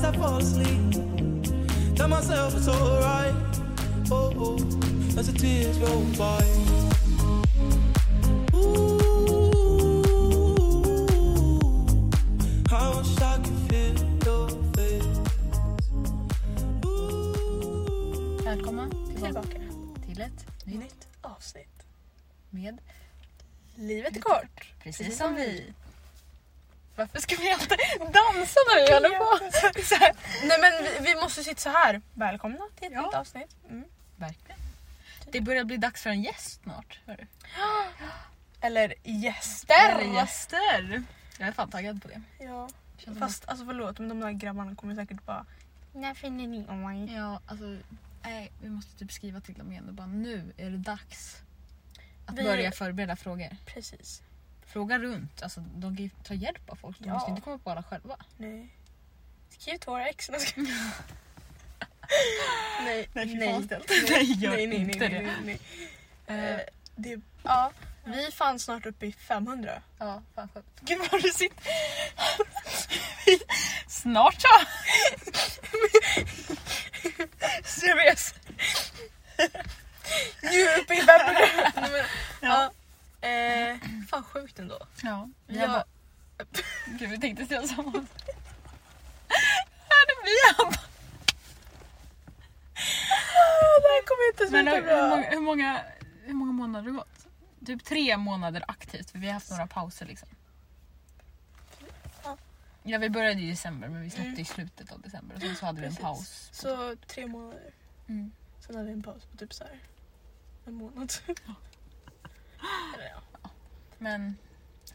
as 0.00 0.06
I 0.06 0.18
fall 0.18 0.38
asleep. 0.38 0.94
Tell 1.96 2.08
myself 2.08 2.56
it's 2.56 2.68
alright. 2.68 3.34
Oh, 4.10 4.32
oh, 4.36 4.56
as 5.18 5.26
the 5.26 5.38
tears 5.38 5.78
roll 5.78 6.04
by. 6.18 6.44
Ooh, 8.54 9.00
I 12.70 12.96
wish 12.96 13.20
I 13.20 13.36
could 13.44 13.60
feel 13.68 13.94
your 14.24 14.48
face. 14.74 15.20
Ooh. 16.86 18.44
Välkomna 18.44 18.90
tillbaka 19.14 19.58
till 20.06 20.20
ett 20.20 20.46
nytt 20.64 21.08
avsnitt. 21.20 21.86
med 22.50 22.78
Livet 23.74 24.16
är 24.16 24.20
kort. 24.20 24.72
Precis 24.82 25.18
som 25.18 25.34
vi. 25.34 25.72
Varför 27.00 27.20
ska 27.20 27.36
vi 27.36 27.50
alltid 27.52 27.78
dansa 27.98 28.60
när 28.68 28.86
vi 28.86 28.92
håller 28.94 29.18
på? 29.18 29.50
Så 29.82 29.94
här. 29.94 30.12
Nej 30.44 30.58
men 30.60 30.72
vi, 31.04 31.12
vi 31.14 31.20
måste 31.20 31.44
sitta 31.44 31.60
så 31.60 31.68
här. 31.68 32.00
Välkomna 32.14 32.58
till 32.78 32.86
ett 32.86 32.92
Ja. 32.94 33.02
nytt 33.06 33.14
avsnitt. 33.14 33.56
Mm. 33.70 33.84
Verkligen. 34.16 34.60
Det 35.32 35.40
börjar 35.40 35.64
bli 35.64 35.76
dags 35.76 36.02
för 36.02 36.10
en 36.10 36.22
gäst 36.22 36.62
snart. 36.62 37.00
hörru. 37.06 37.26
Eller 38.60 38.94
gäster. 39.04 39.90
Eller 39.98 40.14
gäster. 40.14 41.02
Jag 41.38 41.48
är 41.48 41.52
fan 41.52 41.70
taggad 41.70 42.02
på 42.02 42.08
det. 42.08 42.22
Ja. 42.38 42.68
Känns 42.96 43.04
som 43.04 43.16
Fast 43.28 43.48
alltså 43.48 43.64
förlåt 43.66 43.98
men 43.98 44.08
de 44.08 44.20
där 44.20 44.30
grabbarna 44.32 44.74
kommer 44.74 44.94
säkert 44.94 45.26
bara 45.26 45.46
När 45.92 46.14
finner 46.14 46.46
ni 46.46 46.66
mig? 46.66 47.14
Ja, 47.14 47.40
alltså, 47.46 47.76
nej, 48.22 48.52
vi 48.62 48.68
måste 48.68 48.98
typ 48.98 49.12
skriva 49.12 49.40
till 49.40 49.54
dem 49.54 49.72
igen 49.72 49.88
och 49.88 49.94
bara 49.94 50.06
nu 50.06 50.52
är 50.56 50.70
det 50.70 50.76
dags 50.76 51.36
att 52.26 52.38
Vi- 52.38 52.44
börja 52.44 52.72
förbereda 52.72 53.16
frågor. 53.16 53.48
Precis. 53.66 54.22
Fråga 54.72 54.98
runt. 54.98 55.42
Alltså, 55.42 55.60
de 55.60 55.96
kan 55.96 56.04
ju 56.04 56.10
ta 56.24 56.34
hjälp 56.34 56.70
av 56.70 56.76
folk. 56.76 56.98
De 56.98 57.08
Ja. 57.08 57.14
måste 57.14 57.30
inte 57.30 57.42
komma 57.42 57.58
på 57.58 57.70
alla 57.70 57.82
själva. 57.82 58.16
Nej. 58.36 58.68
Skriv 59.58 59.78
till 59.78 59.86
våra 59.90 60.08
ex. 60.08 60.30
Nej, 60.30 60.40
ska- 60.40 60.60
nej, 62.84 63.08
Nej, 63.14 63.26
fy 63.28 63.34
nej, 63.34 63.52
fan 63.52 63.64
ställt. 63.64 63.88
nej, 63.88 64.04
Nej, 64.10 64.32
gör 64.42 64.50
nej, 64.50 64.66
nej, 64.66 64.78
inte 64.78 64.98
nej, 64.98 65.08
det. 65.08 65.20
nej, 65.22 65.36
nej. 65.44 65.60
Eh, 66.26 66.44
Eh, 66.54 66.60
det. 66.96 67.20
Ja, 67.42 67.72
vi 68.04 68.30
fann 68.32 68.58
snart 68.58 68.86
uppe 68.86 69.06
i 69.06 69.12
500. 69.12 69.82
Ja, 69.98 70.22
fan 70.34 70.48
sjukt. 70.54 70.80
Gud 70.80 70.98
vad 71.12 71.22
du 71.22 71.28
sitter... 71.30 71.64
Snart 73.88 74.42
så! 74.42 74.48
Seriös. 77.64 78.34
Nu 80.42 80.48
är 80.48 80.76
vi 80.76 80.82
uppe 80.82 80.94
i 80.94 81.00
500. 81.00 81.34
Nej, 81.74 81.90
men, 81.90 82.04
ja. 82.50 82.70
Eh, 83.20 83.76
fan 84.08 84.24
sjukt 84.24 84.58
ändå. 84.58 84.78
Ja, 85.02 85.28
vi 85.46 85.58
Ja. 85.58 85.66
har. 85.68 85.84
Gud, 86.98 87.10
vi 87.10 87.18
tänkte 87.20 87.46
säga 87.46 87.62
samma. 87.66 87.90
Det 90.06 90.22
blir 90.22 90.56
han. 90.64 90.72
Det 93.82 93.88
här 93.88 94.02
kommer 94.06 94.30
inte 94.32 94.46
sluta 94.46 94.70
hur, 94.76 94.82
bra. 94.82 95.08
många, 95.08 95.30
hur, 95.30 95.40
många, 95.40 95.80
hur 96.24 96.34
många 96.34 96.52
månader 96.52 96.84
har 96.84 96.90
det 96.90 96.96
gått? 96.96 97.26
Typ 97.66 97.84
tre 97.84 98.16
månader 98.16 98.64
aktivt, 98.68 99.10
för 99.10 99.18
vi 99.18 99.26
har 99.26 99.34
haft 99.34 99.50
några 99.50 99.66
pauser 99.66 100.06
liksom. 100.06 100.28
Ja. 102.82 102.98
Vi 102.98 103.10
började 103.10 103.40
i 103.40 103.50
december 103.50 103.88
men 103.88 104.02
vi 104.02 104.10
släppte 104.10 104.28
Mm. 104.28 104.40
i 104.40 104.44
slutet 104.44 104.92
av 104.92 105.00
december 105.00 105.34
och 105.36 105.42
sen 105.42 105.56
så 105.56 105.66
hade 105.66 105.80
vi 105.80 105.86
en 105.86 105.92
Precis. 105.92 106.04
paus. 106.04 106.48
Så 106.52 106.96
tre 107.06 107.26
månader. 107.26 107.70
Mm. 108.08 108.32
Sen 108.66 108.74
hade 108.76 108.86
vi 108.86 108.92
en 108.92 109.02
paus 109.02 109.24
på 109.24 109.36
typ 109.36 109.54
så 109.54 109.64
här 109.64 109.78
en 110.66 110.74
månad. 110.74 111.12
Ja. 111.26 111.54
Men 113.98 114.36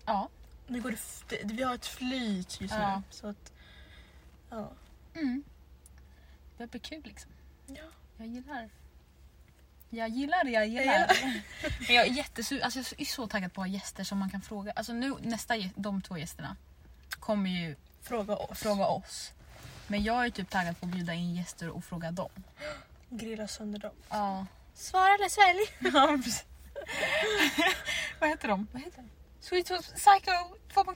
ja. 0.05 0.29
Nu 0.67 0.81
går 0.81 0.89
det, 0.89 0.95
f- 0.95 1.23
det, 1.29 1.39
vi 1.43 1.63
har 1.63 1.75
ett 1.75 1.85
flyt 1.87 2.61
just 2.61 2.73
Ja. 2.73 2.95
nu. 2.97 3.03
Så 3.09 3.27
att, 3.27 3.51
ja. 4.49 4.71
Mm. 5.15 5.43
Det 6.57 6.67
blir 6.67 6.81
kul 6.81 7.01
liksom. 7.03 7.31
ja. 7.67 7.83
Jag 8.17 8.27
gillar. 8.27 8.69
Jag 9.89 10.09
gillar, 10.09 10.45
jag 10.45 10.67
gillar. 10.67 10.85
Jag 10.93 11.07
Men 11.87 11.95
jag 11.95 12.07
är 12.07 12.11
jättesu- 12.11 12.61
alltså 12.63 12.79
jag 12.79 13.01
är 13.01 13.05
så 13.05 13.27
taggad 13.27 13.53
på 13.53 13.61
att 13.61 13.67
ha 13.67 13.73
gäster 13.73 14.03
som 14.03 14.17
man 14.17 14.29
kan 14.29 14.41
fråga. 14.41 14.71
Alltså 14.75 14.93
nu, 14.93 15.13
nästa, 15.21 15.53
de 15.75 16.01
två 16.01 16.17
gästerna 16.17 16.55
kommer 17.19 17.49
ju 17.49 17.75
Fråga 18.01 18.35
oss. 18.35 18.59
fråga 18.59 18.85
oss. 18.87 19.31
Men 19.87 20.03
jag 20.03 20.25
är 20.25 20.29
typ 20.29 20.49
taggad 20.49 20.79
på 20.79 20.85
att 20.85 20.91
bjuda 20.91 21.13
in 21.13 21.35
gäster 21.35 21.69
och 21.69 21.83
fråga 21.83 22.11
dem. 22.11 22.29
Grilla 23.09 23.47
sönder 23.47 23.79
dem. 23.79 23.95
Ja. 24.09 24.45
Svara 24.73 25.13
eller 25.13 25.29
svälj. 25.29 25.91
Ja, 25.97 26.17
precis. 26.23 26.45
Vad 28.19 28.29
heter 28.29 28.47
de? 28.47 28.67
Vad 28.71 28.81
heter 28.81 28.97
de? 28.97 29.09
Sweet 29.41 29.65
Tooth 29.65 29.89
Psycho 29.95 30.31
2.0. 30.73 30.95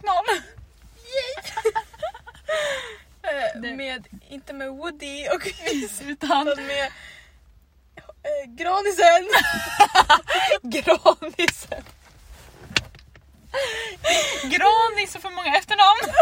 Eh, 3.23 3.62
Det- 3.62 3.75
med, 3.75 4.07
inte 4.29 4.53
med 4.53 4.69
Woody 4.69 5.28
och 5.29 5.47
Utan 6.01 6.47
utan 6.47 6.66
med 6.67 6.85
eh, 7.95 8.45
Granisen. 8.47 9.28
Granisen. 10.63 11.84
Granis 14.44 15.16
och 15.16 15.22
för 15.22 15.29
många 15.29 15.56
efternamn. 15.57 16.13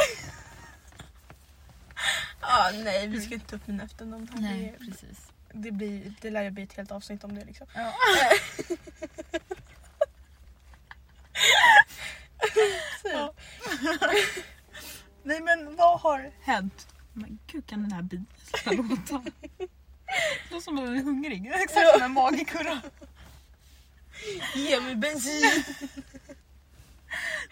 Ah, 2.39 2.72
nej, 2.72 3.07
vi 3.07 3.22
ska 3.22 3.34
inte 3.34 3.47
ta 3.50 3.56
upp 3.56 3.68
mina 3.68 3.84
efternamn. 3.84 4.28
här. 4.34 4.41
Nej, 4.41 4.75
Det, 4.79 4.85
precis. 4.85 5.18
det, 5.53 5.72
blir, 5.72 6.13
det 6.22 6.29
lär 6.29 6.44
ju 6.44 6.50
bli 6.51 6.63
ett 6.63 6.74
helt 6.74 6.91
avsnitt 6.91 7.24
om 7.24 7.35
det 7.35 7.45
liksom. 7.45 7.68
Ja. 7.74 7.94
Ja. 13.03 13.34
Nej 15.24 15.42
men 15.42 15.75
vad 15.75 16.00
har 16.00 16.31
hänt? 16.42 16.88
Men 17.14 17.40
gud 17.48 17.66
kan 17.68 17.81
den 17.81 17.92
här 17.92 18.02
bilen 18.02 18.25
sluta 18.44 18.72
låta? 18.81 19.24
Det 19.58 19.68
låter 20.52 20.64
som 20.64 20.78
att 20.78 20.86
den 20.86 20.98
är 20.98 21.03
hungrig. 21.03 21.48
Exakt 21.48 21.94
som 21.94 22.02
en 22.02 22.12
magkurra. 22.12 22.81
Ge 24.56 24.81
mig 24.81 24.96
bensin. 24.96 25.64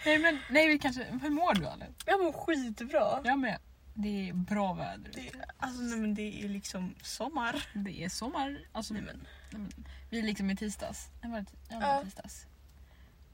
Nej 0.05 0.19
men 0.19 0.39
nej, 0.49 0.67
vi 0.67 0.79
kanske, 0.79 1.03
hur 1.21 1.29
mår 1.29 1.53
du 1.53 1.65
eller? 1.67 1.87
Jag 2.05 2.19
mår 2.23 2.31
skitbra. 2.33 3.21
Jag 3.23 3.39
med. 3.39 3.59
Det 3.93 4.29
är 4.29 4.33
bra 4.33 4.73
väder 4.73 5.11
Det, 5.13 5.21
ute. 5.27 5.45
alltså 5.57 5.81
nej, 5.81 5.99
men 5.99 6.15
det 6.15 6.43
är 6.43 6.49
liksom 6.49 6.95
sommar. 7.01 7.63
Det 7.73 8.03
är 8.03 8.09
sommar. 8.09 8.59
Alltså, 8.71 8.93
Nej, 8.93 9.03
men, 9.03 9.27
nej, 9.51 9.61
men, 9.61 9.85
vi 10.09 10.19
är 10.19 10.23
liksom 10.23 10.49
i 10.49 10.55
tisdags. 10.55 11.07
Nej, 11.21 11.31
var 11.31 11.39
det, 11.39 11.45
ja, 11.69 11.75
det 11.79 11.85
Ja. 11.85 11.95
var 11.95 12.03
tisdags. 12.03 12.45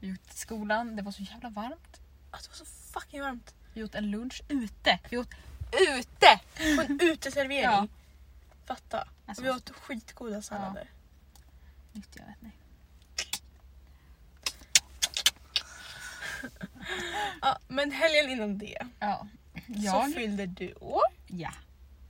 Till 0.02 0.38
skolan, 0.38 0.96
det 0.96 1.02
var 1.02 1.12
så 1.12 1.22
jävla 1.22 1.50
varmt. 1.50 2.00
alltså, 2.30 2.50
det 2.50 2.58
var 2.58 2.66
så 2.66 2.72
fucking 3.00 3.20
varmt. 3.20 3.54
Vi 3.74 3.82
åt 3.84 3.94
en 3.94 4.10
lunch 4.10 4.42
ute. 4.48 4.98
Vi 5.10 5.18
åt 5.18 5.30
Ute! 5.98 6.40
På 6.76 6.82
en 6.82 7.00
uteservering. 7.00 7.62
Ja. 7.62 7.86
Fatta. 8.66 9.08
Alltså, 9.26 9.44
vi 9.44 9.50
åt 9.50 9.70
skitgoda 9.70 10.42
sallader. 10.42 10.90
Nytt 11.92 12.08
jag 12.16 12.26
vet 12.26 12.36
nej. 12.40 12.52
Ja, 17.42 17.58
men 17.68 17.92
helgen 17.92 18.30
innan 18.30 18.58
det 18.58 18.86
Ja. 19.00 19.26
så 19.66 19.72
Jag? 19.72 20.14
fyllde 20.14 20.46
du 20.46 20.74
år. 20.74 21.02
Ja. 21.26 21.52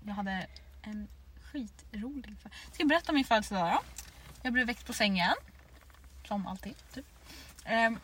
Jag 0.07 0.15
hade 0.15 0.47
en 0.83 1.09
skitrolig 1.53 2.37
föd- 2.43 2.53
Ska 2.73 2.83
jag 2.83 2.89
berätta 2.89 3.09
om 3.13 3.15
min 3.15 3.25
födelsedag 3.25 3.73
då? 3.73 4.03
Jag 4.43 4.53
blev 4.53 4.67
väckt 4.67 4.87
på 4.87 4.93
sängen. 4.93 5.35
Som 6.29 6.47
alltid. 6.47 6.75
Typ. 6.95 7.07
Ehm, 7.65 7.99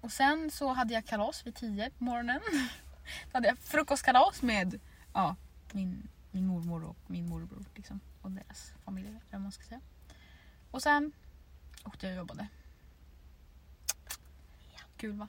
och 0.00 0.12
sen 0.12 0.50
så 0.50 0.72
hade 0.72 0.94
jag 0.94 1.06
kalas 1.06 1.46
vid 1.46 1.54
10 1.54 1.90
på 1.90 2.04
morgonen. 2.04 2.40
Då 3.24 3.30
hade 3.32 3.48
jag 3.48 3.58
frukostkalas 3.58 4.42
med 4.42 4.80
ja, 5.14 5.36
min, 5.72 6.08
min 6.30 6.46
mormor 6.46 6.84
och 6.84 6.96
min 7.06 7.28
morbror. 7.28 7.64
Liksom, 7.74 8.00
och 8.22 8.30
deras 8.30 8.72
familjer. 8.84 9.20
eller 9.30 9.38
man 9.38 9.52
ska 9.52 9.64
säga. 9.64 9.80
Och 10.70 10.82
sen 10.82 11.12
åkte 11.84 12.06
jag 12.06 12.12
och 12.12 12.16
jobbade. 12.16 12.48
Kul 14.96 15.12
va? 15.12 15.28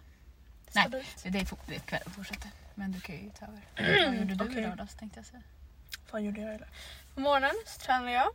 Nej. 0.75 0.89
Det 0.89 0.97
är, 1.27 1.57
det 1.67 1.75
är 1.75 1.79
kväll 1.79 2.03
fortsätter. 2.05 2.51
Men 2.75 2.91
du 2.91 2.99
kan 2.99 3.15
ju 3.15 3.29
ta 3.29 3.45
över. 3.45 3.61
Vad 4.07 4.19
gjorde 4.19 4.35
du 4.35 4.45
Okej. 4.45 4.57
i 4.57 4.61
lördags 4.61 4.95
tänkte 4.95 5.19
jag 5.19 5.25
säga. 5.25 5.44
Vad 6.12 6.21
gjorde 6.21 6.41
jag 6.41 6.56
eller? 6.56 6.68
På 7.13 7.19
morgonen 7.19 7.56
så 7.65 7.79
tränade 7.79 8.12
jag. 8.12 8.27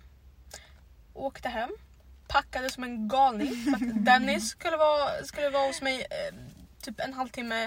Åkte 1.15 1.49
hem. 1.49 1.71
Packade 2.33 2.71
som 2.71 2.85
en 2.85 3.09
galning. 3.09 3.55
För 3.57 3.73
att 3.73 4.05
Dennis 4.05 4.49
skulle 4.49 4.77
vara, 4.77 5.25
skulle 5.25 5.51
vara 5.51 5.67
hos 5.67 5.83
mig 5.83 6.01
eh, 6.01 6.35
typ 6.83 7.01
en 7.01 7.13
halvtimme 7.15 7.65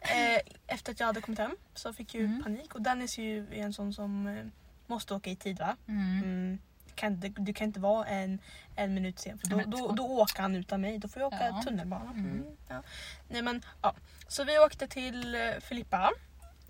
eh, 0.00 0.40
efter 0.66 0.92
att 0.92 1.00
jag 1.00 1.06
hade 1.06 1.20
kommit 1.20 1.38
hem. 1.38 1.56
Så 1.74 1.88
jag 1.88 1.96
fick 1.96 2.14
ju 2.14 2.24
Mm. 2.24 2.42
panik. 2.42 2.74
Och 2.74 2.82
Dennis 2.82 3.18
är 3.18 3.22
ju 3.22 3.46
en 3.60 3.72
sån 3.72 3.92
som 3.94 4.26
eh, 4.26 4.44
måste 4.86 5.14
åka 5.14 5.30
i 5.30 5.36
tid 5.36 5.58
va? 5.58 5.76
Mm. 5.88 6.18
Mm. 6.24 6.58
Kan, 6.94 7.20
du, 7.20 7.28
du 7.28 7.54
kan 7.54 7.66
inte 7.66 7.80
vara 7.80 8.06
en, 8.06 8.38
en 8.76 8.94
minut 8.94 9.18
sen 9.18 9.38
för 9.38 9.46
då, 9.46 9.60
då, 9.66 9.78
två. 9.78 9.92
då 9.92 10.06
åker 10.06 10.42
han 10.42 10.54
utan 10.56 10.80
mig. 10.80 10.98
Då 10.98 11.08
får 11.08 11.22
jag 11.22 11.26
åka 11.34 11.46
Ja. 11.46 11.62
tunnelbana. 11.62 12.10
Mm. 12.10 12.26
Mm. 12.30 12.56
Ja. 12.68 12.82
Nej, 13.28 13.42
men, 13.42 13.62
ja. 13.82 13.94
Så 14.28 14.44
vi 14.44 14.58
åkte 14.58 14.88
till 14.88 15.34
eh, 15.34 15.40
Filippa 15.60 16.10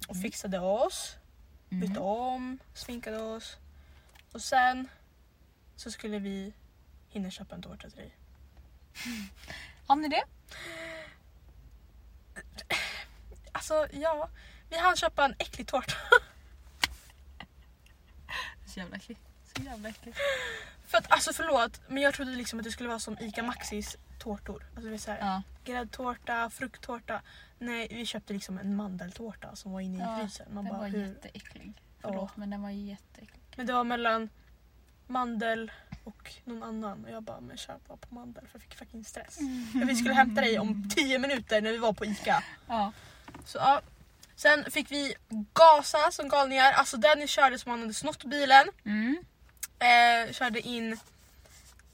och 0.08 0.14
Mm. 0.14 0.22
fixade 0.22 0.58
oss. 0.58 1.16
Bytte 1.68 2.00
om, 2.00 2.58
sminkade 2.74 3.22
oss. 3.22 3.56
Och 4.32 4.40
sen 4.42 4.88
så 5.76 5.90
skulle 5.90 6.18
vi 6.18 6.52
hinna 7.14 7.30
köpa 7.30 7.54
en 7.54 7.62
tårta 7.62 7.88
till 7.90 7.98
dig. 7.98 8.16
Hann 9.86 10.00
ni 10.02 10.08
det? 10.08 10.22
Alltså 13.52 13.86
ja, 13.92 14.28
vi 14.70 14.78
hann 14.78 14.96
köpa 14.96 15.24
en 15.24 15.34
äcklig 15.38 15.66
tårta. 15.66 15.94
Så 18.66 18.80
jävla 18.80 18.96
äcklig. 18.96 19.18
Så 19.56 19.62
jävla 19.62 19.88
äcklig. 19.88 20.14
För 20.86 20.98
att 20.98 21.12
alltså 21.12 21.32
förlåt 21.32 21.80
men 21.88 22.02
jag 22.02 22.14
trodde 22.14 22.30
liksom 22.30 22.58
att 22.58 22.64
det 22.64 22.70
skulle 22.70 22.88
vara 22.88 22.98
som 22.98 23.18
ICA 23.20 23.42
Maxis 23.42 23.96
tårtor. 24.18 24.66
Alltså 24.76 25.10
Ja. 25.10 25.42
gräddtårta, 25.64 26.50
frukttårta. 26.50 27.22
Nej 27.58 27.88
vi 27.90 28.06
köpte 28.06 28.32
liksom 28.32 28.58
en 28.58 28.76
mandeltårta 28.76 29.56
som 29.56 29.72
var 29.72 29.80
inne 29.80 29.98
i 29.98 30.00
Ja, 30.00 30.18
frysen. 30.20 30.54
Man 30.54 30.64
Den 30.64 30.72
bara, 30.72 30.80
var 30.80 30.88
hur? 30.88 31.06
jätteäcklig. 31.08 31.72
Förlåt 32.00 32.36
men 32.36 32.50
den 32.50 32.62
var 32.62 32.70
jätteäcklig. 32.70 33.40
Men 33.56 33.66
det 33.66 33.72
var 33.72 33.84
mellan 33.84 34.28
mandel 35.06 35.72
och 36.04 36.30
någon 36.44 36.62
annan 36.62 37.04
och 37.04 37.10
jag 37.10 37.22
bara 37.22 37.40
men 37.40 37.56
köp 37.56 37.88
bara 37.88 37.96
på 37.96 38.14
mandel 38.14 38.46
för 38.48 38.54
jag 38.58 38.62
fick 38.62 38.74
fucking 38.74 39.04
stress. 39.04 39.36
För 39.72 39.84
vi 39.84 39.94
skulle 39.96 40.14
hämta 40.14 40.40
dig 40.40 40.58
om 40.58 40.88
10 40.88 41.18
minuter 41.18 41.60
när 41.60 41.70
vi 41.72 41.78
var 41.78 41.92
på 41.92 42.04
ICA. 42.04 42.42
Ja. 42.68 42.92
Så 43.44 43.58
ja. 43.58 43.80
Sen 44.36 44.70
fick 44.70 44.90
vi 44.90 45.14
gasa 45.52 46.10
som 46.12 46.28
galningar. 46.28 46.72
Alltså 46.72 46.96
Dennis 46.96 47.30
körde 47.30 47.58
som 47.58 47.70
han 47.70 47.80
hade 47.80 47.94
snott 47.94 48.24
bilen. 48.24 48.68
Mm. 48.84 49.16
Eh, 49.78 50.32
körde 50.32 50.60
in 50.60 50.98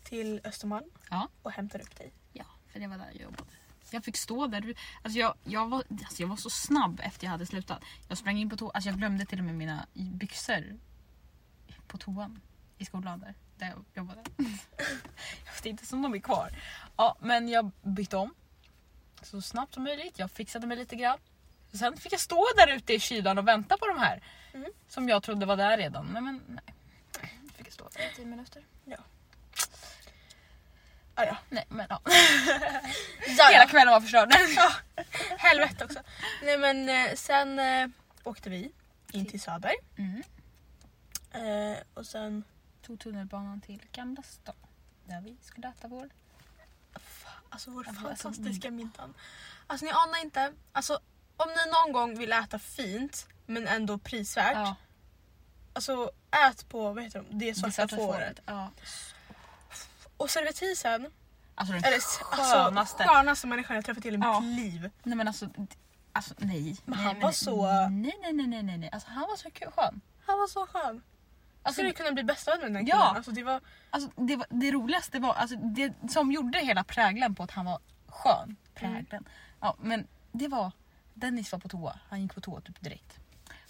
till 0.04 0.40
Östermalm 0.44 0.90
Ja. 1.10 1.28
och 1.42 1.52
hämtade 1.52 1.84
upp 1.84 1.96
dig. 1.98 2.12
Ja, 2.32 2.44
för 2.72 2.80
det 2.80 2.86
var 2.86 2.98
där 2.98 3.06
jag 3.12 3.22
jobbade. 3.22 3.42
Jag 3.90 4.04
fick 4.04 4.16
stå 4.16 4.46
där. 4.46 4.74
Alltså 5.02 5.18
jag, 5.18 5.34
jag, 5.44 5.68
var, 5.68 5.84
alltså 6.04 6.22
jag 6.22 6.28
var 6.28 6.36
så 6.36 6.50
snabb 6.50 7.00
efter 7.04 7.24
jag 7.24 7.30
hade 7.30 7.46
slutat. 7.46 7.82
Jag 8.08 8.18
sprang 8.18 8.38
in 8.38 8.50
på 8.50 8.56
toa. 8.56 8.70
Alltså 8.74 8.90
jag 8.90 8.98
glömde 8.98 9.24
till 9.24 9.38
och 9.38 9.44
med 9.44 9.54
mina 9.54 9.86
byxor 9.94 10.78
på 11.86 11.98
toan 11.98 12.40
i 12.78 12.84
skolan 12.84 13.20
där, 13.20 13.34
där 13.60 13.66
jag 13.66 13.84
jobbade. 13.94 14.20
jag 15.46 15.52
vet 15.52 15.66
inte 15.66 15.86
som 15.86 16.02
de 16.02 16.14
är 16.14 16.18
kvar. 16.18 16.50
Ja, 16.96 17.16
men 17.20 17.48
jag 17.48 17.70
bytte 17.82 18.16
om 18.16 18.34
så 19.22 19.42
snabbt 19.42 19.74
som 19.74 19.84
möjligt. 19.84 20.18
Jag 20.18 20.30
fixade 20.30 20.66
mig 20.66 20.76
lite 20.76 20.96
grann. 20.96 21.18
Sen 21.72 21.96
fick 21.96 22.12
jag 22.12 22.20
stå 22.20 22.46
där 22.56 22.68
ute 22.68 22.92
i 22.92 23.00
kylan 23.00 23.38
och 23.38 23.48
vänta 23.48 23.76
på 23.76 23.86
de 23.86 23.98
här. 23.98 24.22
Mm. 24.52 24.70
Som 24.88 25.08
jag 25.08 25.22
trodde 25.22 25.46
var 25.46 25.56
där 25.56 25.76
redan. 25.76 26.06
Nej, 26.12 26.22
men 26.22 26.42
nej. 26.46 26.74
Fick 27.56 27.66
jag 27.66 27.72
stå 27.72 27.88
där 27.94 28.10
i 28.12 28.16
tio 28.16 28.26
minuter. 28.26 28.62
Ah, 31.20 31.24
ja. 31.24 31.36
Nej, 31.48 31.64
men 31.68 31.86
ja. 31.88 32.00
Ja, 33.38 33.48
Hela 33.52 33.66
kvällen 33.66 33.92
var 33.92 34.00
förstörd. 34.00 34.32
ja. 34.56 34.72
Helvete 35.38 35.84
också. 35.84 36.00
Nej 36.42 36.58
men 36.58 36.88
eh, 36.88 37.14
sen 37.14 37.58
eh, 37.58 37.88
åkte 38.24 38.50
vi 38.50 38.72
in 39.12 39.26
till 39.26 39.40
Söder. 39.40 39.74
Mm. 39.98 40.22
Eh, 41.32 41.78
och 41.94 42.06
sen... 42.06 42.44
tog 42.90 43.00
tunnelbanan 43.00 43.60
till 43.60 43.82
Gamla 43.92 44.22
stan. 44.22 44.54
Där 45.04 45.20
vi 45.20 45.36
skulle 45.42 45.68
äta 45.68 45.88
vår. 45.88 46.10
Alltså 47.48 47.70
vår 47.70 47.88
Alltså, 47.88 48.08
alltså, 48.08 48.28
fantastiska 48.28 48.70
middag. 48.70 49.08
Alltså 49.66 49.86
ni 49.86 49.92
anar 49.92 50.20
inte. 50.22 50.52
Alltså 50.72 50.98
om 51.36 51.48
ni 51.48 51.70
någon 51.72 51.92
gång 51.92 52.18
vill 52.18 52.32
äta 52.32 52.58
fint 52.58 53.26
men 53.46 53.66
ändå 53.68 53.98
prisvärt. 53.98 54.52
Ja, 54.54 54.76
Alltså 55.72 56.10
ät 56.48 56.68
på 56.68 56.92
vad 56.92 57.02
heter 57.04 57.18
de? 57.30 57.38
det 57.38 57.46
det 57.46 57.54
svarta, 57.54 57.72
svarta 57.72 57.96
fåret. 57.96 58.40
Ja. 58.46 58.70
Och 60.16 60.30
servitrisen 60.30 61.06
Alltså 61.54 61.72
den 61.74 61.84
är 61.84 61.90
det 61.90 62.00
skönaste. 62.00 63.04
alltså, 63.04 63.14
skönaste 63.14 63.46
människan 63.46 63.76
jag 63.76 63.84
träffat 63.84 64.04
i 64.04 64.10
hela 64.10 64.26
Ja. 64.26 64.40
mitt 64.40 64.56
liv. 64.60 64.90
Nej 65.02 65.16
men 65.16 65.28
alltså, 65.28 65.48
alltså 66.12 66.34
nej. 66.38 66.76
Men 66.84 66.96
nej, 66.98 67.06
han 67.06 67.12
men 67.14 67.22
var 67.22 67.32
så- 67.32 67.88
Nej 67.88 68.18
nej 68.22 68.32
nej 68.32 68.46
nej 68.46 68.62
nej. 68.62 68.78
nej. 68.78 68.90
Alltså 68.92 69.08
han 69.10 69.20
var 69.28 69.36
så 69.36 69.50
kul 69.50 69.70
skön. 69.70 70.00
Han 70.26 70.38
var 70.38 70.46
så 70.48 70.66
skön. 70.66 71.02
Alltså, 71.62 71.80
Skulle 71.80 71.92
kunna 71.92 72.12
bli 72.12 72.24
bästa 72.24 72.50
vän 72.50 72.60
med 72.60 72.68
den 72.68 72.76
här 72.76 72.82
Ja. 72.82 72.96
killen. 72.98 73.16
Alltså, 73.16 73.30
det 73.30 73.42
var, 73.42 73.60
alltså, 73.90 74.10
det, 74.16 74.36
var, 74.36 74.46
det 74.50 74.70
roligaste 74.70 75.18
var, 75.18 75.34
alltså, 75.34 75.56
det 75.56 75.92
som 76.10 76.32
gjorde 76.32 76.58
hela 76.58 76.84
prägeln 76.84 77.34
på 77.34 77.42
att 77.42 77.50
han 77.50 77.66
var 77.66 77.78
skön. 78.06 78.56
Prägeln. 78.74 79.28
Ja 79.60 79.76
men 79.80 80.06
det 80.32 80.48
var, 80.48 80.72
Dennis 81.14 81.52
var 81.52 81.58
på 81.58 81.68
toa. 81.68 81.98
Han 82.08 82.22
gick 82.22 82.34
på 82.34 82.40
toa 82.40 82.60
typ 82.60 82.80
direkt. 82.80 83.18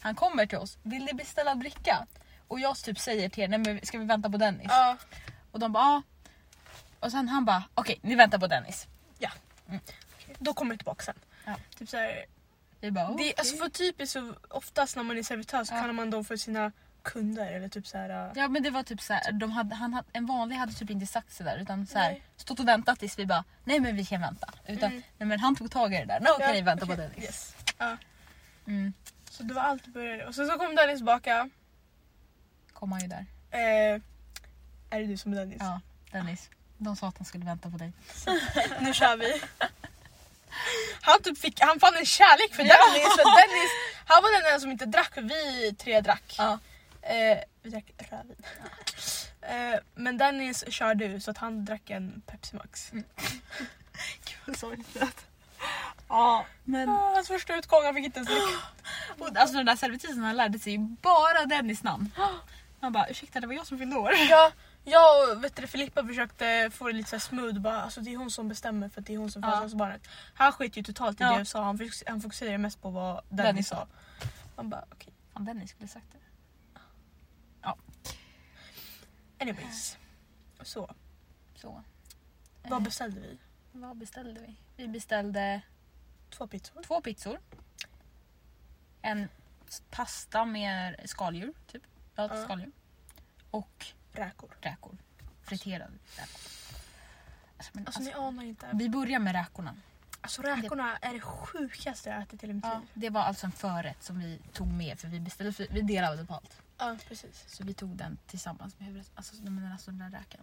Han 0.01 0.15
kommer 0.15 0.47
till 0.47 0.59
oss, 0.59 0.79
vill 0.83 1.05
ni 1.05 1.13
beställa 1.15 1.55
dricka? 1.55 2.07
Och 2.49 2.61
jag 2.61 2.77
typ 2.77 2.99
säger 2.99 3.29
till 3.29 3.43
er, 3.43 3.49
nej 3.49 3.59
men 3.59 3.81
ska 3.87 3.99
vi 3.99 4.05
vänta 4.05 4.31
på 4.31 4.37
Dennis? 4.37 4.67
ja, 4.69 4.97
Och 5.53 5.59
de 5.61 5.73
bara 5.73 5.85
ja. 5.85 6.03
Och 7.01 7.11
sen 7.11 7.29
han 7.29 7.45
bara 7.45 7.65
okej 7.75 7.99
ni 8.03 8.15
väntar 8.15 8.39
på 8.39 8.47
Dennis. 8.47 8.87
då 10.39 10.55
kommer 10.55 10.75
det 10.75 10.79
tillbaka 10.79 11.05
sen. 11.05 11.15
Ja. 11.45 11.55
Typ 11.79 11.89
så 11.89 11.97
här, 11.97 12.25
bara 12.91 13.07
det, 13.09 13.15
okej. 13.15 13.35
alltså 13.39 13.57
för 13.57 13.69
typiskt 13.69 14.13
så 14.13 14.35
oftast 14.49 14.97
när 14.97 15.03
man 15.03 15.19
är 15.19 15.23
servitör 15.23 15.65
så 15.65 15.75
Ja. 15.75 15.81
kallar 15.81 15.93
man 15.93 16.11
dem 16.11 16.25
för 16.25 16.37
sina 16.37 16.73
kunder 17.03 17.53
eller 17.53 17.69
typ 17.69 17.87
så 17.87 17.99
här. 17.99 18.11
äh, 18.27 18.33
Ja 18.35 18.49
men 18.49 18.63
det 18.63 18.71
var 18.71 18.83
typ 18.83 19.01
så 19.01 19.13
här, 19.13 19.33
de 19.33 19.51
hade, 19.53 19.75
han 19.75 19.95
hade, 19.95 20.09
en 20.13 20.27
vanlig 20.27 20.57
hade 20.57 20.73
typ 20.73 20.91
inte 20.91 21.07
sagt 21.07 21.33
sådär 21.33 21.59
utan 21.63 21.87
så 21.87 21.99
här, 21.99 22.23
stått 22.37 22.61
och 22.61 22.69
väntat 22.69 22.99
tills 22.99 23.19
vi 23.19 23.27
bara 23.27 23.45
nej 23.65 23.81
men 23.81 23.97
vi 23.97 24.05
kan 24.05 24.21
vänta. 24.21 24.49
Utan 24.67 24.91
Mm. 24.91 25.03
nej, 25.19 25.29
men 25.29 25.41
han 25.41 25.57
tog 25.57 25.71
tag 25.71 25.95
i 25.95 25.97
det 25.97 26.05
där, 26.05 26.21
nu 26.21 26.27
kan 26.27 26.37
Ja, 26.41 26.53
ni 26.53 26.61
vänta 26.63 26.87
på 26.87 26.93
okej, 26.93 27.09
Dennis. 27.09 27.25
Yes. 27.25 27.55
Ja. 27.79 27.97
Mm. 28.67 28.93
Så 29.31 29.43
det 29.43 29.55
var 29.55 29.63
allt 29.63 29.85
det 29.85 29.91
började. 29.91 30.27
Och 30.27 30.35
sen 30.35 30.47
så 30.47 30.59
kom 30.59 30.75
Dennis 30.75 30.97
tillbaka. 30.99 31.51
Kom 32.73 32.93
han 32.93 33.01
ju 33.01 33.07
där. 33.07 33.27
Eh, 33.51 34.01
är 34.91 35.01
det 35.01 35.07
du 35.07 35.17
som 35.17 35.33
är 35.33 35.37
Dennis? 35.37 35.57
Ja, 35.61 35.81
Dennis. 36.13 36.51
De 36.79 36.97
sa 36.97 37.09
att 37.09 37.19
han 37.19 37.25
skulle 37.25 37.45
vänta 37.45 37.71
på 37.71 37.77
dig. 37.77 37.93
Nu 38.81 38.93
kör 38.95 39.17
vi. 39.17 39.41
Han, 41.01 41.23
typ 41.23 41.39
fick, 41.39 41.61
han 41.61 41.81
fann 41.81 41.95
en 41.97 42.07
kärlek 42.07 42.55
för 42.55 42.63
Ja. 42.63 42.75
Dennis. 42.87 43.09
För 43.17 43.25
Dennis 43.41 43.71
han 44.07 44.23
var 44.23 44.31
den 44.43 44.47
enda 44.51 44.61
som 44.61 44.71
inte 44.71 44.87
drack 44.87 45.15
för 45.15 45.23
vi 45.23 45.75
tre 45.75 46.01
drack. 46.01 46.35
Ja. 46.39 46.59
Eh, 47.03 47.39
vi 47.63 47.71
drack 47.71 47.93
rödvin. 47.99 48.37
Eh, 49.43 49.79
men 49.95 50.19
Dennis 50.19 50.65
körde 50.73 51.05
ju 51.05 51.21
så 51.21 51.31
att 51.31 51.39
han 51.39 51.65
drack 51.65 51.91
en 51.91 52.23
Pepsi 52.27 52.57
Max. 52.57 52.91
Gud 54.25 54.39
vad 54.47 54.57
sorgligt. 54.59 55.27
Ja 56.09 56.47
men 56.65 56.89
Ah, 56.89 57.15
hans 57.15 57.29
första 57.29 57.57
utgång, 57.57 57.85
han 57.85 57.95
fick 57.95 58.05
inte 58.05 58.19
ens 58.19 58.31
och, 59.19 59.37
alltså 59.37 59.57
den 59.57 59.67
där 59.67 59.77
servitrisen 59.77 60.23
han 60.23 60.37
lärde 60.37 60.59
sig 60.59 60.73
ju 60.73 60.79
bara 60.79 61.47
Dennis 61.47 61.83
namn. 61.83 62.11
Han 62.83 62.93
bara 62.93 63.09
ursäkta 63.09 63.41
det 63.41 63.47
var 63.47 63.55
jag 63.55 63.67
som 63.67 63.79
fyllde 63.79 63.97
år. 63.97 64.13
Ja, 64.31 64.53
jag 64.85 65.31
och 65.37 65.45
vet 65.45 65.57
du, 65.57 65.67
Filippa 65.67 66.05
försökte 66.07 66.71
få 66.75 66.87
det 66.87 66.93
lite 66.93 67.11
så 67.11 67.17
här 67.17 67.21
smooth. 67.21 67.59
Bara, 67.61 67.83
alltså, 67.83 68.01
det 68.01 68.13
är 68.13 68.17
hon 68.17 68.31
som 68.31 68.49
bestämmer 68.49 68.89
för 68.89 69.01
att 69.01 69.07
det 69.07 69.15
är 69.15 69.19
hon 69.19 69.31
som 69.31 69.43
Ja. 69.43 69.61
föder 69.61 69.77
barnet. 69.77 70.01
Han 70.35 70.53
skit 70.53 70.77
ju 70.77 70.83
totalt 70.83 71.21
i 71.21 71.25
Ja. 71.25 71.31
det 71.31 71.39
jag 71.39 71.47
sa. 71.47 71.63
Han, 71.63 71.79
fokus- 71.79 72.03
han 72.07 72.21
fokuserade 72.21 72.59
mest 72.59 72.83
på 72.83 72.91
vad 72.91 73.15
Dennis, 73.29 73.47
Dennis 73.47 73.69
sa. 73.69 73.87
Han 74.57 74.69
bara 74.71 74.85
okej. 74.93 75.13
Fan 75.33 75.45
Dennis 75.45 75.71
skulle 75.71 75.89
sagt 75.89 76.07
det. 76.13 76.19
Anyways. 79.41 79.99
Så, 80.63 80.95
Så. 81.55 81.83
vad 82.63 82.73
Eh, 82.73 82.81
beställde 82.85 83.21
vi? 83.21 83.39
vad 83.73 83.97
beställde 83.97 84.41
vi? 84.41 84.57
Vi 84.77 84.89
beställde 84.89 85.61
Två 86.31 86.47
pizzor. 86.47 86.83
två 86.83 87.01
pizzor. 87.01 87.39
En 89.03 89.29
pasta 89.91 90.45
med 90.45 91.01
skaldjur, 91.05 91.53
typ. 91.67 91.83
Ja, 92.15 92.29
Ja. 92.37 92.45
skaldjur. 92.45 92.73
Och 93.51 93.87
Räkor. 94.13 94.57
räkor. 94.61 94.97
Friterade 95.43 95.93
räkor. 96.17 96.41
Alltså, 97.57 97.71
men, 97.75 97.87
Alltså, 97.87 98.01
ni 98.01 98.07
alltså, 98.07 98.23
anar 98.23 98.43
inte. 98.43 98.71
vi 98.75 98.89
börjar 98.89 99.19
med 99.19 99.33
räkorna. 99.35 99.77
Alltså 100.21 100.43
räkorna 100.43 100.97
är 100.97 101.13
det 101.15 101.21
sjukaste 101.21 102.11
jag 102.11 102.23
ätit 102.23 102.45
i 102.45 102.53
mitt 102.53 102.65
Ja, 102.65 102.79
liv. 102.79 102.89
det 102.95 103.11
var 103.11 103.21
alltså 103.21 103.47
en 103.47 103.53
förrätt 103.53 104.03
som 104.03 104.19
vi 104.21 104.39
tog 104.53 104.73
med 104.73 104.99
för 104.99 105.09
vi 105.09 105.21
beställde, 105.21 105.67
vi 105.71 105.81
delade 105.81 106.25
på 106.27 106.35
allt. 106.35 106.63
Ja 106.81 106.97
precis. 107.09 107.45
Så 107.49 107.65
vi 107.65 107.75
tog 107.75 107.97
den 107.97 108.19
tillsammans 108.27 108.79
med 108.79 108.87
huvudet. 108.89 109.11
Alltså, 109.15 109.43
men 109.43 109.73
alltså 109.73 109.91
den 109.91 109.99
där 109.99 110.19
räkan. 110.19 110.41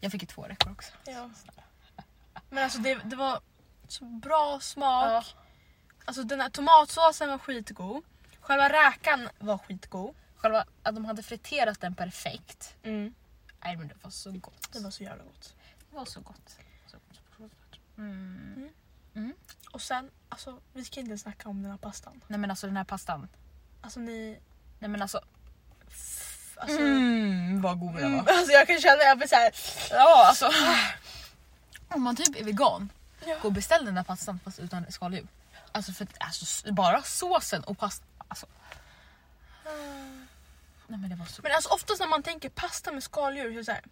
Jag 0.00 0.12
fick 0.12 0.22
ju 0.22 0.26
två 0.26 0.42
räkor 0.42 0.72
också. 0.72 0.92
Ja. 1.06 1.30
Men 2.50 2.64
alltså 2.64 2.78
det, 2.78 2.94
det 2.94 3.16
var 3.16 3.40
så 3.88 4.04
bra 4.04 4.60
smak. 4.60 5.04
Ja. 5.10 5.24
Alltså 6.04 6.22
den 6.22 6.40
här 6.40 6.50
tomatsåsen 6.50 7.28
var 7.28 7.38
skitgod. 7.38 8.04
Själva 8.40 8.68
räkan 8.68 9.28
var 9.38 9.58
skitgod. 9.58 10.14
Själva 10.36 10.64
att 10.82 10.94
de 10.94 11.04
hade 11.04 11.22
friterat 11.22 11.80
den 11.80 11.94
perfekt. 11.94 12.76
Mm. 12.82 13.14
Nej 13.64 13.76
men 13.76 13.88
det 13.88 13.94
var 14.02 14.10
så 14.10 14.32
gott. 14.32 14.72
Det 14.72 14.80
var 14.80 14.90
så 14.90 15.02
jävla 15.02 15.24
gott. 15.24 15.54
Det 15.90 15.96
var 15.96 16.04
så 16.04 16.20
gott. 16.20 16.58
Så 16.86 16.96
gott. 17.38 17.52
Mm. 17.98 18.70
Och 19.72 19.82
sen, 19.82 20.10
alltså 20.28 20.60
vi 20.72 20.84
ska 20.84 21.00
inte 21.00 21.18
snacka 21.18 21.48
om 21.48 21.62
den 21.62 21.70
här 21.70 21.78
pastan. 21.78 22.20
Nej 22.28 22.38
men 22.38 22.50
alltså 22.50 22.66
den 22.66 22.76
här 22.76 22.84
pastan. 22.84 23.28
Alltså 23.80 24.00
ni... 24.00 24.40
Nej 24.78 24.90
men 24.90 25.02
alltså. 25.02 25.20
Alltså, 26.56 26.78
mm, 26.78 27.62
vad 27.62 27.78
god 27.80 27.94
den 27.94 28.04
mm, 28.04 28.24
var. 28.24 28.32
alltså 28.32 28.52
jag 28.52 28.66
kan 28.66 28.80
känna, 28.80 29.02
jag 29.02 29.18
blir 29.18 29.28
såhär... 29.28 29.52
Ja 29.90 30.26
alltså. 30.28 30.50
Om 31.88 32.02
man 32.02 32.16
typ 32.16 32.40
är 32.40 32.44
vegan, 32.44 32.92
Ja. 33.26 33.36
gå 33.42 33.48
och 33.48 33.52
beställ 33.52 33.84
den 33.84 33.94
där 33.94 34.02
pastan 34.02 34.40
fast 34.44 34.58
utan 34.58 34.92
skaldjur. 34.92 35.26
Alltså 35.72 35.92
för 35.92 36.06
alltså, 36.18 36.72
bara 36.72 37.02
såsen 37.02 37.64
och 37.64 37.78
pastan. 37.78 38.06
Alltså. 38.28 38.46
Nej 40.88 40.98
men 41.00 41.10
det 41.10 41.16
var 41.16 41.26
så 41.26 41.42
Men 41.42 41.52
alltså 41.52 41.70
oftast 41.70 42.00
när 42.00 42.06
man 42.06 42.22
tänker 42.22 42.48
pasta 42.48 42.92
med 42.92 43.02
skaldjur 43.02 43.44
så 43.44 43.50
är 43.52 43.56
det 43.56 43.64
såhär... 43.64 43.82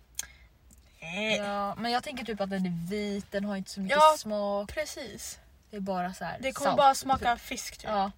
Nej. 1.00 1.36
Ja, 1.36 1.74
men 1.74 1.92
jag 1.92 2.02
tänker 2.02 2.24
typ 2.24 2.40
att 2.40 2.50
den 2.50 2.66
är 2.66 2.88
vit, 2.90 3.32
den 3.32 3.44
har 3.44 3.56
inte 3.56 3.70
så 3.70 3.80
mycket 3.80 3.96
Ja. 3.98 4.16
smak. 4.18 4.68
Precis. 4.74 5.38
Det 5.70 5.76
är 5.76 5.80
bara 5.80 6.14
så 6.14 6.24
här 6.24 6.38
Det 6.40 6.52
kommer 6.52 6.70
salt, 6.70 6.76
bara 6.76 6.94
typ. 6.94 7.00
smaka 7.02 7.36
fisk 7.36 7.76
typ. 7.76 7.90
Ja. 7.90 8.10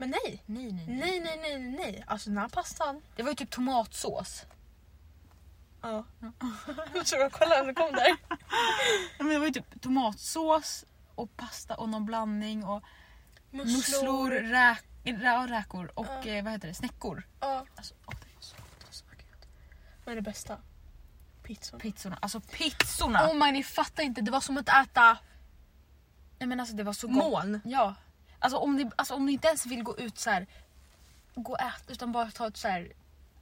Men 0.00 0.10
nej. 0.10 0.42
Nej, 0.46 0.72
nej, 0.72 0.86
nej. 0.86 0.96
Nej, 0.98 1.20
nej, 1.20 1.38
nej, 1.42 1.58
nej, 1.58 1.76
nej. 1.92 2.04
Alltså 2.06 2.30
den 2.30 2.38
här 2.38 2.48
pastan. 2.48 3.02
Det 3.16 3.22
var 3.22 3.30
ju 3.30 3.36
typ 3.36 3.50
tomatsås. 3.50 4.44
Ja. 5.82 6.04
Så 7.04 7.16
jag 7.18 7.32
kolla 7.32 7.62
den 7.64 7.74
kom 7.74 7.92
där. 7.92 8.16
Men 9.18 9.28
det 9.28 9.38
var 9.38 9.46
ju 9.46 9.52
typ 9.52 9.80
tomatsås 9.80 10.84
och 11.14 11.36
pasta 11.36 11.74
och 11.74 11.88
någon 11.88 12.06
blandning 12.06 12.64
och 12.64 12.82
musslor, 13.50 14.30
räk, 14.30 14.84
rä, 15.04 15.46
räkor 15.46 15.92
och 15.94 16.06
Ja. 16.06 16.30
eh, 16.30 16.44
vad 16.44 16.52
heter 16.52 16.68
det, 16.68 16.74
snäckor. 16.74 17.22
Ja. 17.40 17.66
Alltså, 17.76 17.94
åh, 18.06 18.14
det 18.20 18.34
var 18.34 18.42
så 18.42 18.56
gott. 18.56 18.78
Det 18.80 18.86
var 18.86 18.92
så 18.92 19.04
gott. 19.04 19.48
Vad 20.04 20.12
är 20.12 20.16
det 20.16 20.22
bästa? 20.22 20.58
Pizzan. 21.42 21.80
Pizzorna. 21.80 22.18
Alltså 22.22 22.40
pizzorna! 22.40 23.28
Oh 23.30 23.34
my, 23.34 23.52
ni 23.52 23.62
fattar 23.62 24.02
inte. 24.02 24.20
Det 24.20 24.30
var 24.30 24.40
som 24.40 24.58
att 24.58 24.68
äta 24.68 25.18
Nej 26.38 26.46
men 26.46 26.60
alltså 26.60 26.76
det 26.76 26.82
var 26.82 26.92
så 26.92 27.06
gott. 27.06 27.16
moln. 27.16 27.60
Ja. 27.64 27.94
Alltså 28.40 28.58
om 28.58 28.76
ni, 28.76 28.90
alltså 28.96 29.14
om 29.14 29.26
ni 29.26 29.32
inte 29.32 29.48
ens 29.48 29.66
vill 29.66 29.82
gå 29.82 29.98
ut 29.98 30.18
så 30.18 30.30
här, 30.30 30.46
gå 31.34 31.52
och 31.52 31.60
äta 31.60 31.92
utan 31.92 32.12
bara 32.12 32.30
ta 32.30 32.46
ett 32.46 32.56
så 32.56 32.68
här 32.68 32.92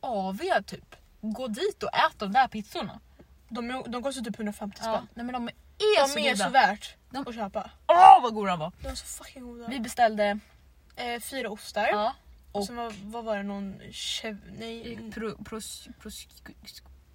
AV 0.00 0.38
typ. 0.66 0.96
Gå 1.20 1.48
dit 1.48 1.82
och 1.82 1.94
ät 1.94 2.18
de 2.18 2.32
där 2.32 2.48
pizzorna. 2.48 3.00
De, 3.48 3.70
är- 3.70 3.88
de 3.88 4.02
kostar 4.02 4.22
typ 4.22 4.36
150 4.38 4.78
Ja. 4.80 4.92
spänn. 4.96 5.08
Nej 5.14 5.24
men 5.26 5.32
de 5.32 5.48
är 5.48 6.02
De 6.02 6.08
så 6.08 6.18
är 6.18 6.30
goda. 6.32 6.44
så 6.44 6.50
värt 6.50 6.96
De- 7.10 7.28
att 7.28 7.34
köpa. 7.34 7.70
Åh 7.86 8.22
vad 8.22 8.34
goda 8.34 8.50
de 8.50 8.58
var! 8.58 8.72
De 8.82 8.88
är 8.88 8.94
så 8.94 9.06
fucking 9.06 9.42
goda. 9.42 9.68
Vi 9.68 9.80
beställde 9.80 10.38
Eh, 10.96 11.20
fyra 11.20 11.50
ostar. 11.50 11.86
ja, 11.88 12.14
Och 12.52 12.60
och 12.60 12.66
sen 12.66 12.76
var, 12.76 12.92
vad 13.04 13.24
var 13.24 13.36
det? 13.36 13.42
Någon 13.42 13.80
chev... 13.92 14.40
Nej. 14.58 15.10
pro, 15.14 15.44
pros, 15.44 15.88
pros, 16.00 16.26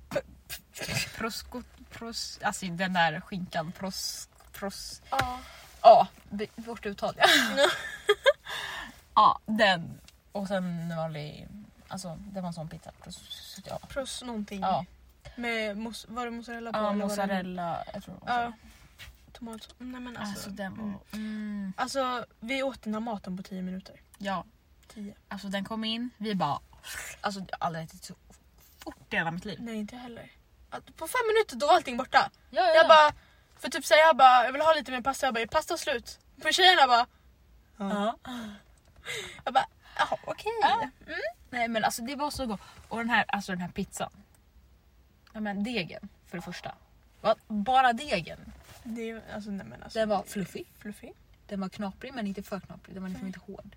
pros, 1.92 2.40
alltså 2.42 2.66
den 2.66 2.94
där 2.94 3.22
skinkan. 3.22 3.72
Pros, 3.72 4.30
pros, 4.52 5.02
Ja. 5.10 5.40
Ja, 5.84 6.08
b- 6.30 6.48
vårt 6.56 6.86
uttal 6.86 7.14
ja. 7.18 7.26
ja, 9.16 9.40
den. 9.46 10.00
Och 10.32 10.48
sen 10.48 10.64
en 10.92 10.98
vanlig, 10.98 11.48
alltså 11.88 12.18
det 12.20 12.42
var 12.42 12.48
en 12.48 12.54
sån 12.54 12.70
pizza. 12.70 12.92
Pros, 13.04 13.58
ja. 13.66 13.80
Pros 13.90 14.24
någonting. 14.24 14.62
Ja. 14.62 14.86
Med 15.36 15.78
mos, 15.78 16.06
var 16.10 16.26
det 16.26 16.32
mozzarella 16.32 16.72
på? 16.74 16.78
Ja, 16.80 16.82
eller 16.82 16.90
var 16.92 17.00
det- 17.00 17.04
mozzarella. 17.08 17.84
Jag 17.94 18.04
tror 18.04 18.16
det 18.16 18.32
var 18.32 18.42
Ja. 18.42 18.52
Tomat. 19.32 19.76
Nej 19.78 20.02
men 20.02 20.18
alltså. 20.18 20.34
Alltså 20.34 20.50
den 20.50 20.76
var... 20.78 20.84
mm. 20.84 21.00
Mm. 21.14 21.74
Alltså 21.78 22.26
vi 22.40 22.64
åt 22.64 22.82
den 22.84 22.94
här 22.94 23.02
maten 23.02 23.38
på 23.38 23.44
10 23.44 23.62
minuter. 23.62 24.02
Ja, 24.18 24.46
10. 24.94 25.16
alltså 25.28 25.48
den 25.48 25.66
kom 25.66 25.84
in. 25.84 26.10
Vi 26.18 26.36
bara... 26.36 26.60
Alltså 27.22 27.40
jag 27.40 27.48
har 27.60 27.68
aldrig 27.68 27.86
ätit 27.86 28.04
så 28.04 28.14
fort 28.84 29.14
i 29.14 29.16
hela 29.16 29.32
mitt 29.32 29.46
liv. 29.46 29.58
Nej 29.62 29.76
inte 29.76 29.96
heller. 29.96 30.32
Att 30.70 30.86
på 30.86 31.08
fem 31.08 31.22
minuter 31.28 31.56
då 31.56 31.68
var 31.68 31.74
allting 31.76 31.98
borta. 31.98 32.30
Ja, 32.50 32.62
ja. 32.62 32.74
Jag 32.76 32.88
bara, 32.88 33.14
för 33.64 33.70
typ 33.70 33.86
säga 33.86 34.00
jag 34.00 34.18
bara, 34.18 34.46
jag 34.46 34.52
vill 34.52 34.62
ha 34.62 34.74
lite 34.74 34.92
mer 34.92 35.02
pasta. 35.02 35.28
Jag 35.28 35.34
bara, 35.34 35.42
är 35.42 35.48
pasta 35.48 35.78
slut? 35.78 36.20
För 36.42 36.52
tjejerna 36.52 36.88
bara, 36.88 37.08
Ja. 37.78 38.18
jag 39.46 39.54
bara, 39.54 39.66
jaha 39.98 40.18
okej. 40.28 40.52
Ja. 40.62 40.90
Nej 41.50 41.68
men 41.68 41.84
alltså 41.84 42.02
det 42.02 42.16
var 42.16 42.32
så 42.32 42.46
gott. 42.46 42.60
Och 42.88 42.98
den 42.98 43.10
här, 43.10 43.26
alltså 43.28 43.52
den 43.52 43.62
här 43.62 43.70
pizzan. 43.70 44.12
Ja 45.34 45.40
men 45.40 45.64
degen 45.64 46.10
för 46.28 46.38
det 46.38 46.42
första. 46.42 46.76
Bara 47.48 47.94
degen. 47.94 48.40
Det 48.84 49.22
alltså 49.34 49.50
nej 49.50 49.66
men 49.66 49.84
alltså. 49.84 50.00
Den 50.00 50.10
var 50.10 50.24
fluffig. 50.24 50.66
fluffy. 50.80 51.12
Den 51.48 51.62
var 51.62 51.70
knaprig 51.70 52.14
men 52.14 52.28
inte 52.28 52.44
för 52.44 52.60
knaprig. 52.60 52.96
Den 52.96 53.04
var 53.04 53.10
liksom 53.10 53.28
inte 53.28 53.40
hård. 53.40 53.76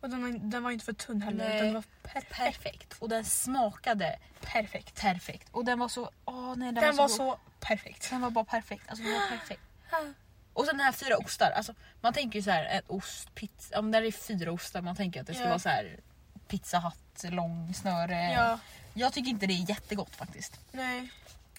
Och 0.00 0.10
den 0.10 0.22
var, 0.22 0.38
den 0.50 0.62
var 0.62 0.70
inte 0.70 0.84
för 0.84 0.92
tunn 0.92 1.22
heller. 1.22 1.48
Nej. 1.48 1.62
Den 1.62 1.74
var 1.74 1.84
perfekt. 2.02 2.32
Perfekt. 2.36 2.94
Och 2.98 3.08
den 3.08 3.24
smakade 3.24 4.18
Perfekt. 4.40 5.00
perfekt. 5.00 5.48
Och 5.52 5.64
den 5.64 5.78
var 5.78 5.88
så... 5.88 6.10
Åh 6.24 6.54
nej 6.56 6.72
den, 6.72 6.74
Den 6.74 6.96
var 6.96 7.02
var 7.04 7.08
så, 7.08 7.24
god. 7.30 7.38
perfekt. 7.60 8.10
Den 8.10 8.20
var 8.20 8.30
bara 8.30 8.44
perfekt. 8.44 8.88
Alltså 8.88 9.04
den 9.04 9.12
var 9.12 9.28
perfekt. 9.28 9.62
Och 10.52 10.64
sen 10.66 10.76
den 10.76 10.84
här 10.84 10.92
fyra 10.92 11.16
ostar. 11.16 11.50
Alltså, 11.50 11.74
man 12.00 12.12
tänker 12.12 12.38
ju 12.38 12.42
så 12.42 12.50
här 12.50 12.64
en 12.64 12.82
ost, 12.86 13.34
pizza. 13.34 13.78
Om 13.78 13.90
det 13.90 13.98
är 13.98 14.12
fyra 14.12 14.52
ostar 14.52 14.82
man 14.82 14.96
tänker 14.96 15.20
att 15.20 15.26
det 15.26 15.34
ska 15.34 15.42
Ja. 15.42 15.48
vara 15.48 15.58
så 15.58 15.68
här 15.68 16.00
pizza 16.48 16.78
hatt, 16.78 17.24
lång 17.24 17.74
snöre. 17.74 18.30
Ja, 18.32 18.58
Jag 18.94 19.12
tycker 19.12 19.30
inte 19.30 19.46
det 19.46 19.52
är 19.52 19.70
jättegott 19.70 20.16
faktiskt. 20.16 20.60
nej. 20.72 21.12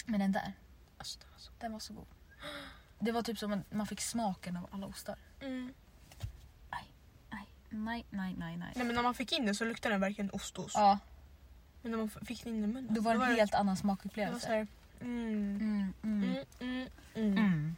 Men 0.05 0.19
den 0.19 0.31
där, 0.31 0.53
Alltså, 0.97 1.19
den 1.59 1.71
var 1.71 1.79
så 1.79 1.93
god. 1.93 2.05
Det 2.99 3.11
var 3.11 3.21
typ 3.21 3.37
som 3.39 3.53
att 3.53 3.71
man 3.73 3.87
fick 3.87 4.01
smaken 4.01 4.57
av 4.57 4.67
alla 4.71 4.85
ostar. 4.87 5.15
Mm. 5.41 5.73
Nej, 7.69 8.05
nej, 8.09 8.35
nej, 8.37 8.57
nej. 8.57 8.73
nej. 8.75 8.85
Men 8.85 8.95
när 8.95 9.03
man 9.03 9.13
fick 9.13 9.31
in 9.31 9.45
den 9.45 9.55
så 9.55 9.65
luktade 9.65 9.93
den 9.93 10.01
verkligen 10.01 10.31
ostost. 10.31 10.75
Ja, 10.75 10.99
Men 11.81 11.91
när 11.91 11.97
man 11.97 12.07
f- 12.15 12.27
fick 12.27 12.43
den 12.43 12.55
in 12.55 12.63
i 12.63 12.67
munnen. 12.67 12.93
då 12.93 13.01
var 13.01 13.15
det 13.17 13.25
en 13.25 13.35
helt 13.35 13.53
annan 13.53 13.65
Det 13.65 13.69
var 13.69 13.75
smakupplevelse. 13.75 14.45
såhär, 14.45 14.67
mm. 15.01 15.57
Mm, 15.61 15.93
mm, 16.03 16.23
Mm, 16.23 16.45
mm, 16.59 16.87
mm. 17.15 17.37
mm. 17.37 17.75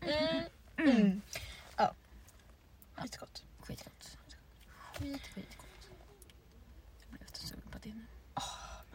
Mm, 0.00 0.44
mm, 0.78 0.96
mm. 0.96 1.20
Ja. 1.76 1.94
Skitgott. 2.94 3.44
Skitgott. 3.60 4.18
Skit, 4.98 5.22
skitgott. 5.34 5.66
Jag 7.00 7.10
blev 7.10 7.22
jättesugen 7.22 7.70
på 7.70 7.78
det 7.82 7.94
nu. 7.94 8.04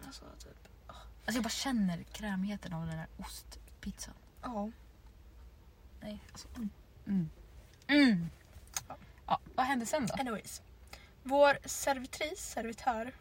Alltså, 0.05 0.25
typ. 0.39 0.67
Alltså 0.87 1.33
jag 1.37 1.43
bara 1.43 1.49
känner 1.49 2.03
krämigheten 2.03 2.73
av 2.73 2.87
den 2.87 2.97
där 2.97 3.07
ostpizzan. 3.17 4.13
Ja. 4.41 4.69
Nej, 6.01 6.19
alltså. 6.31 6.47
Mm. 6.55 6.69
Mm. 7.07 7.29
Mm. 7.87 8.29
Ja, 9.27 9.39
vad 9.55 9.65
hände 9.65 9.85
sen 9.85 10.05
då? 10.07 10.13
Anyways. 10.13 10.61
Vår 11.23 11.57
servitris, 11.65 12.39
servitör. 12.53 13.13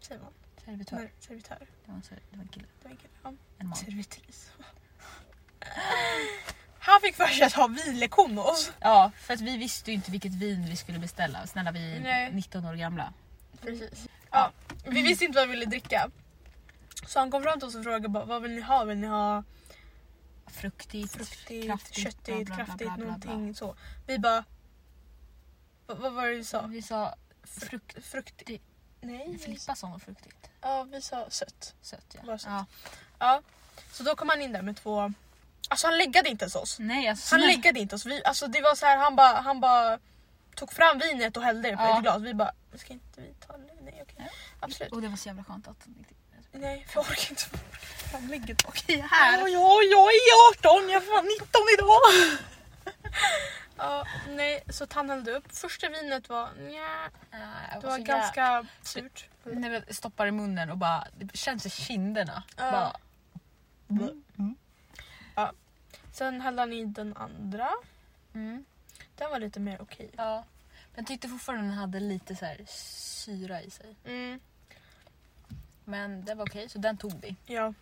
Säger 0.00 0.20
man? 0.20 0.32
Servitör. 0.64 0.96
Nej, 0.96 1.12
servitör. 1.20 1.58
Det 1.84 1.90
var 1.90 1.94
en, 1.96 2.02
ser- 2.02 2.22
det 2.30 2.36
var 2.36 2.42
en 2.42 2.48
kille. 2.48 2.66
Det 2.82 2.84
var 2.84 2.90
en 2.90 2.96
kille. 2.96 3.12
Ja. 3.22 3.32
En 3.58 3.68
man. 3.68 3.76
Servitris. 3.78 4.50
Han 6.78 7.00
fick 7.00 7.14
för 7.16 7.26
sig 7.26 7.42
att 7.42 7.52
ha 7.52 7.66
vinlektion 7.66 8.34
med 8.34 8.44
oss. 8.44 8.72
Ja, 8.80 9.10
för 9.20 9.34
att 9.34 9.40
vi 9.40 9.56
visste 9.56 9.90
ju 9.90 9.94
inte 9.94 10.10
vilket 10.10 10.34
vin 10.34 10.66
vi 10.70 10.76
skulle 10.76 10.98
beställa. 10.98 11.46
Snälla 11.46 11.70
vi 11.72 11.96
är 11.96 12.00
Nej. 12.00 12.32
19 12.32 12.64
år 12.64 12.74
gamla. 12.74 13.12
Precis. 13.60 14.08
Ja, 14.30 14.52
vi 14.86 15.02
visste 15.02 15.24
inte 15.24 15.38
vad 15.38 15.48
vi 15.48 15.54
ville 15.54 15.66
dricka. 15.66 16.10
Så 17.06 17.18
han 17.18 17.30
kom 17.30 17.42
fram 17.42 17.58
till 17.58 17.68
oss 17.68 17.74
och 17.74 17.82
frågade 17.84 18.08
bara, 18.08 18.24
vad 18.24 18.42
vill 18.42 18.50
ni 18.54 18.60
ha? 18.60 18.84
Vill 18.84 18.98
ni 18.98 19.06
ha 19.06 19.44
Fruktigt, 20.46 21.12
fruktigt, 21.16 21.66
kraftigt, 21.66 21.96
köttigt, 22.04 22.56
kraftigt, 22.56 22.96
någonting 22.98 23.54
så. 23.54 23.76
Vi 24.06 24.18
bara... 24.18 24.44
Vad, 25.86 26.12
var 26.12 26.26
det 26.28 26.34
vi 26.34 26.44
sa? 26.44 26.62
Vi 26.66 26.82
sa 26.82 27.14
Frukt, 27.44 28.04
fruktigt? 28.06 28.64
Nej. 29.00 29.38
Filippa 29.38 29.74
sa 29.74 29.88
något 29.88 30.02
fruktigt. 30.02 30.50
Ja, 30.60 30.82
vi 30.82 31.02
sa 31.02 31.26
sött. 31.30 31.74
Sött 31.82 32.06
ja. 32.14 32.20
Bara 32.26 32.38
sött. 32.38 32.50
ja. 32.50 32.66
Ja. 33.18 33.42
Så 33.92 34.02
då 34.02 34.16
kom 34.16 34.28
han 34.28 34.42
in 34.42 34.52
där 34.52 34.62
med 34.62 34.76
två... 34.76 35.12
Alltså 35.68 35.86
han 35.86 35.98
läggade 35.98 36.28
inte 36.28 36.44
ens 36.44 36.54
oss. 36.54 36.78
Nej 36.78 37.08
alltså. 37.08 37.34
Han 37.34 37.40
läggade 37.46 37.80
inte 37.80 37.94
oss. 37.94 38.06
Vi, 38.06 38.24
alltså 38.24 38.46
det 38.46 38.60
var 38.60 38.74
så 38.74 38.86
här, 38.86 38.96
han 38.96 39.16
bara, 39.16 39.40
han 39.40 39.60
bara 39.60 39.98
tog 40.54 40.72
fram 40.72 40.98
vinet 40.98 41.36
och 41.36 41.42
hällde 41.42 41.70
det 41.70 41.76
på 41.76 41.82
Ja. 41.82 41.96
ett 41.96 42.02
glas. 42.02 42.22
Vi 42.22 42.34
bara, 42.34 42.52
ska 42.74 42.92
inte 42.92 43.20
vi 43.20 43.34
ta 43.46 43.52
det? 43.56 43.74
Nej 43.82 44.02
okej. 44.02 44.14
Ja. 44.18 44.24
Absolut. 44.60 44.92
Och 44.92 45.02
det 45.02 45.08
var 45.08 45.16
så 45.16 45.28
jävla 45.28 45.44
skönt 45.44 45.68
att 45.68 45.86
Nej, 46.52 46.86
för 46.88 47.00
jag 47.00 47.10
orkar 47.10 47.30
inte 47.30 47.42
få 47.42 47.56
framlägget. 48.10 48.64
Okej, 48.68 49.04
här. 49.10 49.38
Ja, 49.38 49.48
ja, 49.48 49.80
jag 49.82 50.08
är 50.14 50.50
18, 50.70 50.88
jag 50.90 51.02
är 51.02 51.06
fan 51.06 51.24
19 51.24 51.60
idag. 51.74 52.38
Ja, 53.76 54.06
nej, 54.28 54.62
så 54.68 54.86
hällde 55.08 55.32
upp. 55.32 55.52
Första 55.56 55.88
vinet 55.88 56.28
var 56.28 56.48
nja, 56.54 57.10
det 57.80 57.86
var 57.86 57.98
ganska 57.98 58.66
surt. 58.82 59.28
När 59.44 59.70
vi 59.86 59.94
stoppar 59.94 60.26
i 60.26 60.30
munnen 60.30 60.70
och 60.70 60.78
bara, 60.78 61.06
det 61.18 61.36
känns 61.36 61.66
i 61.66 61.70
kinderna. 61.70 62.42
Ja. 62.56 62.70
Bara, 62.70 64.10
Mm. 64.38 64.56
Sen 66.12 66.40
hällde 66.40 66.62
han 66.62 66.72
i 66.72 66.84
den 66.84 67.16
andra. 67.16 67.68
mm. 68.34 68.64
Den 69.16 69.30
var 69.30 69.38
lite 69.40 69.60
mer 69.60 69.82
okej. 69.82 70.10
Ja. 70.16 70.44
Men 70.94 71.02
jag 71.02 71.06
tyckte 71.06 71.28
fortfarande 71.28 71.64
den 71.64 71.72
hade 71.78 72.00
lite 72.00 72.36
så 72.36 72.44
här 72.44 72.64
syra 72.68 73.62
i 73.62 73.70
sig. 73.70 73.96
Mm, 74.04 74.40
Men 75.84 76.24
det 76.24 76.34
var 76.34 76.44
okej, 76.46 76.68
så 76.68 76.78
den 76.78 76.96
tog 76.96 77.20
vi. 77.20 77.36
ja, 77.46 77.74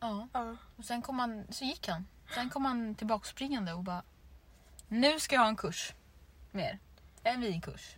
Ja. 0.00 0.28
ja. 0.32 0.56
Och 0.76 0.84
sen 0.84 1.02
kom 1.02 1.18
han, 1.18 1.44
så 1.50 1.64
gick 1.64 1.88
han. 1.88 2.06
Sen 2.34 2.50
kom 2.50 2.64
han 2.64 2.94
tillbaka 2.94 3.24
springande 3.28 3.72
och 3.72 3.82
bara 3.84 4.02
Nu 4.88 5.20
ska 5.20 5.34
jag 5.34 5.42
ha 5.42 5.48
en 5.48 5.56
kurs. 5.56 5.92
Mer. 6.50 6.78
En 7.22 7.40
vinkurs. 7.40 7.96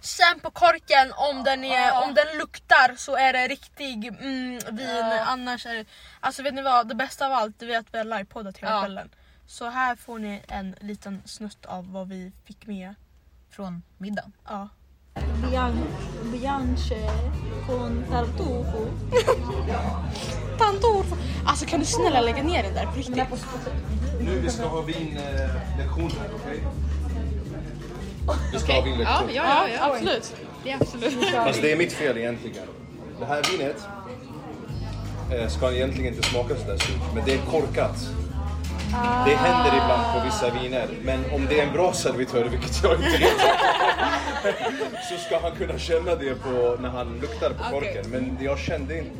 Känn 0.00 0.40
på 0.40 0.50
korken 0.50 1.12
om 1.12 1.44
den, 1.44 1.64
är, 1.64 1.86
Ja. 1.88 2.04
om 2.08 2.14
den 2.14 2.38
luktar 2.38 2.94
så 2.96 3.16
är 3.16 3.32
det 3.32 3.48
riktig 3.48 4.06
mm, 4.06 4.58
vin. 4.76 4.88
Ja. 4.88 5.24
Annars 5.24 5.66
är 5.66 5.74
det... 5.74 5.84
Alltså 6.20 6.42
vet 6.42 6.54
ni 6.54 6.62
vad? 6.62 6.88
Det 6.88 6.94
bästa 6.94 7.26
av 7.26 7.32
allt 7.32 7.62
är 7.62 7.78
att 7.78 7.94
vi 7.94 7.98
har 7.98 8.04
livepoddat 8.04 8.58
hela 8.58 8.70
Ja. 8.72 8.80
kvällen. 8.80 9.10
Så 9.46 9.68
här 9.68 9.96
får 9.96 10.18
ni 10.18 10.42
en 10.48 10.76
liten 10.80 11.22
snutt 11.24 11.66
av 11.66 11.92
vad 11.92 12.08
vi 12.08 12.32
fick 12.44 12.66
med. 12.66 12.94
Från 13.50 13.82
middagen. 13.98 14.32
Ja. 14.44 14.68
Bianche 16.32 17.10
con 17.66 18.04
tartufo. 18.10 18.88
Tantor! 20.64 21.04
Alltså 21.46 21.66
kan 21.66 21.80
du 21.80 21.86
snälla 21.86 22.20
lägga 22.20 22.42
ner 22.42 22.62
den 22.62 22.74
där 22.74 22.86
på 22.86 22.96
riktigt? 22.98 23.16
Nu 24.20 24.38
vi 24.38 24.50
ska 24.50 24.66
ha 24.66 24.80
vinlektion 24.80 26.10
här, 26.20 26.28
okej? 26.42 26.62
Vi 28.52 28.58
ska 28.58 28.72
ha 28.72 28.80
vinlektion. 28.80 29.30
ja, 29.34 29.68
ja, 29.68 29.92
absolut. 29.92 30.34
Fast 31.32 31.62
det 31.62 31.72
är 31.72 31.76
mitt 31.76 31.92
fel 31.92 32.18
egentligen. 32.18 32.66
Det 33.20 33.24
här 33.26 33.42
vinet 33.52 33.76
eh, 35.32 35.48
ska 35.48 35.72
egentligen 35.72 36.14
inte 36.14 36.28
smaka 36.28 36.56
sådär 36.56 36.76
surt, 36.78 37.14
men 37.14 37.24
det 37.24 37.34
är 37.34 37.38
korkat. 37.50 38.08
Det 39.26 39.34
händer 39.34 39.70
ibland 39.76 40.02
på 40.14 40.24
vissa 40.24 40.50
viner, 40.62 40.88
men 41.02 41.24
om 41.34 41.46
det 41.48 41.60
är 41.60 41.66
en 41.66 41.72
bra 41.72 41.92
servitör, 41.92 42.44
vilket 42.44 42.82
jag 42.82 42.94
inte 42.94 43.18
vet, 43.18 43.40
så 45.08 45.16
ska 45.26 45.40
han 45.42 45.56
kunna 45.56 45.78
känna 45.78 46.14
det 46.14 46.34
på, 46.34 46.76
när 46.82 46.88
han 46.88 47.18
luktar 47.20 47.50
på 47.50 47.64
korken. 47.70 48.04
Men 48.10 48.38
jag 48.40 48.58
kände 48.58 48.98
inte, 48.98 49.10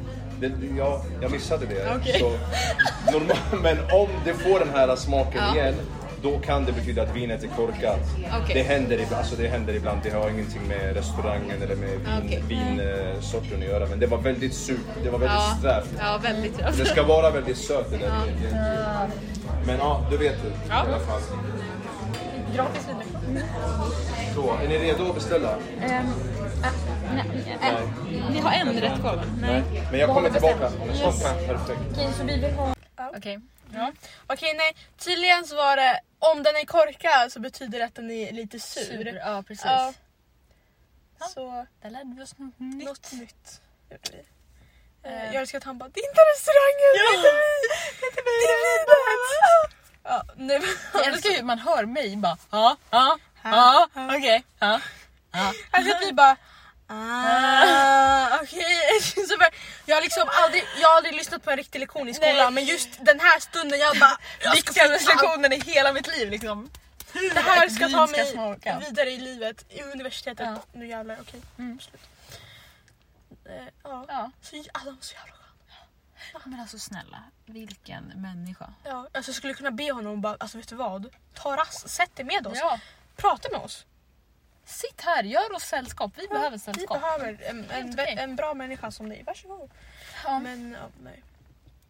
det, 0.49 0.77
jag, 0.79 1.01
jag 1.21 1.31
missade 1.31 1.67
det. 1.67 2.19
Så, 2.19 2.33
normal, 3.13 3.37
men 3.63 3.79
om 3.93 4.09
det 4.25 4.35
får 4.35 4.59
den 4.59 4.71
här 4.75 4.97
smaken 4.97 5.55
igen, 5.55 5.75
då 6.23 6.39
kan 6.39 6.65
det 6.65 6.73
betyda 6.73 7.03
att 7.03 7.17
vinet 7.17 7.43
är 7.45 7.49
korkat. 7.49 8.01
Okej. 8.43 8.55
Det, 8.55 8.63
händer 8.63 8.95
ibland, 8.95 9.15
alltså 9.15 9.37
det 9.37 9.49
händer 9.49 9.75
ibland, 9.75 10.01
det 10.03 10.11
har 10.11 10.31
ingenting 10.31 10.61
med 10.69 10.97
restaurangen 10.97 11.63
eller 11.63 11.77
med 11.77 11.89
vin, 11.89 12.23
Okej. 12.27 12.43
vinsorten 12.49 13.59
att 13.63 13.65
göra. 13.69 13.87
Men 13.87 13.99
det 14.01 14.07
var 14.07 14.19
väldigt 14.19 14.55
surt, 14.55 14.77
det 15.05 15.11
var 15.11 15.19
väldigt 15.19 15.39
Ja, 15.39 15.57
strävt. 15.59 15.89
ja 15.99 16.19
väldigt 16.23 16.59
Det 16.59 16.73
trött. 16.73 16.89
ska 16.89 17.03
vara 17.03 17.31
väldigt 17.31 17.57
sött 17.59 17.91
det 17.91 17.97
där 17.97 18.13
egentligen. 18.27 18.57
Men 19.67 19.79
ja, 19.79 20.07
du 20.11 20.17
vet 20.17 20.43
du 20.43 20.49
i 20.49 20.53
alla 20.71 20.99
fall. 20.99 21.21
Gratis 22.55 22.89
vinreklam. 22.89 23.12
Så, 24.35 24.53
är 24.55 24.69
ni 24.69 24.79
redo 24.79 25.09
att 25.09 25.15
beställa? 25.15 25.59
nej, 25.79 26.05
nej. 27.61 27.75
Vi 28.31 28.39
har 28.39 28.53
en 28.53 28.81
rätt 28.81 29.01
kvar. 29.01 29.25
Nej. 29.41 29.62
Men 29.91 30.01
jag 30.01 30.09
kommer 30.09 30.31
vi 30.31 30.41
tillbaka. 30.41 30.71
Yes. 30.87 31.23
Perfekt. 31.23 31.81
Okej, 31.93 32.09
så 32.19 32.25
vi 32.25 32.41
vill 32.41 32.53
ha... 32.53 32.75
Okej. 33.17 33.41
Ja. 33.75 33.93
Okej 34.27 34.55
nej, 34.57 34.77
tydligen 34.99 35.47
så 35.47 35.57
var 35.57 35.77
det 35.77 36.01
om 36.19 36.43
den 36.43 36.57
är 36.57 36.65
korkad 36.65 37.33
så 37.33 37.41
betyder 37.41 37.79
det 37.79 37.85
att 37.85 37.95
den 37.95 38.11
är 38.11 38.33
lite 38.33 38.61
sur. 38.61 38.83
Sur. 38.83 39.15
Ja, 39.17 39.43
precis. 39.49 39.65
Ja. 39.65 39.93
Ja. 41.21 41.27
Så 41.27 41.67
Där 41.83 41.91
lärde 41.91 42.15
vi 42.17 42.23
oss 42.23 42.39
något 42.39 42.59
nytt. 42.61 42.87
något 42.87 43.12
nytt 43.12 43.61
gjorde 43.91 44.11
vi. 44.12 44.23
Eh. 45.11 45.23
Eh, 45.23 45.27
jag 45.27 45.35
älskar 45.35 45.59
att 45.59 45.65
han 45.65 45.79
bara, 45.79 45.89
det 45.89 46.01
är 46.01 46.09
inte 46.11 46.21
restaurangen, 46.35 46.91
det 46.95 46.99
är 46.99 47.15
inte 47.17 47.33
vi, 47.39 47.43
det 48.01 48.07
är 48.07 48.11
inte 48.11 48.23
vi, 48.29 48.35
det 48.47 48.53
är 48.53 48.59
vinet. 48.62 49.79
Ja. 50.05 50.25
Jag 50.95 51.07
älskar 51.07 51.31
ju 51.31 51.43
man 51.43 51.59
hör 51.59 51.85
mig 51.85 52.17
bara 52.17 52.37
ja, 52.51 52.77
ja, 52.91 53.19
ja, 53.43 53.89
okej. 53.95 54.45
Ja. 54.59 54.81
Alltså 55.71 55.95
att 55.95 56.03
vi 56.03 56.13
bara 56.13 56.37
Ah, 56.95 58.39
okej. 58.43 58.65
Bara, 59.39 59.51
Jag 59.87 59.97
har 59.97 60.03
liksom 60.03 60.29
aldrig, 60.33 60.65
jag 60.81 60.89
har 60.89 60.97
aldrig 60.97 61.15
lyssnat 61.15 61.45
på 61.45 61.51
en 61.51 61.57
riktig 61.57 61.79
lektion 61.79 62.09
i 62.09 62.15
skolan 62.15 62.37
Nej. 62.37 62.51
men 62.51 62.65
just 62.65 62.89
den 63.01 63.21
här 63.21 63.41
stunden 63.41 63.79
jag 63.79 63.99
bara 63.99 64.19
jag 64.41 64.59
ska 64.59 64.73
Viktigaste 64.73 65.09
lektionen 65.13 65.53
i 65.53 65.61
hela 65.61 65.93
mitt 65.93 66.07
liv 66.07 66.31
liksom. 66.31 66.71
Det 67.13 67.41
här 67.41 67.69
ska 67.69 67.89
ta 67.89 68.07
ska 68.07 68.17
mig 68.17 68.27
smaka. 68.27 68.83
vidare 68.89 69.11
i 69.11 69.19
livet, 69.19 69.65
i 69.69 69.83
universitetet. 69.83 70.47
Ja. 70.47 70.63
Nu 70.73 70.87
jävlar, 70.89 71.19
okej. 71.21 71.41
Mm. 71.59 71.81
Slut. 71.81 72.01
Eh, 73.45 73.65
ja. 73.85 74.05
Ja. 74.09 74.31
Så, 74.43 74.57
alltså, 74.73 74.97
så 75.01 75.15
jävla. 75.15 75.35
Men 76.45 76.61
alltså 76.61 76.79
snälla, 76.79 77.23
vilken 77.47 78.05
människa. 78.05 78.73
Ja, 78.85 79.09
alltså 79.12 79.29
jag 79.31 79.37
skulle 79.37 79.55
kunna 79.55 79.71
be 79.71 79.93
honom 79.93 80.21
bara, 80.21 80.37
alltså 80.41 80.59
vet 80.59 80.69
du 80.69 80.76
vad? 80.76 81.14
Ta 81.35 81.57
rast, 81.57 81.88
sätt 81.88 82.17
dig 82.17 82.25
med 82.26 82.47
oss. 82.47 82.59
Ja. 82.61 82.81
Prata 83.17 83.49
med 83.52 83.61
oss. 83.61 83.87
Sitt 84.64 85.00
här, 85.00 85.25
gör 85.25 85.52
oss 85.52 85.62
sällskap. 85.62 86.12
Vi 86.17 86.29
behöver 86.29 86.50
Vi 86.50 86.59
sällskap. 86.59 87.00
behöver 87.00 87.43
en, 87.43 87.64
en, 87.64 87.71
Helt 87.71 88.00
okej. 88.00 88.17
en 88.19 88.37
bra 88.37 88.55
människa 88.55 88.91
som 88.91 89.09
dig. 89.09 89.23
Varsågod. 89.26 89.71
Ja. 90.25 90.38
Men 90.38 90.73
ja, 90.73 90.88
nej. 91.02 91.23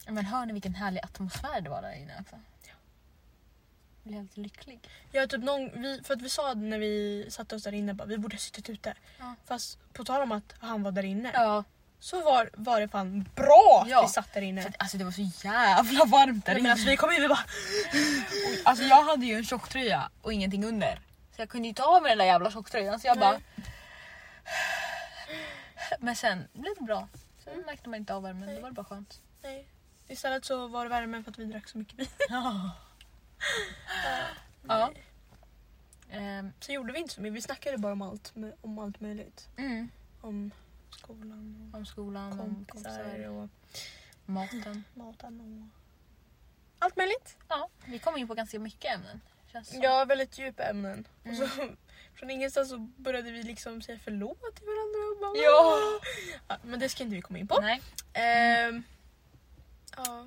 Men 0.06 0.24
hör 0.24 0.46
ni 0.46 0.52
vilken 0.52 0.74
härlig 0.74 1.00
atmosfär 1.04 1.60
det 1.60 1.70
var 1.70 1.82
där 1.82 1.92
inne 1.92 2.16
också? 2.20 2.36
Jag 2.64 2.76
blev 4.12 4.18
helt 4.20 4.36
lycklig. 4.36 4.88
Jag 5.10 5.30
typ 5.30 5.42
någon, 5.44 5.82
vi, 5.82 6.00
för 6.04 6.14
att 6.14 6.22
vi 6.22 6.28
sa 6.28 6.54
när 6.54 6.78
vi 6.78 7.26
satte 7.30 7.54
oss 7.56 7.62
där 7.62 7.72
inne 7.74 7.94
bara 7.94 8.04
vi 8.04 8.18
borde 8.18 8.34
ha 8.34 8.38
suttit 8.40 8.68
ute. 8.70 8.94
Ja. 9.18 9.34
Fast 9.44 9.78
på 9.92 10.04
tal 10.04 10.22
om 10.22 10.32
att 10.32 10.54
han 10.60 10.82
var 10.82 10.92
där 10.92 11.02
inne 11.04 11.30
Ja. 11.34 11.64
Så 12.02 12.22
var, 12.22 12.50
var 12.52 12.80
det 12.80 12.88
fan 12.88 13.28
bra 13.34 13.80
att 13.82 13.88
Ja. 13.90 14.02
vi 14.02 14.08
satt 14.08 14.32
där 14.34 14.42
inne. 14.42 14.62
För 14.62 14.68
att, 14.68 14.76
alltså 14.78 14.96
det 14.98 15.04
var 15.04 15.10
så 15.12 15.30
jävla 15.44 16.04
varmt 16.04 16.46
där 16.46 16.52
Nej, 16.52 16.60
inne. 16.60 16.62
men 16.62 16.72
alltså, 16.72 16.86
vi 16.90 16.96
kom 16.96 17.10
in 17.12 17.22
vi 17.22 17.28
bara 17.28 17.44
Alltså 18.64 18.84
jag 18.84 19.02
hade 19.04 19.26
ju 19.26 19.34
en 19.36 19.44
tjocktröja 19.44 20.10
och 20.22 20.32
ingenting 20.32 20.64
under. 20.64 21.00
Så 21.36 21.42
jag 21.42 21.48
kunde 21.48 21.68
ju 21.68 21.74
ta 21.74 21.84
av 21.96 22.02
mig 22.02 22.08
den 22.10 22.18
där 22.18 22.24
jävla 22.24 22.50
tjocktröjan 22.50 23.00
så 23.00 23.06
jag 23.06 23.18
bara... 23.18 23.40
Men 25.98 26.16
sen 26.16 26.48
blev 26.52 26.74
det 26.78 26.84
bra. 26.84 27.08
Sen 27.44 27.60
märkte 27.66 27.88
man 27.88 27.98
inte 27.98 28.14
av 28.14 28.22
värmen, 28.22 28.54
det 28.54 28.60
var 28.60 28.70
bara 28.70 28.84
skönt. 28.84 29.20
nej. 29.42 29.66
Istället 30.08 30.44
så 30.44 30.66
var 30.68 30.84
det 30.84 30.90
värme 30.90 31.22
för 31.22 31.30
att 31.30 31.38
vi 31.38 31.44
drack 31.44 31.68
så 31.68 31.78
mycket 31.78 31.98
vin. 31.98 32.06
Ja. 32.28 32.70
ja. 34.68 34.92
Ehm, 36.10 36.52
Så 36.60 36.72
gjorde 36.72 36.92
vi 36.92 36.98
inte 36.98 37.14
så 37.14 37.20
mycket. 37.20 37.34
Vi 37.36 37.42
snackade 37.42 37.78
bara 37.78 37.92
om 37.92 38.02
allt, 38.02 38.32
om 38.62 38.78
allt 38.78 39.00
möjligt. 39.00 39.48
mm. 39.58 39.90
Om 40.20 40.50
skolan 41.16 41.70
Om 41.74 41.86
skolan, 41.86 42.32
och 42.40 42.44
om 42.46 42.64
kompisar 42.68 43.02
kompisar, 43.04 43.28
och 43.28 43.48
maten. 44.26 44.84
maten 44.94 45.40
och 45.40 46.84
allt 46.84 46.96
möjligt. 46.96 47.36
Ja, 47.48 47.68
vi 47.84 47.98
kom 47.98 48.16
in 48.16 48.28
på 48.28 48.34
ganska 48.34 48.58
mycket 48.58 48.94
ämnen. 48.94 49.20
Ja, 49.72 50.04
väldigt 50.04 50.38
djupa 50.38 50.62
ämnen. 50.62 51.08
Och 51.22 51.26
Mm. 51.26 51.36
så, 51.48 51.68
från 52.14 52.30
ingenstans 52.30 52.68
så 52.68 52.78
började 52.78 53.30
vi 53.30 53.42
liksom 53.42 53.82
säga 53.82 53.98
förlåt 54.04 54.56
till 54.56 54.64
varandra. 54.66 54.98
Och 55.12 55.20
bara, 55.20 55.42
Ja. 55.44 56.00
ja! 56.48 56.56
Men 56.62 56.80
det 56.80 56.88
ska 56.88 57.02
inte 57.02 57.16
vi 57.16 57.22
komma 57.22 57.38
in 57.38 57.48
på. 57.48 57.60
Nej, 57.60 57.82
Ehm, 58.12 58.82
ja. 59.96 60.26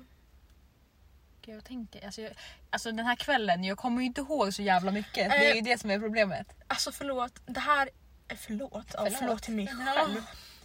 jag 1.46 1.64
tänker. 1.64 2.04
Alltså, 2.06 2.20
jag, 2.22 2.32
alltså 2.70 2.92
den 2.92 3.06
här 3.06 3.16
kvällen, 3.16 3.64
jag 3.64 3.78
kommer 3.78 4.00
ju 4.00 4.06
inte 4.06 4.20
ihåg 4.20 4.54
så 4.54 4.62
jävla 4.62 4.90
mycket. 4.92 5.30
Det 5.30 5.36
är 5.50 5.52
ju 5.54 5.58
Eh. 5.58 5.64
det 5.64 5.78
som 5.80 5.90
är 5.90 5.98
problemet. 6.00 6.46
Alltså 6.66 6.92
förlåt, 6.92 7.40
det 7.46 7.60
här... 7.60 7.88
Förlåt, 8.36 8.72
ja, 8.72 8.84
Förlåt. 9.04 9.18
förlåt. 9.18 9.42
till 9.42 9.54
mig 9.54 9.68
Ja. 9.86 10.08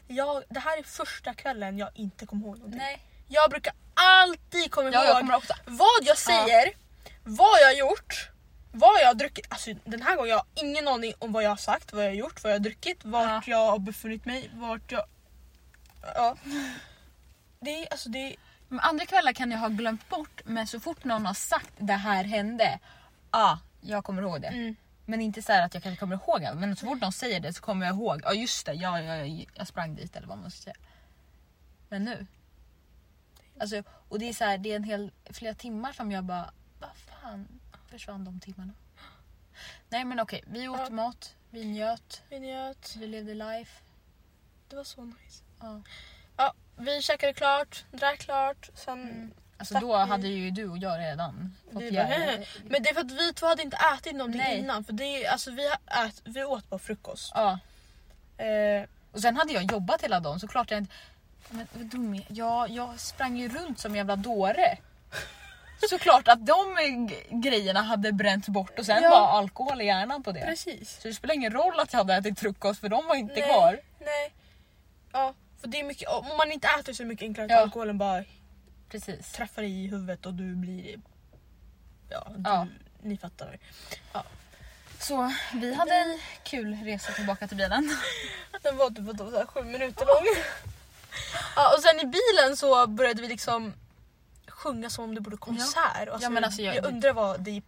Jag, 0.08 0.44
det 0.50 0.60
här 0.60 0.78
är 0.78 0.84
första 0.84 1.34
kvällen 1.34 1.78
jag 1.78 1.90
inte 1.94 2.26
kommer 2.26 2.46
ihåg 2.48 2.58
någonting. 2.58 2.78
Nej. 2.80 3.02
Jag 3.28 3.50
brukar 3.50 3.74
alltid 3.94 4.72
komma 4.72 4.90
Ja, 4.94 5.00
ihåg 5.00 5.10
jag 5.10 5.20
kommer 5.20 5.36
också. 5.36 5.54
vad 5.66 6.02
jag 6.02 6.18
säger, 6.18 6.74
vad 7.24 7.60
jag 7.62 7.66
har 7.68 7.74
gjort, 7.74 8.30
vad 8.72 9.02
jag 9.02 9.08
har 9.08 9.14
druckit. 9.14 9.46
Alltså 9.50 9.74
den 9.86 10.02
här 10.02 10.16
gången 10.16 10.30
jag 10.30 10.38
har 10.38 10.46
ingen 10.56 10.88
aning 10.88 11.14
om 11.20 11.32
vad 11.32 11.44
jag 11.44 11.50
har 11.50 11.56
sagt, 11.58 11.94
vad 11.94 12.04
jag 12.04 12.10
har 12.10 12.16
gjort, 12.16 12.44
vad 12.44 12.52
jag 12.52 12.56
har 12.56 12.64
druckit, 12.64 13.06
vart 13.06 13.48
jag 13.48 13.72
har 13.72 13.80
befunnit 13.80 14.26
mig, 14.26 14.52
vart 14.54 14.92
jag... 14.92 15.06
Ja. 16.16 16.36
Det 17.60 17.70
är 17.70 17.92
alltså 17.92 18.10
det 18.10 18.20
är... 18.20 18.36
Men 18.68 18.80
andra 18.80 19.06
kvällar 19.06 19.34
kan 19.34 19.52
jag 19.52 19.60
ha 19.60 19.68
glömt 19.68 20.10
bort 20.10 20.42
men 20.46 20.68
så 20.68 20.80
fort 20.80 21.04
någon 21.04 21.26
har 21.26 21.34
sagt 21.34 21.72
det 21.78 21.94
här 21.94 22.24
hände, 22.24 22.80
ah, 23.30 23.58
jag 23.82 24.04
kommer 24.04 24.22
ihåg 24.22 24.42
det. 24.42 24.48
Mm. 24.48 24.76
Men 25.06 25.22
inte 25.22 25.42
så 25.42 25.52
här 25.52 25.66
att 25.66 25.74
jag 25.74 25.84
kanske 25.84 26.00
kommer 26.00 26.16
ihåg 26.16 26.42
det. 26.42 26.54
Men 26.54 26.76
så 26.76 26.86
fort 26.86 27.02
någon 27.02 27.12
säger 27.12 27.40
det 27.40 27.54
så 27.54 27.62
kommer 27.62 27.86
jag 27.86 27.96
ihåg. 27.96 28.22
Ja 28.24 28.34
just 28.34 28.66
det, 28.66 28.74
jag, 28.74 29.04
jag, 29.06 29.46
jag 29.56 29.68
sprang 29.68 29.96
dit 29.96 30.16
eller 30.16 30.28
vad 30.28 30.38
man 30.38 30.52
ska 30.52 30.62
säga. 30.64 30.76
Men 31.90 32.04
nu. 32.06 32.28
Alltså, 33.60 33.84
och 34.10 34.20
det 34.20 34.30
är 34.30 34.34
så 34.34 34.44
här, 34.44 34.58
det 34.58 34.72
är 34.72 34.76
en 34.76 34.84
hel, 34.84 35.12
flera 35.26 35.54
timmar 35.56 35.94
som 35.94 36.12
jag 36.12 36.24
bara, 36.24 36.54
vad 36.80 36.96
fan 36.96 37.48
försvann 37.88 38.26
de 38.26 38.40
timmarna? 38.40 38.74
Nej 39.90 40.06
men 40.06 40.20
okej, 40.20 40.44
vi 40.48 40.68
åt 40.68 40.80
Ja. 40.80 40.90
mat, 40.90 41.36
vi 41.50 41.66
njöt, 41.66 42.22
Vi 42.30 42.40
njöt. 42.40 42.96
vi 43.00 43.08
levde 43.08 43.34
life. 43.34 43.82
Det 44.68 44.76
var 44.76 44.84
så 44.84 45.04
nice. 45.06 45.44
Ja. 45.60 45.82
Ja, 46.38 46.54
vi 46.78 47.02
käkade 47.02 47.34
klart, 47.34 47.86
drack 47.92 48.20
klart, 48.20 48.70
sen... 48.74 49.02
Mm. 49.02 49.34
Alltså 49.62 49.80
då 49.80 49.96
hade 49.96 50.28
ju 50.28 50.52
du 50.52 50.70
och 50.70 50.78
jag 50.78 51.00
redan 51.00 51.56
fått 51.66 51.74
bara, 51.74 51.84
göra 51.86 52.38
Men 52.66 52.84
det 52.84 52.90
är 52.90 52.94
för 52.94 53.02
att 53.02 53.12
vi 53.12 53.34
två 53.34 53.46
hade 53.48 53.62
inte 53.62 53.78
ätit 53.98 54.16
någonting 54.16 54.42
Nej. 54.42 54.58
innan. 54.60 54.84
För 54.84 54.94
det 54.94 55.04
är, 55.26 55.32
alltså, 55.32 55.52
vi, 55.52 55.66
ät, 55.68 56.22
vi 56.24 56.44
åt 56.44 56.70
på 56.70 56.80
frukost. 56.80 57.32
Ja. 57.36 57.60
Eh, 58.38 58.84
Och 59.12 59.22
sen 59.22 59.38
hade 59.38 59.54
jag 59.54 59.72
jobbat 59.72 60.04
hela 60.04 60.20
dagen 60.20 60.40
så 60.40 60.48
klart 60.48 60.72
jag 60.72 60.78
inte... 60.78 60.94
Men 61.50 61.68
vad 61.74 61.86
dum 61.86 62.16
jag, 62.16 62.26
jag, 62.30 62.70
jag 62.70 63.00
sprang 63.00 63.38
ju 63.38 63.50
runt 63.50 63.80
som 63.80 63.92
en 63.92 63.96
jävla 63.98 64.16
dåre. 64.16 64.78
Såklart 65.90 66.28
att 66.28 66.46
de 66.46 66.56
grejerna 67.30 67.82
hade 67.82 68.12
bränts 68.12 68.50
bort 68.50 68.80
och 68.80 68.86
sen 68.86 69.04
Ja. 69.04 69.10
var 69.10 69.28
alkohol 69.40 69.82
i 69.82 69.86
hjärnan 69.86 70.24
på 70.24 70.32
det. 70.32 70.40
precis. 70.46 71.02
Så 71.02 71.08
det 71.08 71.14
spelar 71.14 71.36
ingen 71.36 71.52
roll 71.54 71.80
att 71.80 71.94
jag 71.94 71.98
hade 72.00 72.14
ätit 72.16 72.40
frukost 72.40 72.80
för 72.82 72.90
de 72.90 73.08
var 73.08 73.16
inte 73.16 73.34
Nej. 73.34 73.44
kvar. 73.44 73.80
Nej. 74.00 74.32
Ja, 75.14 75.34
för 75.62 75.68
det 75.68 75.80
är 75.80 75.84
mycket, 75.84 76.10
om 76.10 76.38
man 76.38 76.52
inte 76.52 76.68
äter 76.80 76.94
så 76.94 77.06
mycket 77.06 77.24
enklare 77.24 77.46
att 77.46 77.52
Ja. 77.52 77.58
alkoholen 77.62 77.98
bara 77.98 78.24
Precis. 78.92 79.32
träffar 79.32 79.64
i 79.64 79.88
huvudet 79.88 80.26
och 80.26 80.34
du 80.34 80.56
blir... 80.56 81.00
Ja, 82.10 82.28
du, 82.36 82.42
Ja. 82.50 82.68
ni 83.02 83.18
fattar. 83.18 83.58
Så 85.00 85.34
vi 85.54 85.74
hade 85.74 85.94
en 85.96 86.20
kul 86.44 86.76
resa 86.76 87.12
tillbaka 87.12 87.48
till 87.48 87.58
bilen. 87.58 87.90
Den 88.62 88.78
var 88.78 88.90
typ 88.90 89.18
så 89.18 89.38
här 89.38 89.46
sju 89.46 89.64
minuter 89.64 90.06
lång. 90.06 90.26
Ja, 91.56 91.76
och 91.76 91.84
sen 91.84 92.00
i 92.00 92.06
bilen 92.06 92.58
så 92.58 92.88
började 92.88 93.22
vi 93.22 93.28
liksom 93.28 93.74
sjunga 94.48 94.90
som 94.90 95.04
om 95.04 95.16
det 95.16 95.22
vore 95.22 95.38
konsert. 95.38 96.08
Alltså, 96.10 96.26
Ja, 96.26 96.30
men 96.30 96.44
alltså 96.44 96.62
jag, 96.62 96.76
jag- 96.76 96.86
undrar 96.86 97.14
vad 97.14 97.42
det 97.42 97.62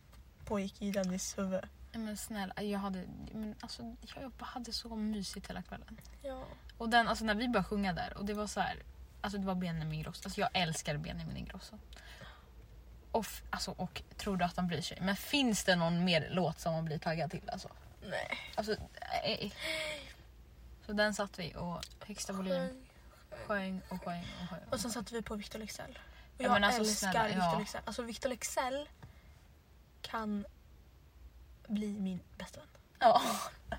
pågick 0.46 0.82
i 0.82 0.92
Dennis 0.92 1.38
huvud. 1.38 1.62
Men 1.94 2.18
snälla, 2.18 2.64
jag 2.64 2.80
hade, 2.80 3.04
men 3.34 3.56
alltså, 3.60 3.96
jag 4.22 4.32
bara 4.32 4.46
hade 4.46 4.74
så 4.74 4.96
mysigt 4.96 5.50
hela 5.50 5.62
kvällen. 5.62 6.00
Ja. 6.22 6.44
Och 6.78 6.90
den, 6.90 7.08
alltså, 7.08 7.26
när 7.26 7.36
vi 7.36 7.48
började 7.48 7.68
sjunga 7.70 7.94
där 7.94 8.18
och 8.18 8.26
det 8.26 8.34
var 8.34 8.48
så 8.48 8.60
här, 8.60 8.84
alltså 9.24 9.38
det 9.40 9.46
var 9.46 9.56
Benjamin 9.56 9.94
Ingrosso. 9.94 10.22
Alltså 10.26 10.42
jag 10.42 10.50
älskar 10.54 10.98
Benjamin 10.98 11.38
Ingrosso. 11.38 11.80
Och, 13.12 13.26
alltså, 13.50 13.72
och 13.72 14.02
tror 14.18 14.38
du 14.38 14.46
att 14.46 14.56
han 14.58 14.68
bryr 14.68 14.82
sig? 14.82 14.98
Men 15.02 15.16
finns 15.16 15.64
det 15.64 15.76
någon 15.76 16.04
mer 16.04 16.28
låt 16.32 16.60
som 16.60 16.74
man 16.74 16.86
blir 16.86 16.98
taggad 16.98 17.32
till? 17.32 17.50
Alltså, 17.50 17.70
Nej. 18.02 18.38
alltså, 18.56 18.76
nej. 19.24 19.54
Så 20.86 20.94
den 20.94 21.14
satt 21.14 21.40
vi 21.40 21.56
och 21.56 21.86
högsta 22.00 22.34
volym 22.34 22.86
sjöng 23.48 23.82
och 23.90 24.04
sjöng 24.04 24.26
och 24.42 24.50
sjöng. 24.50 24.60
Och 24.70 24.80
sen 24.80 24.92
satte 24.92 25.14
vi 25.14 25.22
på 25.22 25.36
Victor 25.36 25.60
Leksell. 25.60 26.00
Och 26.38 26.44
Ja, 26.44 26.44
jag 26.44 26.52
men 26.54 26.64
alltså, 26.64 26.82
älskar 26.82 27.12
snälla, 27.12 27.28
Victor 27.28 27.44
ja. 27.44 27.60
Leksell. 27.60 27.82
Alltså 27.86 28.02
Victor 28.02 28.30
Leksell 28.30 28.90
kan 30.02 30.46
bli 31.68 32.00
min 32.00 32.20
bästa 32.38 32.60
vän. 32.60 32.70
Ja. 33.00 33.22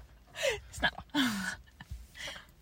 Snälla. 0.73 1.03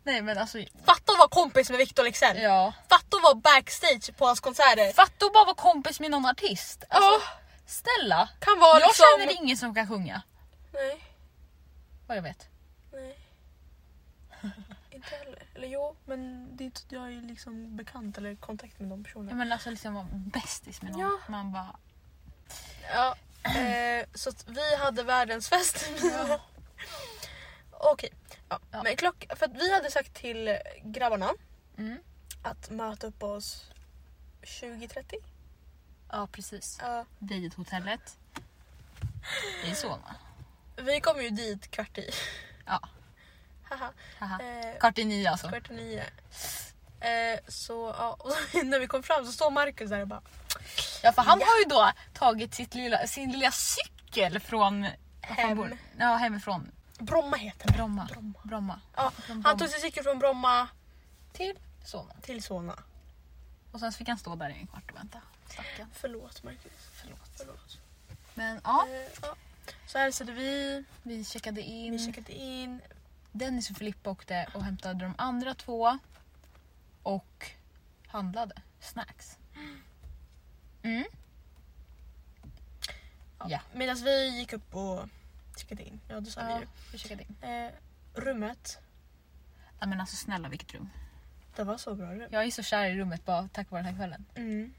Nej 0.04 0.22
men 0.22 0.38
alltså, 0.38 0.58
Fatta 0.84 1.12
att 1.12 1.18
vara 1.18 1.28
kompis 1.28 1.70
med 1.70 1.78
Victor 1.78 2.04
Leksell. 2.04 2.38
ja. 2.42 2.72
Fatta 2.88 3.16
att 3.16 3.22
vara 3.22 3.34
backstage 3.34 4.16
på 4.16 4.26
hans 4.26 4.40
konserter. 4.40 4.92
Fatta 4.92 5.26
att 5.26 5.32
bara 5.32 5.44
vara 5.44 5.54
kompis 5.54 6.00
med 6.00 6.10
någon 6.10 6.26
artist. 6.26 6.84
Alltså, 6.88 7.10
Ja. 7.10 7.38
Snälla! 7.66 8.28
Kan 8.40 8.58
vara 8.60 8.80
Jag 8.80 8.88
liksom... 8.88 9.06
känner 9.18 9.42
ingen 9.42 9.56
som 9.56 9.74
kan 9.74 9.88
sjunga. 9.88 10.22
Nej, 10.72 11.04
Vad 12.06 12.16
jag 12.16 12.22
vet. 12.22 12.48
nej. 12.92 13.18
inte 14.90 15.08
heller. 15.16 15.42
Eller 15.54 15.68
jo, 15.68 15.96
men 16.04 16.48
det 16.56 16.64
är 16.64 16.66
inte 16.66 16.80
jag 16.88 17.06
är 17.12 17.22
liksom 17.28 17.76
bekant 17.76 18.18
eller 18.18 18.30
i 18.30 18.36
kontakt 18.36 18.78
med 18.80 18.88
de 18.88 18.98
Ja, 19.00 19.04
personerna. 19.04 19.34
men 19.36 19.52
alltså 19.52 19.70
liksom 19.70 19.94
vara 19.94 20.06
bästis 20.12 20.82
med 20.82 20.92
någon. 20.92 21.00
Ja. 21.00 21.10
Man 21.28 21.52
bara... 21.52 21.76
Ja, 22.94 23.16
eh, 23.50 24.06
så 24.14 24.28
att 24.30 24.44
vi 24.48 24.76
hade 24.76 25.02
världens 25.02 25.48
fest. 25.48 25.84
Okej, 27.70 28.10
ja. 28.52 28.58
Ja. 28.78 28.82
men 28.82 28.96
klock, 28.96 29.24
för 29.36 29.46
att 29.46 29.54
vi 29.54 29.72
hade 29.74 29.90
sagt 29.90 30.14
till 30.14 30.58
grabbarna 30.84 31.30
Mm. 31.78 31.98
att 32.42 32.70
möta 32.70 33.06
upp 33.06 33.22
oss 33.22 33.70
20.30. 34.42 35.14
Ja 36.12 36.26
precis. 36.32 36.78
Ja. 36.82 37.04
Vid 37.18 37.54
hotellet. 37.54 38.18
I 39.64 39.74
Solna. 39.74 40.14
vi 40.76 41.00
kom 41.00 41.22
ju 41.22 41.30
dit 41.30 41.70
kvart 41.70 41.98
i. 41.98 42.10
Ja. 42.66 42.80
Haha. 43.70 43.92
Haha. 44.18 44.40
Eh, 44.42 44.78
Kvart 44.80 44.98
i 44.98 45.04
nio 45.04 45.30
alltså. 45.30 45.48
kvart 45.48 45.70
i 45.70 45.74
nio. 45.74 46.04
Eh, 47.00 47.40
så 47.48 47.94
ja, 47.98 48.12
och 48.20 48.64
när 48.64 48.78
vi 48.78 48.86
kom 48.86 49.02
fram 49.02 49.26
så 49.26 49.32
står 49.32 49.50
Marcus 49.50 49.90
där 49.90 50.00
och 50.00 50.08
bara 50.08 50.22
Ja 51.02 51.12
för 51.12 51.22
han 51.22 51.38
har 51.40 51.58
ju 51.58 51.64
då 51.68 51.90
tagit 52.12 52.54
sitt 52.54 52.74
lilla, 52.74 53.06
sin 53.06 53.32
lilla 53.32 53.50
cykel 53.50 54.40
från... 54.40 54.86
Hem. 55.20 55.58
bor- 55.58 55.78
Ja 55.98 56.16
hemifrån. 56.16 56.72
Bromma 57.04 57.36
heter 57.36 57.66
det. 57.66 57.72
Bromma. 57.72 58.06
Bromma. 58.12 58.38
Bromma. 58.42 58.80
Ja, 58.96 59.10
Från 59.10 59.34
han 59.36 59.42
Bromma. 59.42 59.58
tog 59.58 59.68
sin 59.68 59.80
cykel 59.80 60.04
från 60.04 60.18
Bromma 60.18 60.68
Till 61.32 61.58
Solna. 61.84 62.14
till 62.22 62.42
Solna. 62.42 62.78
Och 63.72 63.80
sen 63.80 63.92
fick 63.92 64.08
han 64.08 64.18
stå 64.18 64.34
där 64.34 64.50
i 64.50 64.52
en 64.60 64.66
kvart 64.66 64.90
och 64.90 64.96
vänta. 64.98 65.20
Stackarn. 65.48 65.88
Förlåt 65.92 66.42
Marcus. 66.42 66.72
Förlåt. 66.92 67.30
Förlåt. 67.36 67.78
Men 68.34 68.60
ja, 68.64 68.86
Eh, 68.90 69.08
ja. 69.22 69.34
Så 69.86 69.98
hälsade 69.98 70.32
vi, 70.32 70.84
vi 71.02 71.24
checkade 71.24 71.62
in. 71.62 71.92
vi 71.92 72.06
checkade 72.06 72.32
in. 72.32 72.80
Dennis 73.32 73.70
och 73.70 73.76
Filippa 73.76 74.10
åkte 74.10 74.46
och 74.54 74.64
hämtade 74.64 75.04
de 75.04 75.14
andra 75.18 75.54
två. 75.54 75.98
Och 77.02 77.50
handlade 78.06 78.54
snacks. 78.80 79.38
Mm. 80.82 81.04
Ja. 83.48 83.60
Medan 83.74 83.96
vi 83.96 84.28
gick 84.38 84.52
upp 84.52 84.74
och 84.74 85.08
checkade 85.58 85.82
in. 85.82 86.00
Ja, 86.08 86.20
det 86.20 86.30
sa 86.30 86.40
Ja, 86.50 86.58
vi 86.58 86.66
vi 86.92 86.98
checkade 86.98 87.22
in. 87.22 87.36
ju. 87.42 87.48
Eh, 87.48 87.70
rummet, 88.14 88.78
Ja, 89.80 89.86
men 89.86 90.00
alltså 90.00 90.16
snälla 90.16 90.48
vilket 90.48 90.74
rum. 90.74 90.90
det 91.56 91.64
var 91.64 91.76
så 91.78 91.94
bra 91.94 92.14
rum. 92.14 92.28
Jag 92.30 92.44
är 92.44 92.50
så 92.50 92.62
kär 92.62 92.84
i 92.86 92.98
rummet 92.98 93.24
bara 93.24 93.48
tack 93.52 93.70
vare 93.70 93.82
den 93.82 93.86
här 93.94 93.96
kvällen. 94.00 94.24
Mm. 94.34 94.74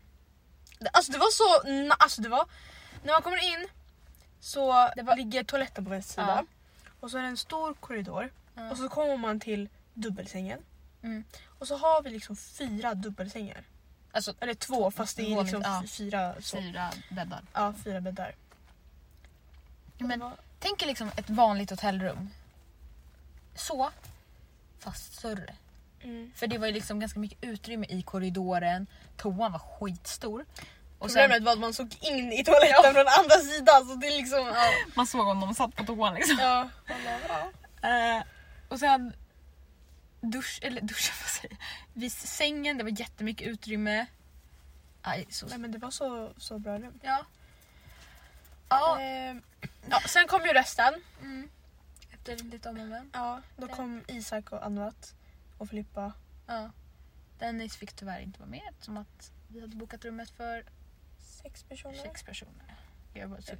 Alltså 0.93 1.11
det 1.11 1.17
var 1.17 1.31
så... 1.31 1.93
Alltså 1.99 2.21
det 2.21 2.29
var... 2.29 2.45
När 3.03 3.13
man 3.13 3.21
kommer 3.21 3.53
in 3.53 3.67
så 4.39 4.89
Det 4.95 5.01
var- 5.03 5.15
ligger 5.15 5.43
toaletten 5.43 5.83
på 5.83 5.89
vänster 5.89 6.13
sida. 6.21 6.45
Ja. 6.83 6.89
Och 6.99 7.11
så 7.11 7.17
är 7.17 7.21
det 7.21 7.27
en 7.27 7.37
stor 7.37 7.73
korridor. 7.73 8.29
Ja. 8.55 8.71
Och 8.71 8.77
så 8.77 8.89
kommer 8.89 9.17
man 9.17 9.39
till 9.39 9.69
dubbelsängen. 9.93 10.59
Mm. 11.01 11.23
Och 11.59 11.67
så 11.67 11.77
har 11.77 12.01
vi 12.03 12.09
liksom 12.09 12.35
fyra 12.35 12.93
dubbelsängar. 12.93 13.63
Alltså 14.11 14.33
Eller 14.39 14.53
två 14.53 14.91
fast 14.91 15.17
det 15.17 15.33
är 15.33 15.43
liksom 15.43 15.61
ja. 15.61 15.83
fyra, 15.87 16.35
så. 16.41 16.57
fyra 16.57 16.91
bäddar. 17.11 17.41
Ja, 17.53 17.73
fyra 17.83 18.01
bäddar. 18.01 18.35
Men 19.97 20.19
var- 20.19 20.37
tänk 20.63 20.81
er 20.81 20.87
liksom 20.87 21.11
ett 21.17 21.29
vanligt 21.29 21.69
hotellrum. 21.69 22.29
Så, 23.55 23.89
fast 24.79 25.13
större. 25.13 25.55
Mm. 26.01 26.31
För 26.35 26.47
det 26.47 26.57
var 26.57 26.67
ju 26.67 26.73
liksom 26.73 26.99
ganska 26.99 27.19
mycket 27.19 27.43
utrymme 27.43 27.85
i 27.89 28.01
korridoren. 28.01 28.87
Toan 29.17 29.51
var 29.51 29.59
skitstor. 29.59 30.45
Och 30.99 31.07
Problemet 31.07 31.43
var 31.43 31.53
att 31.53 31.59
man 31.59 31.73
såg 31.73 31.95
in 32.01 32.33
i 32.33 32.43
toaletten 32.43 32.93
från 32.93 33.05
andra 33.19 33.35
sidan 33.35 33.87
så 33.87 33.95
det 33.95 34.09
liksom... 34.09 34.47
Ja. 34.47 34.69
man 34.95 35.07
såg 35.07 35.27
om 35.27 35.39
de 35.39 35.55
satt 35.55 35.75
på 35.75 35.83
toan 35.83 36.13
liksom. 36.13 36.37
ja. 36.39 36.69
bara, 36.87 37.51
ja. 37.81 38.17
Eh, 38.17 38.23
och 38.69 38.79
sen 38.79 39.13
dusch, 40.21 40.59
eller 40.61 40.81
duschen 40.81 41.15
vad 41.21 41.29
säger? 41.29 41.57
Vid 41.93 42.11
sängen, 42.11 42.77
det 42.77 42.83
var 42.83 42.99
jättemycket 42.99 43.47
utrymme. 43.47 44.05
Aj, 45.01 45.25
så... 45.29 45.45
Nej 45.45 45.57
men 45.57 45.71
det 45.71 45.77
var 45.77 45.91
så, 45.91 46.33
så 46.37 46.59
bra 46.59 46.79
rum. 46.79 46.99
Ja. 47.01 47.25
Ja. 48.69 49.01
Eh, 49.01 49.35
ja, 49.89 49.99
sen 50.07 50.27
kom 50.27 50.41
ju 50.45 50.53
resten. 50.53 50.93
Mm. 51.21 51.49
Efter 52.13 52.35
lite 52.37 52.69
om 52.69 52.79
och 52.79 52.87
men. 52.87 53.09
Ja, 53.13 53.41
då 53.57 53.67
Ja. 53.69 53.75
kom 53.75 54.03
Isak 54.07 54.51
och 54.51 54.65
Anvat 54.65 55.13
och 55.57 55.69
Filippa. 55.69 56.11
Ja. 56.47 56.69
Dennis 57.39 57.75
fick 57.77 57.93
tyvärr 57.93 58.19
inte 58.19 58.39
vara 58.39 58.49
med 58.49 58.61
eftersom 58.69 58.97
att 58.97 59.31
vi 59.47 59.61
hade 59.61 59.75
bokat 59.75 60.05
rummet 60.05 60.29
för 60.29 60.65
Sex 61.43 61.63
personer. 61.63 61.97
sex 62.03 62.23
personer. 62.23 62.75
Jag 63.13 63.29
bara 63.29 63.41
så 63.41 63.53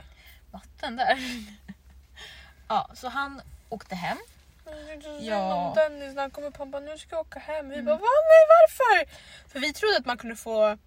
matten 0.51 0.95
där. 0.95 1.17
ja, 2.67 2.89
så 2.93 3.07
han 3.09 3.41
åkte 3.69 3.95
hem. 3.95 4.17
Ja. 4.65 4.73
Ja. 5.21 5.73
Dennis 5.75 6.15
när 6.15 6.21
han 6.21 6.31
kom 6.31 6.43
upp 6.43 6.57
han 6.57 6.71
bara 6.71 6.81
nu 6.81 6.97
ska 6.97 7.15
jag 7.15 7.21
åka 7.21 7.39
hem. 7.39 7.69
Vi 7.69 7.73
Mm. 7.75 7.85
bara 7.85 7.95
Va, 7.97 8.05
nej 8.05 8.47
varför? 8.49 9.15
För 9.49 9.59
vi 9.59 9.73
trodde 9.73 9.97
att 9.97 10.05
man 10.05 10.17
kunde 10.17 10.35
få 10.35 10.77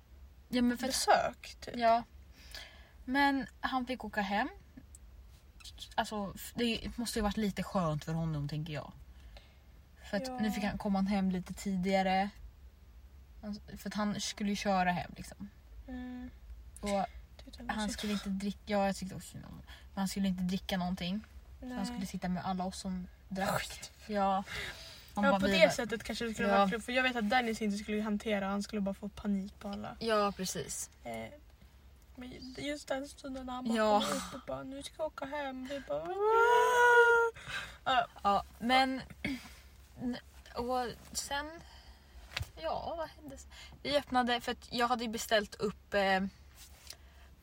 Ja, 0.49 0.63
men 0.63 0.79
för 0.79 0.87
besök. 0.87 1.57
Typ. 1.61 1.77
Ja. 1.77 2.03
Men 3.05 3.47
han 3.61 3.87
fick 3.87 4.05
åka 4.05 4.21
hem. 4.21 4.49
Alltså 5.95 6.35
det 6.55 6.91
måste 6.97 7.19
ju 7.19 7.23
varit 7.23 7.37
lite 7.37 7.63
skönt 7.63 8.05
för 8.05 8.13
honom 8.13 8.49
tänker 8.49 8.73
jag. 8.73 8.93
För 10.11 10.17
att 10.17 10.27
Ja. 10.29 10.39
nu 10.41 10.51
fick 10.53 10.65
han 10.65 10.79
komma 10.79 11.01
hem 11.01 11.31
lite 11.31 11.55
tidigare. 11.55 12.31
Han- 13.43 13.61
För 13.79 13.89
att 13.89 13.95
han 13.95 14.21
skulle 14.21 14.51
ju 14.51 14.57
köra 14.57 14.91
hem 14.93 15.11
liksom. 15.17 15.49
Mm. 15.89 16.31
Och 16.81 16.89
var 16.91 17.07
han 17.69 17.89
skulle 17.91 18.13
inte 18.13 18.29
dricka, 18.29 18.59
ja 18.67 18.87
jag 18.87 18.97
tyckte 18.97 19.15
också 19.15 19.29
synd 19.29 19.45
om 19.45 19.51
honom. 19.51 19.65
Men 19.95 19.99
han 20.01 20.09
skulle 20.09 20.29
inte 20.29 20.43
dricka 20.43 20.77
någonting. 20.77 21.25
Så 21.61 21.75
han 21.75 21.87
skulle 21.87 22.07
sitta 22.07 22.29
med 22.29 22.45
alla 22.45 22.65
oss 22.65 22.79
som 22.81 23.07
drack. 23.29 23.91
Ja. 24.07 24.45
Han 25.15 25.25
Ja 25.25 25.31
bara, 25.31 25.41
på 25.41 25.47
det 25.47 25.75
sättet 25.75 26.03
kanske 26.05 26.25
det 26.25 26.35
skulle 26.35 26.49
Ja. 26.49 26.67
vara. 26.67 26.81
För 26.81 26.93
jag 26.93 27.03
vet 27.03 27.17
att 27.17 27.31
Dennis 27.31 27.63
inte 27.63 27.79
skulle 27.79 28.03
hantera, 28.03 28.47
han 28.49 28.63
skulle 28.63 28.81
bara 28.81 28.95
få 28.95 29.09
panik 29.09 29.59
på 29.59 29.69
alla. 29.69 29.97
Ja 29.99 30.33
precis. 30.37 30.91
Eh, 31.05 31.13
men 32.17 32.55
just 32.57 32.89
den 32.89 33.09
stunden 33.09 33.47
när 33.47 33.53
han 33.53 33.65
bara 33.69 33.77
Ja. 33.77 34.01
kom 34.01 34.17
upp 34.17 34.35
och 34.35 34.41
bara 34.47 34.63
nu 34.63 34.83
ska 34.83 34.95
jag 34.99 35.07
åka 35.07 35.25
hem. 35.25 35.67
Vi 35.71 35.81
bara 35.81 36.09
Ja 38.23 38.45
men 38.59 39.03
och 40.55 40.87
sen 41.13 41.51
ja 42.57 42.95
vad 42.99 43.09
hände? 43.09 43.37
Vi 43.83 43.97
öppnade 43.99 44.41
för 44.41 44.53
att 44.53 44.73
jag 44.73 44.89
hade 44.89 45.09
beställt 45.09 45.55
upp 45.55 45.95
eh, 45.95 46.21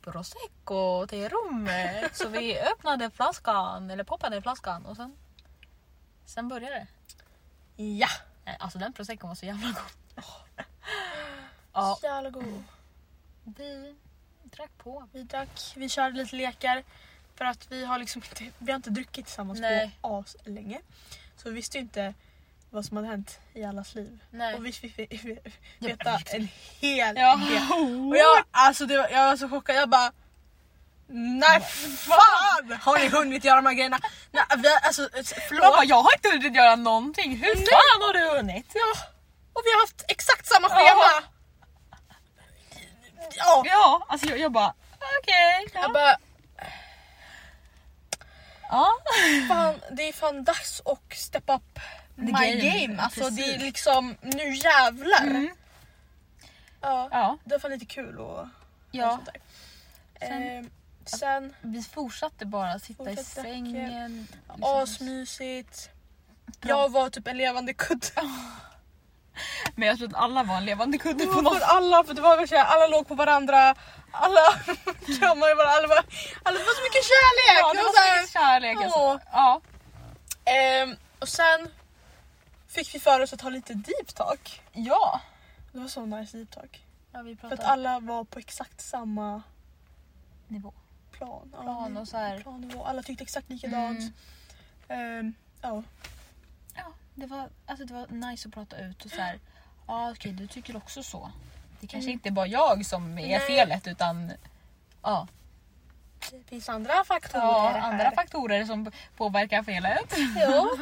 prosecco 0.02 1.08
till 1.08 1.30
rummet 1.30 2.16
så 2.18 2.28
vi 2.28 2.60
öppnade 2.72 3.12
flaskan 3.12 3.92
eller 3.92 4.04
poppade 4.04 4.42
flaskan 4.42 4.86
och 4.86 4.96
sen 4.96 5.18
sen 6.26 6.48
började 6.48 6.76
det. 6.76 6.88
Ja! 7.84 8.08
Alltså 8.60 8.80
den 8.80 8.94
prosecco 8.94 9.28
var 9.28 9.36
så 9.36 9.46
jävla 9.46 9.68
god. 9.68 10.26
Ja, 11.74 11.98
Så 12.02 12.06
jävla 12.08 12.30
god. 12.30 12.64
vi 13.44 13.96
drack 14.44 14.72
på. 14.78 15.08
Vi 15.14 15.24
drack, 15.24 15.74
vi 15.76 15.90
körde 15.90 16.18
lite 16.18 16.36
lekar. 16.36 16.84
För 17.38 17.46
att 17.46 17.72
vi 17.72 17.86
har 17.86 18.00
liksom 18.00 18.22
inte, 18.30 18.56
vi 18.58 18.72
har 18.72 18.76
inte 18.76 18.90
druckit 18.90 19.26
tillsammans 19.26 19.60
Nej. 19.60 19.92
på 20.02 20.18
as 20.18 20.36
länge. 20.46 20.80
Så 21.38 21.50
vi 21.50 21.56
visste 21.56 21.78
ju 21.78 21.82
inte 21.82 22.14
vad 22.70 22.86
som 22.86 22.98
hade 22.98 23.10
hänt 23.10 23.40
i 23.54 23.64
allas 23.64 23.96
liv. 23.96 24.20
Nej. 24.32 24.54
Och 24.56 24.66
vi 24.66 24.72
fick 24.72 24.98
veta 25.80 26.20
en 26.32 26.48
hel 26.80 27.16
Ja. 27.18 27.36
del. 27.36 27.72
Och 28.10 28.18
jag, 28.18 28.44
alltså 28.52 28.86
var, 28.86 28.96
jag 29.10 29.30
var 29.30 29.38
så 29.38 29.50
chockad. 29.50 29.76
Jag 29.76 29.90
bara 29.90 30.12
Nej 31.16 31.62
fan! 31.98 32.78
Har 32.82 33.00
ni 33.00 33.08
hunnit 33.10 33.44
göra 33.44 33.56
de 33.56 33.66
här 33.66 33.74
grejerna? 33.74 34.00
Nej, 34.32 34.44
vi, 34.58 34.68
alltså, 34.84 35.02
Jag, 35.14 35.26
förlåt. 35.26 35.62
bara, 35.76 35.84
jag 35.86 35.96
har 36.04 36.10
inte 36.18 36.30
hunnit 36.30 36.56
göra 36.56 36.76
någonting. 36.76 37.32
Hur 37.36 37.56
Nej. 37.56 37.66
fan 37.66 38.02
har 38.02 38.14
du 38.14 38.38
hunnit? 38.38 38.72
Ja, 38.74 38.92
och 39.54 39.62
vi 39.66 39.72
har 39.72 39.80
haft 39.82 40.04
exakt 40.08 40.46
samma 40.48 40.70
schema. 40.70 40.82
Ja. 40.84 41.22
Ja, 43.66 44.06
alltså 44.10 44.28
jag, 44.30 44.40
jag 44.40 44.52
bara 44.52 44.74
okej. 45.22 45.68
ja. 45.74 45.82
Jag 45.82 45.94
bara, 45.94 46.18
ja. 48.70 48.92
fan, 49.48 49.82
det 49.92 50.04
är 50.10 50.14
fan 50.14 50.44
dags 50.44 50.82
att 50.86 51.18
step 51.18 51.44
up 51.50 51.80
my 52.16 52.32
game, 52.32 52.56
game. 52.56 53.02
Alltså 53.02 53.30
det 53.30 53.42
är 53.42 53.46
precis. 53.46 53.62
liksom, 53.62 54.16
nu 54.22 54.54
jävlar. 54.56 55.22
Mm. 55.24 55.56
Ja, 56.82 57.08
ja. 57.12 57.38
det 57.44 57.52
var 57.56 57.60
fan 57.60 57.72
lite 57.72 57.86
kul 57.86 58.20
och 58.20 58.48
Ja. 58.92 59.08
och 59.08 59.14
sånt 59.16 59.26
där. 59.26 59.42
Sen- 60.28 60.44
Ehm, 60.44 60.70
sen 61.06 61.56
Vi 61.62 61.84
fortsatte 61.84 62.46
bara 62.46 62.80
sitta 62.80 63.04
i 63.12 63.16
Fortsatte 63.16 63.42
sängen. 63.42 64.28
liksom. 64.48 64.64
asmysigt. 64.64 65.90
Jag 66.62 66.92
var 66.92 67.10
typ 67.10 67.28
en 67.28 67.38
levande 67.38 67.74
kudde. 67.74 68.12
Men 69.76 69.88
jag 69.88 69.98
tror 69.98 70.08
att 70.08 70.14
alla 70.16 70.44
var 70.44 70.58
en 70.58 70.66
levande 70.66 70.98
kudde 70.98 71.26
på 71.26 71.42
något 71.42 71.62
alla, 71.62 72.04
för 72.04 72.14
det 72.14 72.22
var 72.22 72.38
verkligen, 72.38 72.66
alla 72.66 72.88
låg 72.88 73.08
på 73.08 73.16
varandra. 73.16 73.76
Alla 74.12 74.42
kramade 75.20 75.56
varandra. 75.56 75.78
Alla, 75.78 75.88
bara, 75.88 76.04
alla, 76.44 76.60
var 76.60 76.76
så 76.76 76.84
mycket 76.84 77.04
kärlek. 77.14 77.60
Ja, 77.62 77.74
det 77.74 77.78
var 77.78 77.84
var 77.84 77.94
så 77.94 78.16
mycket 78.16 78.34
kärlek. 78.34 78.78
Alltså. 78.78 79.20
Ja. 79.32 79.62
Ehm, 80.46 80.96
och 81.20 81.28
sen 81.28 81.70
fick 82.68 82.96
vi 82.96 83.00
för 83.00 83.22
oss 83.22 83.34
att 83.34 83.42
ha 83.42 83.50
lite 83.50 83.74
deep 83.74 84.16
talk. 84.16 84.62
Ja. 84.72 85.22
Det 85.72 85.80
var 85.80 85.88
så 85.88 86.06
nice 86.06 86.38
deep 86.38 86.52
talk. 86.52 86.84
ja 87.12 87.24
För 87.42 87.54
att 87.54 87.64
alla 87.64 88.00
var 88.00 88.24
på 88.24 88.40
exakt 88.40 88.82
samma... 88.82 89.44
nivå. 90.48 90.74
plan. 91.12 91.56
Plan 91.62 91.98
och 91.98 92.08
så 92.08 92.18
här. 92.18 92.40
plannivå. 92.40 92.84
Alla 92.84 93.04
tyckte 93.04 93.24
exakt 93.24 93.50
likadant. 93.50 94.00
Mm. 94.88 95.20
Ehm, 95.20 95.34
ja. 95.62 95.84
Det 97.16 97.26
var, 97.26 97.50
alltså 97.66 97.86
det 97.86 97.94
var 97.94 98.08
nice 98.08 98.48
att 98.48 98.54
prata 98.54 98.78
ut 98.78 99.06
och 99.06 99.12
så 99.12 99.22
här. 99.22 99.40
Ja 99.88 100.12
okej 100.12 100.32
du 100.32 100.48
tycker 100.48 100.78
också 100.78 101.04
så. 101.04 101.32
Det 101.80 101.88
kanske 101.88 102.12
inte 102.12 102.30
är 102.30 102.32
bara 102.32 102.48
jag 102.48 102.86
som 102.86 103.18
är 103.18 103.28
Nej. 103.28 103.40
felet 103.40 103.88
utan 103.88 104.32
ja, 105.04 105.28
Det 106.32 106.44
finns 106.50 106.70
andra 106.70 107.04
faktorer 107.04 107.44
ja 107.44 107.70
här. 107.70 107.80
andra 107.80 108.12
faktorer 108.12 108.66
som 108.66 108.92
påverkar 109.18 109.64
felet. 109.64 110.14
Ja. 110.36 110.70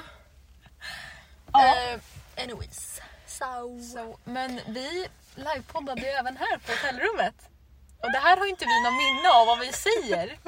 Ja. 1.54 1.76
Ehm, 1.76 2.00
anyways. 2.44 3.02
So. 3.28 3.82
Så, 3.94 4.18
men 4.24 4.60
vi 4.68 5.08
livepoddade 5.36 6.02
ju 6.02 6.08
även 6.08 6.38
här 6.38 6.58
på 6.58 6.72
hotellrummet. 6.72 7.36
Och 8.00 8.12
det 8.12 8.18
här 8.20 8.38
har 8.38 8.46
ju 8.46 8.50
inte 8.52 8.66
vi 8.66 8.84
någon 8.84 8.98
minne 8.98 9.30
av 9.30 9.48
vad 9.48 9.60
vi 9.60 9.72
säger. 9.74 10.38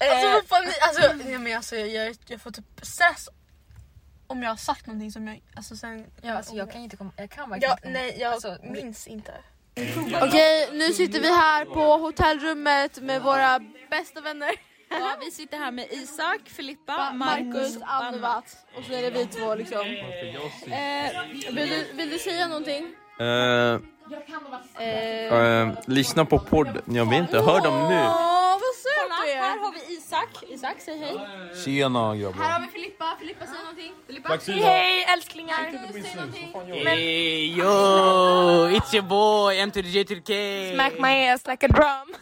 Alltså, 0.00 0.26
Eh, 0.26 0.32
vad 0.34 0.46
fan, 0.46 0.64
ni- 0.64 0.80
alltså, 0.80 1.12
nej, 1.24 1.38
men 1.38 1.56
alltså 1.56 1.76
jag, 1.76 1.88
jag, 2.08 2.16
jag 2.26 2.40
får 2.40 2.50
typ 2.50 2.64
stress 2.82 3.28
om 4.28 4.42
jag 4.42 4.50
har 4.50 4.56
sagt 4.56 4.86
någonting 4.86 5.12
som 5.12 5.28
jag... 5.28 5.42
Alltså 5.56 5.76
sen... 5.76 6.06
ja, 6.22 6.32
alltså, 6.34 6.54
jag 6.54 6.72
kan 6.72 6.80
inte 6.80 6.96
komma, 6.96 7.10
jag 7.16 7.30
kan 7.30 7.50
verkligen 7.50 7.70
Ja, 7.70 7.76
inte 7.76 8.00
nej, 8.00 8.16
jag 8.20 8.32
alltså, 8.32 8.56
minns 8.62 9.06
inte. 9.06 9.32
Okej, 10.22 10.68
nu 10.72 10.92
sitter 10.92 11.20
vi 11.20 11.28
här 11.28 11.64
på 11.64 11.96
hotellrummet 11.96 13.02
med 13.02 13.22
våra 13.22 13.60
bästa 13.90 14.20
vänner. 14.20 14.50
Ja, 14.90 15.16
vi 15.24 15.30
sitter 15.30 15.58
här 15.58 15.70
med 15.70 15.86
Isak, 15.90 16.40
Filippa, 16.44 17.12
Marcus, 17.12 17.78
Annevat 17.82 18.56
och 18.78 18.84
så 18.84 18.92
är 18.92 19.02
det 19.02 19.10
vi 19.10 19.26
två 19.26 19.54
liksom. 19.54 19.86
Eh, 20.66 21.52
vill, 21.52 21.68
du, 21.68 21.92
vill 21.94 22.10
du 22.10 22.18
säga 22.18 22.48
någonting? 22.48 22.94
Eh, 23.20 23.80
Eh, 24.78 25.34
eh, 25.34 25.68
lyssna 25.86 26.24
på 26.24 26.38
podden. 26.38 26.82
Jag 26.86 27.10
vet 27.10 27.18
inte, 27.18 27.38
hör 27.38 27.60
dem 27.60 27.88
nu. 27.88 27.94
Åh, 27.94 28.52
vad 28.52 28.74
söt 28.84 29.08
du 29.08 29.17
Här 29.34 29.56
är! 29.56 29.60
har 29.60 29.72
vi 29.72 29.94
Isak. 29.94 30.42
Isak, 30.48 30.76
säg 30.80 30.98
hej. 30.98 31.20
Tjena 31.64 32.16
grabbar. 32.16 32.42
Här 32.42 32.52
har 32.52 32.66
vi 32.66 32.72
Filippa. 32.72 33.16
Filippa, 33.20 33.46
säg 33.46 33.58
någonting. 33.58 33.92
Filippa. 34.06 34.38
Hej 34.46 35.04
älsklingar! 35.04 35.72
Marcus, 35.72 36.02
säg 36.02 36.16
någonting. 36.16 36.86
Hey 36.86 37.54
yo, 37.54 37.64
it's 38.68 38.94
your 38.94 39.08
boy 39.08 39.58
M 39.58 39.70
to 39.70 39.82
the 39.82 39.88
J 39.88 40.04
to 40.04 40.14
the 40.14 40.20
K. 40.20 40.32
Smack 40.74 40.92
my 41.00 41.28
ass 41.28 41.46
like 41.46 41.66
a 41.66 41.68
drum. 41.68 42.14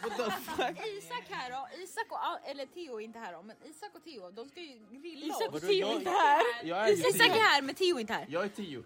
Isak 0.97 1.23
här 1.29 1.51
då. 1.51 1.67
Isak 1.83 2.05
och, 2.09 2.49
eller 2.49 2.65
Theo 2.65 2.99
är 2.99 3.03
inte 3.03 3.19
här 3.19 3.33
då, 3.33 3.41
men 3.43 3.55
Isak 3.65 3.95
och 3.95 4.03
Theo, 4.03 4.31
de 4.31 4.49
ska 4.49 4.59
ju 4.59 4.99
grilla 5.01 5.25
Isak 5.25 5.53
och 5.53 5.61
Theo 5.61 5.87
är 5.87 5.93
inte 5.93 6.09
här. 6.09 6.89
Isak 6.91 7.27
är 7.27 7.41
här 7.41 7.61
men 7.61 7.75
Theo 7.75 7.95
är 7.95 8.01
inte 8.01 8.13
här. 8.13 8.25
Jag 8.29 8.43
är 8.43 8.49
tio. 8.49 8.83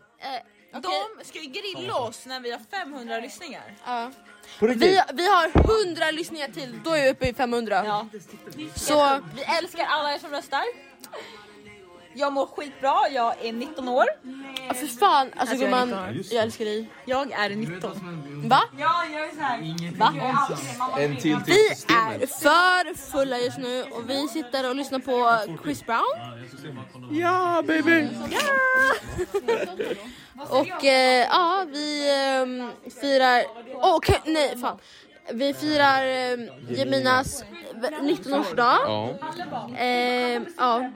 De 0.72 1.24
ska 1.26 1.40
ju 1.42 1.50
grilla 1.50 1.96
oss 1.96 2.26
när 2.26 2.40
vi 2.40 2.52
har 2.52 2.60
500 2.72 3.20
lyssningar. 3.20 3.74
Ja. 3.86 4.12
Vi, 4.60 5.02
vi 5.14 5.28
har 5.28 5.52
100 5.88 6.12
lyssningar 6.12 6.48
till, 6.48 6.80
då 6.84 6.92
är 6.94 7.04
vi 7.04 7.10
uppe 7.10 7.28
i 7.28 7.34
500. 7.34 7.82
Ja. 7.86 8.08
Så 8.76 9.20
Vi 9.36 9.44
älskar 9.44 9.86
alla 9.86 10.14
er 10.14 10.20
som 10.20 10.32
röstar. 10.32 10.64
Jag 12.14 12.34
mår 12.34 12.46
skitbra, 12.46 13.10
jag 13.12 13.46
är 13.46 13.54
19 13.54 13.88
år. 13.88 14.06
Ja, 14.72 14.76
för 14.76 14.88
fan, 14.88 15.32
alltså 15.36 15.56
jag 15.56 15.64
är 15.64 15.86
gumman, 15.86 16.14
19. 16.14 16.36
jag 16.36 16.44
älskar 16.44 16.66
dig. 16.66 16.90
Jag 17.06 17.32
är 17.32 17.50
19. 17.50 17.92
Va? 18.44 18.62
Va? 19.98 20.14
En 21.00 21.18
till 21.18 21.42
till 21.42 21.54
Vi 21.54 21.94
är 21.94 22.28
för 22.28 23.12
fulla 23.12 23.38
just 23.40 23.58
nu 23.58 23.84
och 23.84 24.10
vi 24.10 24.28
sitter 24.28 24.70
och 24.70 24.76
lyssnar 24.76 25.00
på 25.00 25.38
Chris 25.64 25.86
Brown. 25.86 26.02
Ja 27.12 27.64
baby! 27.68 28.08
Och 30.50 30.86
eh, 30.86 31.28
ja, 31.30 31.66
vi 31.72 32.12
ehm, 32.14 32.72
firar... 33.02 33.44
Åh, 33.76 33.96
okej, 33.96 34.22
nej 34.26 34.58
fan. 34.58 34.78
Vi 35.34 35.54
firar 35.54 36.34
um, 36.34 36.50
Jeminas 36.70 37.44
19-årsdag. 38.02 38.80
Ja. 38.86 39.10
Ehm, 39.78 40.46
ja. 40.58 40.90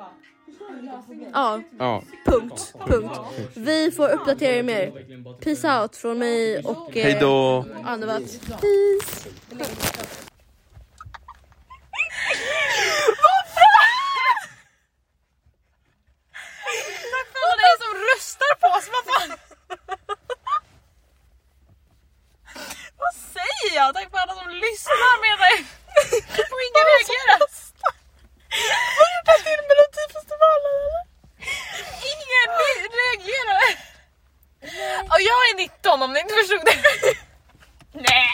Ja, 1.34 1.62
Ja. 1.80 2.04
punkt. 2.26 2.74
Punkt. 2.88 3.20
Vi 3.56 3.92
får 3.92 4.10
uppdatera 4.10 4.56
er 4.56 4.64
mer. 4.64 4.92
Peace 5.44 5.80
out 5.82 5.96
från 5.96 6.20
mig 6.20 6.60
och 6.64 6.98
eh, 6.98 7.04
Hejdå! 7.04 7.66
Annevat. 7.86 8.24
Peace. 8.48 9.30
Tack 17.14 17.28
för 17.34 17.42
alla 17.52 17.64
er 17.72 17.78
som 17.84 17.92
röstar 18.10 18.54
på 18.62 18.68
oss, 18.78 18.88
vad 18.96 19.04
fan! 19.10 19.30
vad 23.02 23.14
säger 23.36 23.72
jag? 23.80 23.88
Tack 23.96 24.10
för 24.12 24.18
alla 24.24 24.36
som 24.42 24.50
lyssnar 24.68 25.16
med 25.26 25.36
dig! 25.46 25.58
Och 26.54 26.60
ingen 26.68 26.86
reagerar. 26.92 27.40
Har 28.98 29.08
du 29.14 29.18
tagit 29.28 29.48
in 29.54 29.62
Melodifestivalen 29.70 30.74
eller? 30.82 31.04
Ingen 32.14 32.48
re- 32.62 32.90
reagerar. 33.02 33.70
Och 35.12 35.22
jag 35.30 35.40
är 35.50 35.56
19 35.58 36.02
om 36.04 36.14
ni 36.14 36.20
inte 36.20 36.34
förstod 36.40 36.64
det. 36.70 36.78
Nej, 38.10 38.30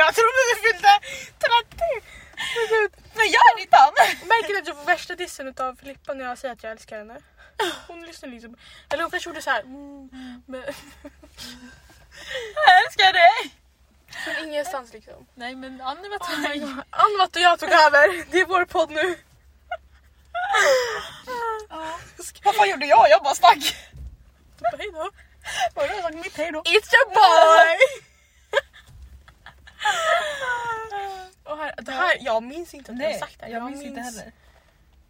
jag 0.00 0.08
trodde 0.16 0.40
du 0.50 0.54
fyllde 0.64 0.92
30. 1.46 1.84
Men 2.56 2.64
gud, 2.72 2.90
Men 3.18 3.26
jag 3.36 3.42
är 3.50 3.56
19. 3.56 4.28
Märker 4.32 4.48
du 4.54 4.58
att 4.58 4.66
jag 4.66 4.76
får 4.76 4.84
värsta 4.94 5.14
dissen 5.14 5.54
av 5.60 5.74
Filippa 5.80 6.14
när 6.14 6.23
jag 6.34 6.38
säger 6.38 6.54
att 6.54 6.62
jag 6.62 6.72
älskar 6.72 6.98
henne? 6.98 7.20
Hon 7.88 8.02
lyssnar 8.06 8.28
liksom. 8.28 8.56
Eller 8.90 9.02
hon 9.02 9.10
kanske 9.10 9.30
gjorde 9.30 9.42
såhär. 9.42 9.60
Mm, 9.60 10.42
men 10.46 10.60
Jag 12.54 12.84
älskar 12.86 13.12
dig. 13.12 13.54
från 14.24 14.48
ingenstans 14.48 14.92
liksom. 14.92 15.26
Nej 15.34 15.54
men 15.54 15.80
Annie 15.80 16.08
var 16.08 16.18
Oh. 16.18 16.82
Annevat 16.90 17.36
och 17.36 17.42
jag 17.42 17.58
tog 17.58 17.68
över. 17.70 18.24
Det 18.30 18.38
är 18.40 18.46
vår 18.46 18.64
podd 18.64 18.90
nu. 18.90 19.16
Vad 22.44 22.54
fan 22.54 22.70
gjorde 22.70 22.86
jag? 22.86 23.10
Jag 23.10 23.22
bara 23.22 23.34
stack. 23.34 23.76
Hej 24.78 24.90
då. 24.92 25.10
Var 25.74 25.88
det 25.88 25.94
jag 25.94 26.02
sagt 26.02 26.14
mitt 26.14 26.36
hejdå? 26.36 26.58
It's 26.62 26.90
your 26.94 27.08
boy! 27.14 27.78
Och 31.52 31.58
här, 31.58 31.74
det 31.82 31.92
här, 31.92 32.16
jag 32.20 32.42
minns 32.42 32.74
inte 32.74 32.92
att 32.92 32.98
jag 32.98 33.12
har 33.12 33.18
sagt 33.18 33.38
det 33.40 33.46
här. 33.46 33.52
jag 33.52 33.64
minns 33.64 33.82
inte 33.82 34.00
heller. 34.00 34.32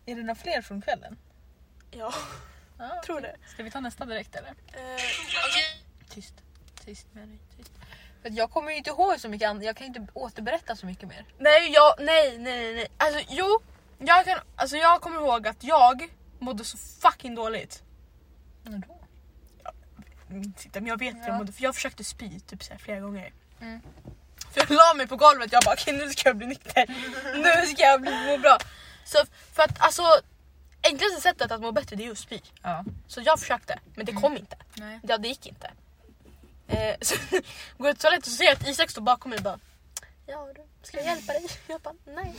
Är 0.07 0.15
det 0.15 0.21
några 0.23 0.35
fler 0.35 0.63
från 0.63 0.83
kvällen? 0.83 1.17
Ja, 1.91 2.15
Ja, 2.79 3.03
tror 3.07 3.21
det. 3.21 3.37
Ska 3.53 3.63
vi 3.63 3.71
ta 3.71 3.81
nästa 3.81 4.05
direkt 4.05 4.35
eller? 4.37 4.49
Eh, 4.51 5.01
Tyst. 6.09 6.35
Tyst 6.85 7.07
med 7.13 7.29
dig. 7.29 7.39
Tyst. 7.57 7.71
För 8.23 8.29
att 8.29 8.35
jag 8.37 8.51
kommer 8.51 8.71
ju 8.71 8.77
inte 8.77 8.91
ihåg 8.91 9.21
så 9.21 9.29
mycket 9.29 9.49
annat. 9.49 9.65
Jag 9.65 9.77
kan 9.77 9.87
ju 9.93 9.99
inte 10.01 10.13
återberätta 10.13 10.77
så 10.77 10.87
mycket 10.87 11.09
mer. 11.09 11.25
nej, 11.39 11.73
jag, 11.73 11.95
nej, 11.99 12.39
nej, 12.39 12.63
nej, 12.63 12.75
nej. 12.75 12.87
Alltså 12.97 13.21
jo, 13.31 13.61
jag, 13.99 14.25
kan, 14.25 14.39
alltså, 14.57 14.77
jag 14.77 15.01
kommer 15.01 15.17
ihåg 15.21 15.49
att 15.49 15.65
jag 15.65 16.09
mådde 16.39 16.65
så 16.65 16.77
fucking 16.79 17.35
dåligt. 17.35 17.83
Men 18.63 18.81
då? 18.81 18.99
Jag 20.29 20.37
minns 20.37 20.67
inte, 20.67 20.81
men 20.81 20.89
jag 20.89 20.99
vet 20.99 21.15
att 21.15 21.21
Ja. 21.21 21.27
jag 21.27 21.37
mådde, 21.39 21.53
för 21.53 21.63
jag 21.63 21.75
försökte 21.75 22.05
spy 22.05 22.41
typ 22.41 22.63
så 22.65 22.73
här 22.73 22.79
flera 22.79 23.01
gånger. 23.01 23.33
Mm. 23.61 23.81
För 24.53 24.61
jag 24.61 24.71
la 24.71 24.95
mig 24.97 25.07
på 25.07 25.17
golvet 25.17 25.53
jag 25.53 25.63
bara 25.65 25.75
okej 25.75 25.97
nu 25.97 26.11
ska 26.11 26.29
jag 26.29 26.37
bli 26.37 26.47
nykter. 26.47 26.87
nu 27.35 27.67
ska 27.67 27.83
jag 27.83 28.01
bli 28.01 28.11
må 28.27 28.39
bra. 28.39 28.59
Så 29.05 29.19
för 29.53 29.63
att 29.63 29.81
alltså 29.81 30.03
enklaste 30.83 31.21
sättet 31.21 31.53
att 31.53 31.61
må 31.61 31.73
bättre 31.73 31.97
det 31.97 32.07
är 32.07 32.11
att 32.11 32.19
spy. 32.19 32.41
Ja. 32.63 32.85
Så 33.07 33.21
jag 33.21 33.41
försökte 33.41 33.79
men 33.95 34.07
det 34.07 34.13
kom 34.13 34.37
inte. 34.37 34.57
Nej. 34.75 35.01
Ja 35.09 35.19
det 35.19 35.29
gick 35.29 35.47
inte. 35.47 35.71
Eh, 36.69 36.97
så 37.01 37.15
går 37.79 37.87
jag 37.87 37.97
till 37.97 38.03
toaletten 38.03 38.23
så 38.33 38.37
ser 38.37 38.45
jag 38.45 38.53
att 38.53 38.69
Isak 38.69 38.91
står 38.91 39.03
bakom 39.03 39.31
mig 39.31 39.37
och 39.37 39.43
bara 39.45 39.59
Ja 40.27 40.49
du, 40.55 40.63
ska 40.83 40.97
jag 40.97 41.07
hjälpa 41.07 41.33
dig? 41.33 41.47
Jag 41.67 41.81
bara 41.81 41.95
nej. 42.07 42.35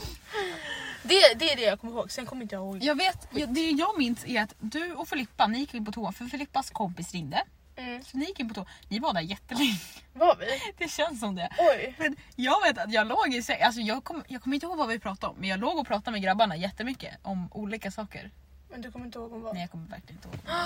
Det, 1.02 1.34
det 1.36 1.52
är 1.52 1.56
det 1.56 1.62
jag 1.62 1.80
kommer 1.80 1.92
ihåg, 1.92 2.10
sen 2.12 2.26
kommer 2.26 2.42
inte 2.42 2.54
jag 2.54 2.62
ihåg. 2.62 2.82
Jag 2.84 2.94
vet, 2.94 3.28
jag- 3.30 3.54
det 3.54 3.70
jag 3.70 3.98
minns 3.98 4.24
är 4.24 4.42
att 4.42 4.54
du 4.58 4.92
och 4.94 5.08
Filippa, 5.08 5.46
ni 5.46 5.58
gick 5.58 5.74
in 5.74 5.84
på 5.84 5.92
toa 5.92 6.12
för 6.12 6.24
Filippas 6.24 6.70
kompis 6.70 7.12
ringde. 7.12 7.44
Mm. 7.76 8.04
Så 8.04 8.16
ni 8.16 8.24
gick 8.24 8.40
in 8.40 8.48
på 8.48 8.54
toa. 8.54 8.66
Ni 8.88 8.98
var 8.98 9.12
där 9.12 9.20
jättelänge. 9.20 9.80
Var 10.12 10.36
vi? 10.36 10.46
Det 10.78 10.88
känns 10.88 11.20
som 11.20 11.34
det. 11.34 11.48
Oj. 11.58 11.94
Men 11.98 12.16
jag 12.36 12.62
vet 12.62 12.78
att 12.78 12.92
jag 12.92 13.06
låg 13.06 13.34
i 13.34 13.42
säng, 13.42 13.62
alltså 13.62 13.80
jag, 13.80 14.04
kom, 14.04 14.24
jag 14.28 14.42
kommer 14.42 14.54
inte 14.54 14.66
ihåg 14.66 14.78
vad 14.78 14.88
vi 14.88 14.98
pratade 14.98 15.32
om 15.32 15.36
men 15.40 15.48
jag 15.48 15.60
låg 15.60 15.78
och 15.78 15.86
pratade 15.86 16.10
med 16.10 16.22
grabbarna 16.22 16.56
jättemycket 16.56 17.18
om 17.22 17.48
olika 17.52 17.90
saker. 17.90 18.30
Men 18.70 18.82
du 18.82 18.90
kommer 18.92 19.06
inte 19.06 19.18
ihåg 19.18 19.32
om 19.32 19.42
vad? 19.42 19.54
Nej 19.54 19.62
jag 19.62 19.70
kommer 19.70 19.88
verkligen 19.88 20.16
inte 20.24 20.28
ihåg. 20.28 20.56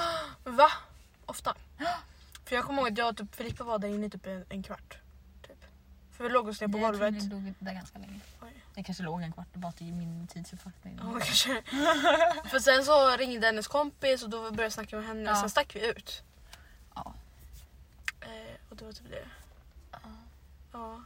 Va? 0.56 0.68
Ofta? 1.26 1.54
För 2.44 2.56
jag 2.56 2.64
kommer 2.64 2.82
ihåg 2.82 2.92
att 2.92 2.98
jag 2.98 3.08
och 3.08 3.16
typ 3.16 3.34
Filippa 3.34 3.64
var 3.64 3.78
där 3.78 3.88
inne 3.88 4.06
i 4.06 4.10
typ 4.10 4.26
en, 4.26 4.44
en 4.48 4.62
kvart. 4.62 4.98
Typ. 5.46 5.64
För 6.16 6.24
vi 6.24 6.30
låg 6.30 6.48
oss 6.48 6.60
ner 6.60 6.68
på 6.68 6.72
Nej, 6.78 6.82
jag 6.82 6.94
tror 6.94 7.04
golvet. 7.10 7.22
ni 7.24 7.28
låg 7.30 7.54
där 7.58 7.72
ganska 7.74 7.98
länge. 7.98 8.20
Oj. 8.42 8.48
Jag 8.74 8.86
kanske 8.86 9.02
låg 9.04 9.22
en 9.22 9.32
kvart, 9.32 9.48
var 9.52 9.72
till 9.72 9.92
min 9.92 10.26
tidsuppfattning. 10.26 11.00
Ja, 11.02 11.12
kanske. 11.12 11.62
För 12.50 12.58
sen 12.58 12.84
så 12.84 13.16
ringde 13.16 13.46
hennes 13.46 13.68
kompis 13.68 14.22
och 14.22 14.30
då 14.30 14.40
började 14.42 14.62
jag 14.62 14.72
snacka 14.72 14.96
med 14.96 15.06
henne. 15.06 15.30
Ja. 15.30 15.36
Sen 15.36 15.50
stack 15.50 15.76
vi 15.76 15.86
ut. 15.90 16.22
Ja. 17.04 17.14
Eh, 18.20 18.54
och 18.70 18.76
det 18.76 18.84
var 18.84 18.92
typ 18.92 19.10
det. 19.10 19.24
Ja. 20.72 21.00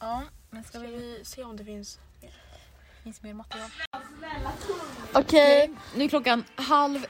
Ja, 0.00 0.22
men 0.50 0.64
ska 0.64 0.78
Ska 0.78 0.86
vi... 0.88 0.96
vi 0.96 1.24
se 1.24 1.44
om 1.44 1.56
det 1.56 1.64
finns 1.64 1.98
mer? 2.22 2.30
Finns 3.04 3.22
mer 3.22 3.34
material? 3.34 3.70
Okej. 5.12 5.70
Nu 5.96 6.04
är 6.04 6.08
klockan 6.08 6.44
halv... 6.56 7.06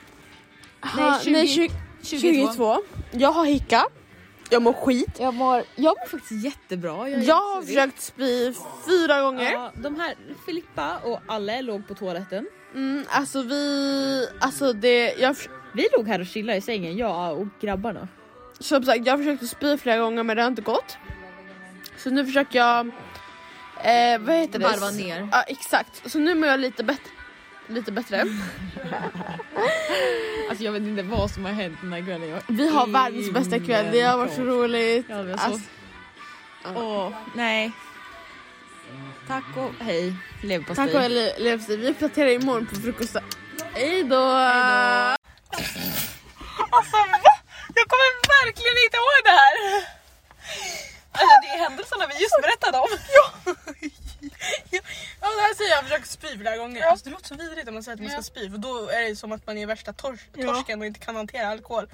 Ha, 0.80 1.20
nej, 1.26 1.48
20, 1.48 1.70
22. 2.02 2.76
Jag 3.10 3.32
har 3.32 3.44
hicka. 3.44 3.86
Jag 4.50 4.62
mår 4.62 4.72
skit. 4.72 5.16
Jag 5.18 5.34
mår, 5.34 5.64
jag 5.76 5.96
mår 5.98 6.06
faktiskt 6.06 6.44
jättebra. 6.44 7.08
Jag, 7.08 7.22
Jag 7.22 7.34
har 7.34 7.62
försökt 7.62 8.00
spy 8.00 8.54
fyra 8.86 9.20
gånger. 9.22 9.52
Ja, 9.52 9.72
de 9.74 10.00
här, 10.00 10.14
Filippa 10.46 10.98
och 10.98 11.20
Alle 11.26 11.62
låg 11.62 11.88
på 11.88 11.94
toaletten. 11.94 12.48
Mm, 12.74 13.04
alltså 13.08 13.42
vi, 13.42 14.28
alltså 14.40 14.72
det, 14.72 15.12
jag, 15.18 15.36
Vi 15.74 15.88
låg 15.96 16.08
här 16.08 16.20
och 16.20 16.26
chillade 16.26 16.58
i 16.58 16.60
sängen, 16.60 16.96
jag 16.96 17.38
och 17.40 17.46
grabbarna. 17.60 18.08
Som 18.60 18.84
sagt 18.84 19.06
jag 19.06 19.18
försökte 19.18 19.46
spy 19.46 19.78
flera 19.78 19.98
gånger 19.98 20.22
men 20.22 20.36
det 20.36 20.42
har 20.42 20.48
inte 20.48 20.62
gått. 20.62 20.96
Så 21.96 22.10
nu 22.10 22.26
försöker 22.26 22.58
jag, 22.58 22.86
eh, 23.84 24.18
vad 24.20 24.36
heter 24.36 24.58
det? 24.58 24.64
Varva 24.64 24.90
ner. 24.90 25.28
Ja 25.32 25.42
exakt, 25.42 26.10
så 26.10 26.18
nu 26.18 26.34
mår 26.34 26.48
jag 26.48 26.60
lite 26.60 26.84
bättre. 26.84 27.10
Lite 27.66 27.92
bättre. 27.92 28.24
Alltså 30.50 30.64
jag 30.64 30.72
vet 30.72 30.82
inte 30.82 31.02
vad 31.02 31.30
som 31.30 31.44
har 31.44 31.52
hänt 31.52 31.78
den 31.80 31.92
här 31.92 32.00
kvällen. 32.00 32.28
Jag 32.28 32.42
Vi 32.48 32.68
har 32.68 32.86
världens 32.86 33.32
bästa 33.32 33.58
kväll, 33.58 33.86
det 33.92 34.00
har 34.00 34.18
varit 34.18 34.34
så 34.34 34.42
roligt. 34.42 35.06
Ja, 35.08 35.22
vi 35.22 35.30
har 35.30 35.38
så... 35.38 35.44
Alltså, 35.44 35.68
Åh, 36.74 37.12
nej. 37.34 37.72
Tack 39.28 39.44
och 39.56 39.84
hej. 39.84 40.14
Leverpastej. 40.42 40.86
tack 40.86 40.94
och 40.94 41.00
hej 41.00 41.34
leverpastej, 41.38 41.76
vi 41.76 41.88
uppdaterar 41.88 42.28
imorgon 42.28 42.66
på 42.66 42.74
frukosten. 42.74 43.22
Hejdå! 43.74 44.16
Alltså 46.70 46.96
va? 46.96 47.37
Jag 47.78 47.86
kommer 47.92 48.08
verkligen 48.44 48.76
inte 48.84 48.96
ihåg 49.02 49.18
det 49.28 49.36
här. 49.42 49.54
Alltså 51.18 51.34
det 51.42 51.48
är 51.54 51.58
händelserna 51.66 52.06
vi 52.06 52.14
just 52.24 52.36
berättade 52.42 52.78
om. 52.78 52.88
Ja. 53.18 53.26
Ja 55.20 55.28
det 55.36 55.42
här 55.46 55.54
säger 55.54 55.70
jag, 55.70 55.76
jag 55.78 55.82
har 55.82 55.88
försökt 55.88 56.10
spy 56.10 56.38
flera 56.38 56.56
gånger. 56.56 56.82
Alltså, 56.82 57.04
det 57.04 57.10
låter 57.10 57.28
så 57.28 57.34
vidrigt 57.34 57.64
när 57.64 57.72
man 57.72 57.82
säger 57.82 57.96
att 57.96 58.02
man 58.02 58.10
ska 58.10 58.22
spy 58.22 58.50
för 58.50 58.58
då 58.58 58.88
är 58.88 59.02
det 59.08 59.16
som 59.16 59.32
att 59.32 59.46
man 59.46 59.58
är 59.58 59.66
värsta 59.66 59.92
tors 59.92 60.20
Ja. 60.34 60.46
torsken 60.54 60.80
och 60.80 60.86
inte 60.86 61.00
kan 61.00 61.16
hantera 61.16 61.48
alkohol. 61.48 61.90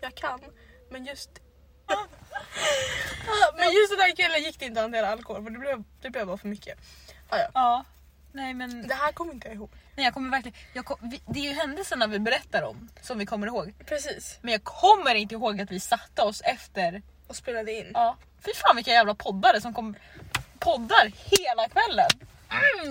Jag 0.00 0.14
kan, 0.14 0.40
men 0.90 1.04
just 1.04 1.30
Ja, 1.88 2.06
Men 3.58 3.72
just 3.72 3.90
den 3.90 4.00
här 4.00 4.16
kvällen 4.16 4.42
gick 4.42 4.58
det 4.58 4.64
inte 4.64 4.80
att 4.80 4.84
hantera 4.84 5.08
alkohol 5.08 5.44
för 5.44 5.50
det 5.50 5.58
blev, 5.58 5.82
det 6.02 6.10
blev 6.10 6.26
bara 6.26 6.38
för 6.38 6.48
mycket. 6.48 6.78
Ja. 7.54 7.84
Nej 8.32 8.54
men 8.54 8.86
Det 8.88 8.94
här 8.94 9.12
kommer 9.12 9.32
inte 9.32 9.48
jag 9.48 9.54
ihåg. 9.56 9.70
nej, 9.96 10.04
jag 10.04 10.14
kommer 10.14 10.30
verkligen... 10.30 10.58
Jag 10.72 10.84
kom, 10.84 10.96
vi, 11.00 11.20
det 11.26 11.38
är 11.40 11.44
ju 11.44 11.52
händelserna 11.52 12.06
vi 12.06 12.18
berättar 12.18 12.62
om 12.62 12.88
som 13.00 13.18
vi 13.18 13.26
kommer 13.26 13.46
ihåg. 13.46 13.74
Precis. 13.86 14.38
Men 14.42 14.52
jag 14.52 14.64
kommer 14.64 15.14
inte 15.14 15.34
ihåg 15.34 15.60
att 15.60 15.70
vi 15.72 15.80
satte 15.80 16.22
oss 16.22 16.40
efter. 16.40 17.02
Och 17.26 17.36
spelade 17.36 17.72
in. 17.72 17.90
Ja. 17.94 18.16
Fy 18.44 18.50
fan 18.54 18.76
vilka 18.76 18.90
jävla 18.90 19.14
poddare 19.14 19.60
som 19.60 19.74
kom 19.74 19.94
poddar 20.58 21.12
hela 21.14 21.68
kvällen. 21.68 22.08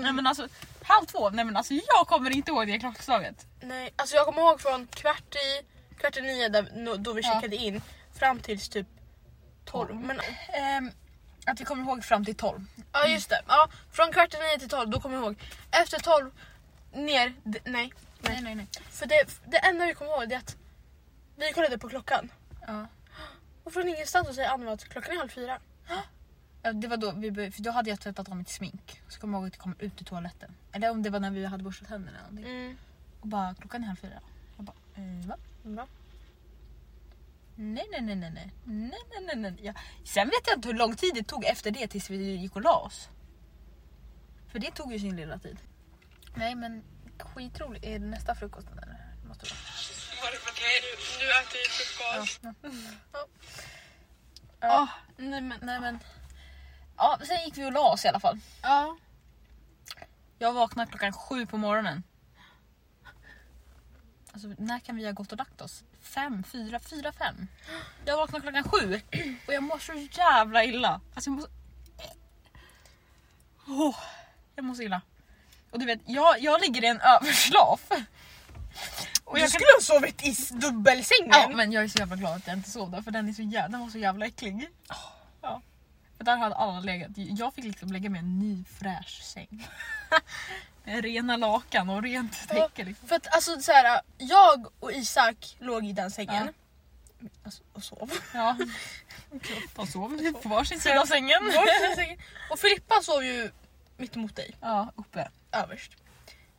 Nej 0.03 0.13
men 0.13 0.27
alltså 0.27 0.47
halv 0.83 1.05
två. 1.05 1.29
Nej 1.29 1.45
men 1.45 1.57
alltså 1.57 1.73
jag 1.73 2.07
kommer 2.07 2.29
inte 2.29 2.51
ihåg 2.51 2.67
det 2.67 2.79
klockslaget. 2.79 3.45
Nej, 3.61 3.93
alltså 3.95 4.15
jag 4.15 4.25
kommer 4.25 4.41
ihåg 4.41 4.61
från 4.61 4.87
kvart 4.87 5.35
i, 5.35 5.65
kvart 5.99 6.17
i 6.17 6.21
nio 6.21 6.49
där, 6.49 6.97
då 6.97 7.13
vi 7.13 7.21
Ja. 7.21 7.33
checkade 7.33 7.55
in 7.55 7.81
fram 8.19 8.39
tills 8.39 8.69
typ 8.69 8.87
12. 9.65 9.95
Men 9.95 10.19
Ehm, 10.53 10.91
att 11.45 11.61
vi 11.61 11.65
kommer 11.65 11.83
ihåg 11.83 12.03
fram 12.03 12.25
till 12.25 12.35
12. 12.35 12.65
ja 12.91 13.07
just 13.07 13.29
det, 13.29 13.41
ja, 13.47 13.69
från 13.91 14.11
kvart 14.11 14.33
i 14.33 14.37
nio 14.37 14.59
till 14.59 14.69
12 14.69 14.89
då 14.89 14.99
kommer 14.99 15.15
jag 15.15 15.23
ihåg. 15.25 15.35
Efter 15.71 15.99
12 15.99 16.31
ner, 16.93 17.33
d- 17.43 17.59
nej. 17.65 17.93
Nej 18.21 18.41
nej 18.41 18.55
nej. 18.55 18.67
För 18.89 19.05
det, 19.05 19.39
det 19.45 19.57
enda 19.57 19.85
vi 19.85 19.93
kommer 19.93 20.11
ihåg 20.11 20.29
det 20.29 20.35
är 20.35 20.39
att 20.39 20.57
vi 21.35 21.53
kollade 21.53 21.77
på 21.77 21.89
klockan. 21.89 22.31
Ja. 22.67 22.87
Och 23.63 23.73
från 23.73 23.87
ingenstans 23.89 24.27
så 24.27 24.33
säger 24.33 24.49
Anna 24.49 24.71
att 24.71 24.83
klockan 24.89 25.13
är 25.13 25.17
halv 25.17 25.29
fyra. 25.29 25.59
Ja, 26.63 26.73
Det 26.73 26.87
var 26.87 26.97
då 26.97 27.11
vi 27.11 27.31
började, 27.31 27.51
för 27.51 27.61
då 27.61 27.71
hade 27.71 27.89
jag 27.89 27.99
tvättat 27.99 28.29
av 28.29 28.35
mitt 28.37 28.49
smink. 28.49 29.01
Så 29.09 29.19
kommer 29.19 29.37
jag 29.37 29.41
ihåg 29.41 29.47
att 29.47 29.53
jag 29.55 29.63
kom 29.63 29.75
ut 29.79 30.01
i 30.01 30.05
toaletten. 30.05 30.55
Eller 30.71 30.89
om 30.91 31.03
det 31.03 31.09
var 31.09 31.19
när 31.19 31.31
vi 31.31 31.45
hade 31.45 31.63
borstat 31.63 31.87
tänderna 31.87 32.17
eller 32.17 32.29
någonting. 32.29 32.55
Mm. 32.65 32.77
Och 33.21 33.27
bara 33.27 33.55
klockan 33.55 33.83
är 33.83 33.87
halv 33.87 33.97
fyra. 33.97 34.19
Jag 34.57 34.65
bara 34.65 34.75
eh, 34.95 35.27
va? 35.27 35.35
Va? 35.63 35.87
Nej 37.55 37.87
nej 37.91 38.01
nej 38.01 38.15
nej 38.15 38.31
nej. 38.31 38.51
nej, 38.65 38.99
nej, 39.09 39.35
nej, 39.35 39.35
nej. 39.35 39.65
Ja. 39.65 39.73
Sen 40.05 40.27
vet 40.27 40.47
jag 40.47 40.57
inte 40.57 40.67
hur 40.67 40.75
lång 40.75 40.95
tid 40.95 41.11
det 41.15 41.23
tog 41.23 41.45
efter 41.45 41.71
det 41.71 41.87
tills 41.87 42.09
vi 42.09 42.35
gick 42.35 42.55
och 42.55 42.61
la 42.61 42.77
oss. 42.77 43.09
För 44.51 44.59
det 44.59 44.71
tog 44.71 44.93
ju 44.93 44.99
sin 44.99 45.15
lilla 45.15 45.39
tid. 45.39 45.57
Nej 46.35 46.55
men 46.55 46.83
skitroligt. 47.19 47.85
Är 47.85 47.99
det 47.99 48.05
nästa 48.05 48.35
frukosten 48.35 48.79
eller? 48.79 49.07
Det 49.21 49.27
måste 49.27 49.45
vara. 49.45 50.31
Nu 51.19 51.25
äter 51.41 51.57
vi 51.57 51.69
frukost. 51.69 52.39
Ja. 53.11 53.27
Ja. 54.59 54.87
nej 55.17 55.41
men. 55.41 55.59
Nej, 55.61 55.79
men. 55.79 55.99
Ja, 56.97 57.19
sen 57.27 57.45
gick 57.45 57.57
vi 57.57 57.65
och 57.65 57.71
la 57.71 57.91
oss 57.91 58.05
i 58.05 58.07
alla 58.07 58.19
fall. 58.19 58.39
Ja. 58.61 58.97
Jag 60.39 60.53
vaknade 60.53 60.89
klockan 60.89 61.13
sju 61.13 61.45
på 61.45 61.57
morgonen. 61.57 62.03
Alltså 64.33 64.47
när 64.57 64.79
kan 64.79 64.95
vi 64.95 65.05
ha 65.05 65.11
gått 65.11 65.31
och 65.31 65.37
lagt 65.37 65.61
oss? 65.61 65.83
Fem, 66.01 66.43
fyra, 66.43 66.79
fyra, 66.79 67.11
fem. 67.11 67.47
Jag 68.05 68.17
vaknade 68.17 68.41
klockan 68.41 68.63
sju 68.63 69.01
och 69.47 69.53
jag 69.53 69.63
mår 69.63 69.79
så 69.79 69.93
jävla 70.11 70.63
illa. 70.63 71.01
Alltså 71.13 71.29
jag 71.29 71.35
mår 71.35 71.41
så... 71.41 71.49
Åh, 73.67 73.95
jag 74.55 74.65
mår 74.65 74.75
så 74.75 74.81
illa. 74.81 75.01
Och 75.71 75.79
du 75.79 75.85
vet, 75.85 75.99
jag, 76.05 76.39
jag 76.39 76.61
ligger 76.61 76.83
i 76.83 76.87
en 76.87 77.01
överslaf. 77.01 77.87
Och 79.25 79.35
Du 79.35 79.41
jag 79.41 79.49
skulle 79.49 79.65
ha 79.77 79.81
sovit 79.81 80.23
i 80.23 80.35
dubbelsängen. 80.55 81.29
Ja, 81.31 81.51
men 81.55 81.71
jag 81.71 81.83
är 81.83 81.87
så 81.87 81.99
jävla 81.99 82.15
glad 82.15 82.35
att 82.35 82.47
jag 82.47 82.57
inte 82.57 82.69
sov 82.69 82.91
där 82.91 83.01
för 83.01 83.11
den, 83.11 83.29
är 83.29 83.33
så 83.33 83.41
jävla, 83.41 83.67
den 83.69 83.79
var 83.79 83.89
så 83.89 83.97
jävla 83.97 84.25
äcklig. 84.25 84.69
Ja. 85.41 85.61
För 86.17 86.25
där 86.25 86.37
hade 86.37 86.55
alla 86.55 86.79
legat. 86.79 87.11
Jag 87.15 87.53
fick 87.53 87.65
liksom 87.65 87.91
lägga 87.91 88.09
med 88.09 88.19
en 88.19 88.39
ny 88.39 88.63
fräsch 88.79 89.23
säng. 89.23 89.67
Rena 90.83 91.37
lakan 91.37 91.89
och 91.89 92.03
rent 92.03 92.47
täcke. 92.47 92.83
Liksom. 92.83 93.07
För 93.07 93.15
att 93.15 93.35
alltså 93.35 93.61
så 93.61 93.71
här, 93.71 94.01
jag 94.17 94.67
och 94.79 94.91
Isak 94.91 95.55
låg 95.59 95.85
i 95.85 95.93
den 95.93 96.11
sängen. 96.11 96.53
Alltså, 97.43 97.63
och 97.73 97.83
sov. 97.83 98.11
Ja. 98.33 98.57
De 99.75 99.87
sov 99.87 100.33
på 100.41 100.49
varsin 100.49 100.79
sida 100.79 101.01
av 101.01 101.05
sängen. 101.05 101.51
Och 102.49 102.59
Filippa 102.59 103.01
sov 103.01 103.23
ju 103.23 103.51
mitt 103.97 104.15
emot 104.15 104.35
dig, 104.35 104.55
Ja, 104.61 104.91
uppe. 104.95 105.29
överst. 105.51 105.91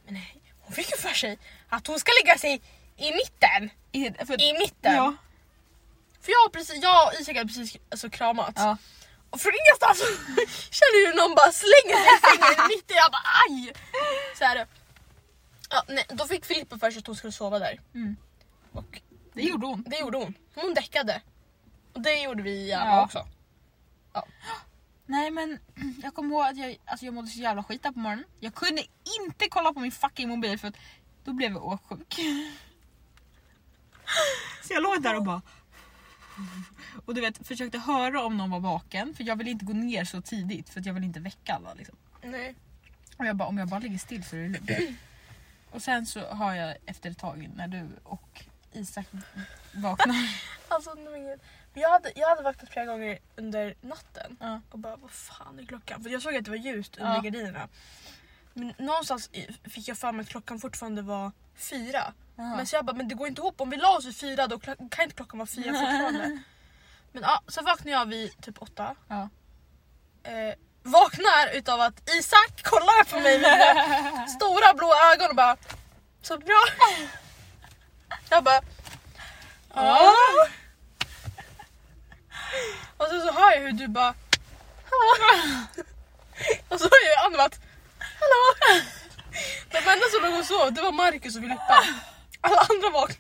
Men 0.05 0.15
nej, 0.15 0.43
hon 0.61 0.73
fick 0.73 0.91
ju 0.91 0.97
för 0.97 1.15
sig 1.15 1.39
att 1.69 1.87
hon 1.87 1.99
ska 2.01 2.13
lägga 2.25 2.39
sig 2.39 2.63
i 2.97 3.13
mitten. 3.13 3.71
I, 3.93 4.25
för, 4.27 4.41
I 4.41 4.59
mitten. 4.59 4.95
Ja. 4.95 5.15
För 6.21 6.33
jag, 6.33 6.39
har 6.39 6.49
precis, 6.49 6.83
jag 6.83 7.07
och 7.09 7.21
Isak 7.21 7.37
hade 7.37 7.49
precis 7.49 7.77
alltså, 7.91 8.11
kramat. 8.11 8.53
Ja. 8.57 8.77
Från 9.39 9.53
ingenstans 9.63 9.99
känner 10.79 11.07
hur 11.07 11.15
någon 11.17 11.35
bara 11.35 11.53
slänger 11.53 11.97
sig 12.05 12.15
i 12.17 12.21
sängen 12.39 12.69
mitt 12.69 12.91
i. 12.91 12.95
Jag 12.95 13.13
bara 13.13 13.23
aj! 13.49 13.73
Så 14.39 14.45
här, 14.45 14.67
ja, 15.71 15.85
nej, 15.89 16.05
då 16.09 16.25
fick 16.27 16.45
Filippa 16.45 16.79
för 16.79 16.91
sig 16.91 16.99
att 16.99 17.07
hon 17.07 17.17
skulle 17.17 17.33
sova 17.33 17.59
där. 17.59 17.81
Mm. 17.95 18.17
Och 18.73 19.01
Det 19.35 19.43
gjorde 19.43 19.67
hon. 19.67 19.83
det 19.87 19.99
gjorde 19.99 20.19
hon. 20.19 20.35
Hon 20.55 20.75
däckade. 20.75 21.23
Och 21.93 22.01
det 22.01 22.17
gjorde 22.23 22.43
vi 22.43 22.67
gärna 22.69 22.91
Ja. 22.91 23.05
också. 23.05 23.27
Nej 25.07 25.31
men 25.31 25.59
jag 26.03 26.15
kommer 26.15 26.35
ihåg 26.35 26.45
att 26.47 26.57
jag, 26.57 26.77
alltså 26.87 27.05
jag 27.05 27.15
mådde 27.15 27.29
så 27.29 27.39
jävla 27.41 27.63
skit 27.65 27.83
där 27.83 27.93
på 27.93 27.99
morgonen. 27.99 28.25
Jag 28.41 28.55
kunde 28.55 28.83
inte 29.21 29.49
kolla 29.49 29.73
på 29.73 29.81
min 29.81 29.93
fucking 29.93 30.29
mobil 30.29 30.59
för 30.59 30.69
att 30.69 30.75
då 31.25 31.33
blev 31.33 31.53
jag 31.53 31.65
åksjuk. 31.67 32.15
Så 34.65 34.73
jag 34.73 34.83
låg 34.83 35.03
där 35.03 35.17
och 35.17 35.23
bara... 35.25 35.43
Och 37.07 37.15
du 37.15 37.21
vet, 37.21 37.47
försökte 37.47 37.79
höra 37.79 38.23
om 38.25 38.37
någon 38.37 38.51
var 38.51 38.61
vaken 38.61 39.15
för 39.15 39.25
jag 39.25 39.37
vill 39.37 39.49
inte 39.49 39.65
gå 39.65 39.73
ner 39.73 40.05
så 40.05 40.23
tidigt 40.23 40.69
för 40.71 40.81
att 40.81 40.87
jag 40.87 40.95
vill 40.95 41.05
inte 41.05 41.21
väcka 41.21 41.55
alla. 41.55 41.75
Liksom. 41.75 41.97
Nej. 42.23 42.55
Och 43.17 43.27
jag 43.27 43.37
bara, 43.37 43.49
om 43.49 43.59
jag 43.59 43.69
bara 43.69 43.81
ligger 43.81 43.99
still 43.99 44.25
så 44.25 44.37
är 44.37 44.41
det 44.41 44.49
lugnt. 44.49 44.99
Och 45.71 45.83
sen 45.83 46.07
så 46.07 46.27
har 46.35 46.55
jag 46.55 46.77
efter 46.87 47.11
ett 47.11 47.19
tag 47.19 47.51
när 47.57 47.69
du 47.69 47.89
och 48.05 48.45
Isak 48.73 49.07
vaknar. 49.75 50.17
Alltså. 50.69 50.95
Men 50.95 51.39
jag, 51.83 51.91
hade, 51.91 52.13
jag 52.17 52.29
hade 52.29 52.43
vaknat 52.43 52.71
flera 52.71 52.87
gånger 52.87 53.19
under 53.37 53.75
natten 53.81 54.37
Ja. 54.41 54.61
och 54.71 54.79
bara 54.79 54.97
vad 54.97 55.11
fan 55.11 55.59
är 55.59 55.67
klockan? 55.67 56.03
För 56.03 56.11
jag 56.11 56.23
såg 56.23 56.37
att 56.37 56.45
det 56.45 56.51
var 56.51 56.59
ljust 56.59 56.97
under 56.97 57.15
Ja. 57.15 57.21
gardinerna. 57.21 57.69
Men 58.55 58.75
någonstans 58.79 59.31
fick 59.71 59.89
jag 59.89 59.99
för 59.99 60.13
mig 60.13 60.23
att 60.23 60.29
klockan 60.29 60.61
fortfarande 60.61 61.03
var 61.03 61.33
fyra. 61.57 62.13
Jaha. 62.37 62.57
Men 62.57 62.67
så 62.67 62.77
jag 62.77 62.85
bara, 62.85 62.97
men 62.97 63.09
det 63.09 63.15
går 63.15 63.29
inte 63.29 63.41
ihop. 63.41 63.61
Om 63.61 63.71
vi 63.71 63.77
la 63.77 63.89
oss 63.97 64.05
vid 64.05 64.17
fyra 64.17 64.47
då 64.47 64.59
kan 64.59 64.77
inte 64.81 65.15
klockan 65.17 65.39
vara 65.39 65.47
fyra 65.47 65.73
fortfarande. 65.81 66.43
Men 67.13 67.23
ja, 67.23 67.43
så 67.49 67.63
vaknade 67.63 67.91
jag 67.91 68.07
vid 68.07 68.43
typ 68.43 68.63
åtta. 68.63 68.97
Ja. 69.09 69.29
Eh, 70.23 70.55
vaknar 70.83 71.57
utav 71.57 71.81
att 71.81 72.11
Isak 72.11 72.63
kollar 72.63 73.05
på 73.05 73.21
mig 73.21 73.41
med 73.41 74.31
stora 74.37 74.75
blå 74.75 74.95
ögon 75.13 75.31
och 75.31 75.37
bara 75.37 75.57
Så 76.23 76.39
bra. 76.39 76.63
Jag 78.31 78.45
bara 78.45 78.61
ja. 79.75 80.13
Och 82.97 83.07
så, 83.07 83.21
så 83.21 83.33
hör 83.33 83.53
jag 83.53 83.61
hur 83.61 83.73
du 83.73 83.89
bara. 83.89 84.15
Och 86.69 86.81
så 86.81 86.85
hör 86.85 87.09
jag 87.09 87.27
Anna 87.27 87.43
att 87.45 87.61
Hallå. 88.23 88.83
De 89.71 89.79
enda 89.79 90.07
som 90.13 90.23
låg 90.23 90.39
och 90.41 90.47
sov 90.47 90.73
det 90.73 90.83
var 90.83 90.93
Marcus 90.93 91.37
och 91.37 91.43
Filippa. 91.43 91.85
Alla 92.41 92.57
andra 92.71 92.91
vaknade. 92.91 93.19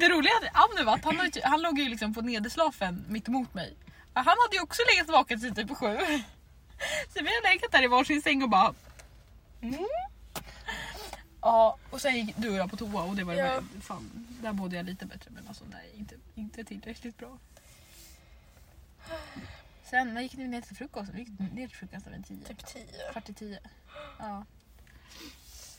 Det 0.00 0.08
roliga 0.08 0.32
är 0.42 0.46
att 0.46 1.04
han, 1.04 1.32
han 1.42 1.62
låg 1.62 1.78
ju 1.78 1.88
liksom 1.88 2.14
på 2.14 2.20
nederslafen 2.20 3.04
mitt 3.08 3.28
emot 3.28 3.54
mig. 3.54 3.76
Han 4.14 4.26
hade 4.26 4.56
ju 4.56 4.62
också 4.62 4.82
legat 4.92 5.08
vaken 5.08 5.40
till 5.40 5.54
typ 5.54 5.76
sju. 5.76 5.96
Så 7.12 7.22
vi 7.24 7.28
har 7.34 7.52
legat 7.52 7.72
där 7.72 7.84
i 7.84 7.86
varsin 7.86 8.22
säng 8.22 8.42
och 8.42 8.48
bara... 8.48 8.74
Mm. 9.62 9.86
Ja, 11.40 11.78
och 11.90 12.00
sen 12.00 12.26
gick 12.26 12.36
du 12.36 12.50
och 12.50 12.56
jag 12.56 12.70
på 12.70 12.76
toa 12.76 13.02
och 13.02 13.16
det 13.16 13.24
var 13.24 13.34
Ja. 13.34 13.60
fan, 13.82 14.10
där 14.42 14.52
mådde 14.52 14.76
jag 14.76 14.86
lite 14.86 15.06
bättre 15.06 15.30
men 15.30 15.48
alltså 15.48 15.64
nej, 15.70 15.90
inte, 15.94 16.14
inte 16.34 16.64
tillräckligt 16.64 17.18
bra. 17.18 17.38
Sen 19.90 20.14
när 20.14 20.22
gick 20.22 20.36
ni 20.36 20.48
ner 20.48 20.60
till 20.60 20.76
frukost? 20.76 21.10
Vi 21.14 21.18
gick 21.18 21.28
ner 21.38 21.68
till 21.68 21.76
frukosten 21.76 22.12
vid 22.12 22.26
tio. 22.26 22.44
Typ 22.46 22.66
tio. 22.66 23.12
Kvart 23.12 23.28
i 23.28 23.32
tio. 23.34 23.58
Ja. 24.18 24.44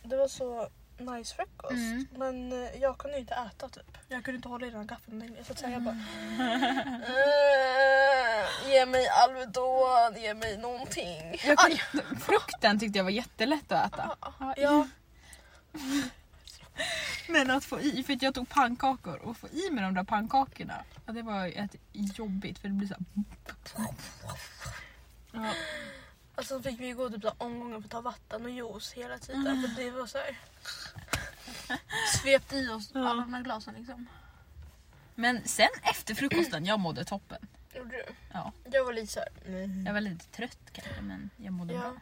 Det 0.03 0.18
var 0.18 0.28
så 0.28 0.70
nice 0.97 1.36
frukost. 1.36 1.72
Mm. 1.72 2.08
Men 2.12 2.51
eh, 2.64 2.70
jag 2.82 2.97
kunde 2.97 3.20
inte 3.20 3.34
äta 3.34 3.70
typ. 3.70 3.97
Jag 4.08 4.24
kunde 4.24 4.36
inte 4.36 4.47
hålla 4.49 4.68
i 4.68 4.70
den 4.70 4.80
här 4.80 4.88
gaffeln 4.88 5.20
längre. 5.20 5.43
Så 5.43 5.51
att 5.51 5.60
säga 5.60 5.72
jag 5.72 5.82
bara... 5.82 5.99
Mm. 6.39 7.01
"Eh, 7.03 8.70
ge 8.72 8.86
mig 8.86 9.08
Alvedon, 9.08 10.16
ge 10.22 10.34
mig 10.34 10.58
någonting. 10.58 11.39
Jag 11.45 11.58
kunde, 11.58 11.80
frukten 12.20 12.80
tyckte 12.80 12.99
jag 12.99 13.03
var 13.03 13.12
jättelätt 13.12 13.72
att 13.72 13.93
äta. 13.93 14.16
Ja, 14.58 14.88
Men 17.30 17.51
att 17.51 17.65
få 17.65 17.82
i, 17.82 18.03
för 18.03 18.13
att 18.13 18.21
jag 18.21 18.34
tog 18.36 18.49
pannkakor 18.49 19.17
och 19.17 19.38
få 19.38 19.47
i 19.47 19.69
med 19.71 19.84
de 19.84 19.93
där 19.93 20.03
pannkakorna. 20.03 20.84
Ja, 21.05 21.13
det 21.13 21.21
var 21.21 21.47
ett 21.47 21.75
jobbigt 22.17 22.59
för 22.59 22.67
det 22.67 22.73
blir 22.73 22.88
så 22.88 22.93
här, 22.93 23.88
ja, 25.32 25.53
alltså 26.36 26.61
fick 26.61 26.80
vi 26.80 26.91
gå 26.91 27.09
typ 27.09 27.21
så 27.21 27.34
omgångar 27.38 27.80
för 27.80 27.86
att 27.86 27.91
ta 27.91 28.01
vatten 28.01 28.45
och 28.45 28.51
juice 28.51 28.91
hela 28.93 29.17
tiden. 29.17 29.61
För 29.61 29.84
det 29.84 29.91
var 29.99 30.07
så 30.07 30.17
här... 30.17 30.38
Svepte 32.21 32.55
i 32.55 32.69
oss 32.69 32.91
alla 32.95 33.21
de 33.21 33.34
här 33.34 33.41
glasen 33.43 33.73
liksom. 33.78 34.07
Men 35.15 35.47
sen 35.47 35.67
efter 35.84 36.15
frukosten, 36.15 36.65
jag 36.65 36.80
mådde 36.80 37.05
toppen. 37.05 37.47
Gjorde 37.75 37.89
du? 37.89 38.05
Ja. 38.34 38.51
Jag 38.71 38.86
var 38.86 38.93
lite 38.93 39.13
såhär... 39.13 39.30
Mm. 39.45 39.86
Jag 39.86 39.93
var 39.93 40.01
lite 40.01 40.25
trött 40.25 40.59
kanske 40.71 41.01
men 41.01 41.30
jag 41.38 41.53
mådde 41.53 41.73
Ja. 41.73 41.80
bra. 41.80 41.95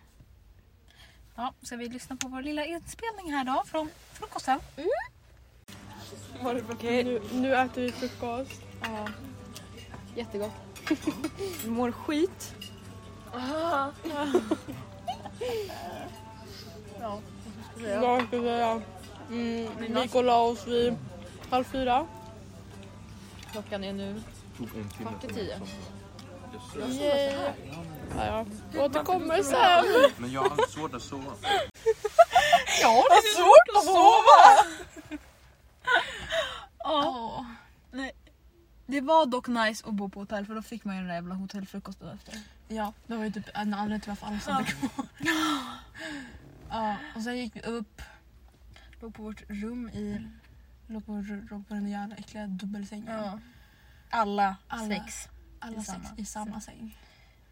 Ja, 1.35 1.53
ska 1.61 1.75
vi 1.75 1.89
lyssna 1.89 2.15
på 2.15 2.27
vår 2.27 2.41
lilla 2.41 2.65
inspelning 2.65 3.33
här 3.33 3.45
då 3.45 3.63
från 3.65 3.89
frukosten? 4.13 4.59
Okej, 6.71 7.03
nu, 7.03 7.21
nu 7.33 7.55
äter 7.55 7.81
vi 7.81 7.91
frukost. 7.91 8.61
Ja. 8.81 9.07
Jättegott. 10.15 10.51
Mår 11.65 11.91
skit. 11.91 12.55
Ja. 13.33 13.91
Jag 17.79 18.23
ska 18.27 18.29
säga... 18.29 18.81
Mm, 19.29 19.69
vi 19.79 20.01
gick 20.01 20.15
och 20.15 20.23
la 20.23 20.41
oss 20.41 20.67
vid 20.67 20.95
halv 21.49 21.63
fyra. 21.63 22.07
Klockan 23.51 23.83
är 23.83 23.93
nu 23.93 24.21
kvart 24.97 25.23
i 25.23 25.27
tio. 25.27 25.59
Yay. 26.89 27.33
Ja, 28.17 28.45
ja. 28.73 28.81
Återkommer 28.83 29.43
sen. 29.43 30.11
Men 30.17 30.31
jag 30.31 30.41
har 30.41 30.67
svårt 30.67 30.93
att 30.93 31.01
sova. 31.01 31.31
Ja, 32.81 33.03
det 33.09 33.15
är 33.15 33.35
svårt 33.35 33.77
att 33.77 33.85
sova! 33.85 34.69
Ja. 36.77 37.45
Nej. 37.91 38.11
Det 38.85 39.01
var 39.01 39.25
dock 39.25 39.47
nice 39.47 39.87
att 39.87 39.93
bo 39.93 40.09
på 40.09 40.19
hotell 40.19 40.45
för 40.45 40.55
då 40.55 40.61
fick 40.61 40.83
man 40.85 40.95
ju 40.95 41.01
den 41.01 41.07
där 41.07 41.15
jävla 41.15 41.35
hotellfrukosten 41.35 42.09
efter. 42.09 42.39
Ja, 42.67 42.93
det 43.07 43.15
var 43.15 43.23
ju 43.23 43.31
typ 43.31 43.49
en 43.53 43.73
anledning 43.73 43.99
till 44.01 44.09
varför 44.11 44.25
alla 44.27 44.39
stannade 44.39 44.65
kvar. 44.71 45.05
Ja, 46.69 46.95
och 47.15 47.21
sen 47.21 47.37
gick 47.37 47.55
vi 47.55 47.61
upp, 47.61 48.01
låg 49.01 49.15
på 49.15 49.23
vårt 49.23 49.41
rum 49.49 49.89
i, 49.89 50.27
Låg 50.87 51.05
på, 51.05 51.11
låg 51.51 51.67
på 51.67 51.73
den 51.73 51.87
jävla 51.87 52.15
äckliga 52.15 52.47
dubbelsängen. 52.47 53.07
ja, 53.23 53.39
alla, 54.09 54.55
Alla. 54.67 54.87
sex. 54.95 55.27
Alla 55.59 55.75
sex 55.83 55.85
tillsammans. 55.85 56.19
i 56.19 56.25
samma 56.25 56.61
säng. 56.61 56.97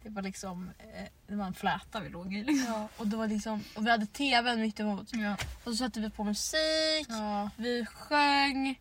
Det 0.04 0.10
var 0.10 0.22
liksom, 0.22 0.72
eh, 0.80 1.08
det 1.28 1.36
var 1.36 1.46
en 1.46 1.54
fläta 1.54 2.00
vi 2.00 2.10
låg 2.10 2.34
i. 2.34 2.44
Liksom. 2.44 2.74
Ja, 2.74 2.88
och, 2.98 3.08
det 3.08 3.18
var 3.18 3.28
liksom, 3.28 3.64
och 3.76 3.86
vi 3.86 3.90
hade 3.90 4.06
tvn 4.06 4.62
mitt 4.62 4.80
emot. 4.80 5.14
Ja. 5.14 5.36
Och 5.64 5.72
så 5.72 5.76
satte 5.76 6.00
vi 6.00 6.10
på 6.10 6.24
musik, 6.24 7.08
ja. 7.08 7.50
vi 7.58 7.86
sjöng, 7.86 8.80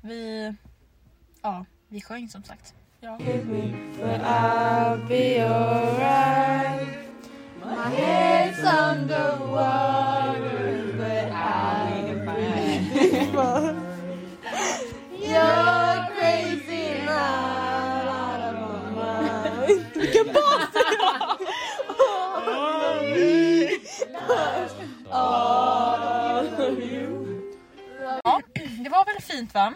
vi... 0.00 0.54
Ja. 1.42 1.64
Vi 1.88 2.00
sjöng 2.00 2.28
som 2.28 2.42
sagt. 2.42 2.74
ja. 3.00 3.18
Ja, 15.28 15.65
väl 29.16 29.22
fint 29.22 29.54
va? 29.54 29.74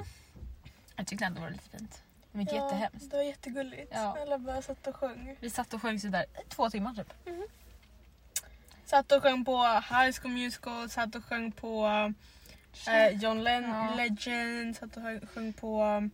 Jag 0.97 1.07
tyckte 1.07 1.24
ändå 1.24 1.38
det 1.41 1.45
var 1.45 1.51
lite 1.51 1.68
fint. 1.78 2.03
Det 2.32 2.38
var 2.38 2.41
inte 2.41 2.55
jättehemskt. 2.55 3.11
Det 3.11 3.16
var 3.16 3.24
jättegulligt. 3.24 3.93
Ja. 3.95 4.18
Alla 4.22 4.38
bara 4.38 4.62
satt 4.62 4.86
och 4.86 4.97
sjöng. 4.97 5.36
Vi 5.41 5.51
satt 5.51 5.74
och 5.74 5.82
sjöng 5.82 6.01
sådär 6.01 6.22
i 6.47 6.49
två 6.49 6.70
timmar 6.70 6.95
typ. 6.95 7.12
Satt 8.84 9.12
och 9.12 9.22
sjöng 9.22 9.45
på 9.45 9.62
High 9.64 10.12
School 10.20 10.32
Musical, 10.32 10.91
satt 10.91 11.14
och 11.14 11.24
sjöng 11.24 11.53
på 11.53 11.86
eh, 12.88 13.09
John 13.22 13.41
Len- 13.43 13.68
Ja. 13.88 13.95
Legend, 13.97 14.76
satt 14.76 14.97
och 14.97 15.03
sjöng- 15.03 15.53
på 15.53 15.82
um, 15.84 16.11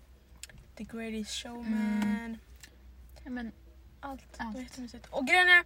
The 0.77 0.85
Greatest 0.85 1.31
Showman. 1.43 2.39
Ja, 3.25 3.31
men, 3.31 3.53
Allt. 4.01 4.23
Det 4.37 4.43
Allt. 4.43 4.55
var 4.55 4.63
jättemysigt. 4.63 5.07
Och 5.11 5.27
grejen 5.27 5.49
är, 5.49 5.65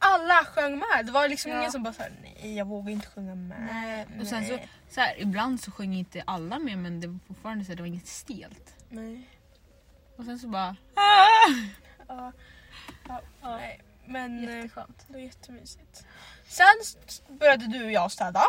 alla 0.00 0.44
sjöng 0.44 0.78
med. 0.78 1.06
Det 1.06 1.12
var 1.12 1.28
liksom 1.28 1.52
Ja. 1.52 1.58
ingen 1.58 1.72
som 1.72 1.82
bara 1.82 1.92
såhär, 1.94 2.12
nej 2.22 2.56
jag 2.56 2.64
vågar 2.66 2.90
inte 2.92 3.06
sjunga 3.06 3.34
med. 3.34 3.68
Nej. 3.72 4.06
Och 4.20 4.26
sen 4.26 4.46
så, 4.46 4.58
så 4.90 5.00
här, 5.00 5.14
ibland 5.20 5.60
så 5.60 5.70
sjöng 5.70 5.94
inte 5.94 6.22
alla 6.26 6.58
med 6.58 6.78
men 6.78 7.00
det 7.00 7.06
var 7.06 7.18
fortfarande 7.28 7.64
så 7.64 7.68
här, 7.68 7.76
det 7.76 7.82
var 7.82 7.86
inget 7.88 8.06
stelt. 8.06 8.74
Nej. 8.88 9.28
Och 10.16 10.24
sen 10.24 10.38
så 10.38 10.48
bara... 10.48 10.76
Ja. 12.08 12.32
Ja, 13.08 13.20
nej. 13.42 13.80
Men 14.06 14.48
eh, 14.48 14.56
Jätteskönt. 14.56 15.04
det 15.06 15.12
var 15.12 15.20
jättemysigt. 15.20 16.06
Sen 16.46 16.66
s- 16.82 17.22
började 17.28 17.66
du 17.66 17.84
och 17.84 17.92
jag 17.92 18.12
städa. 18.12 18.42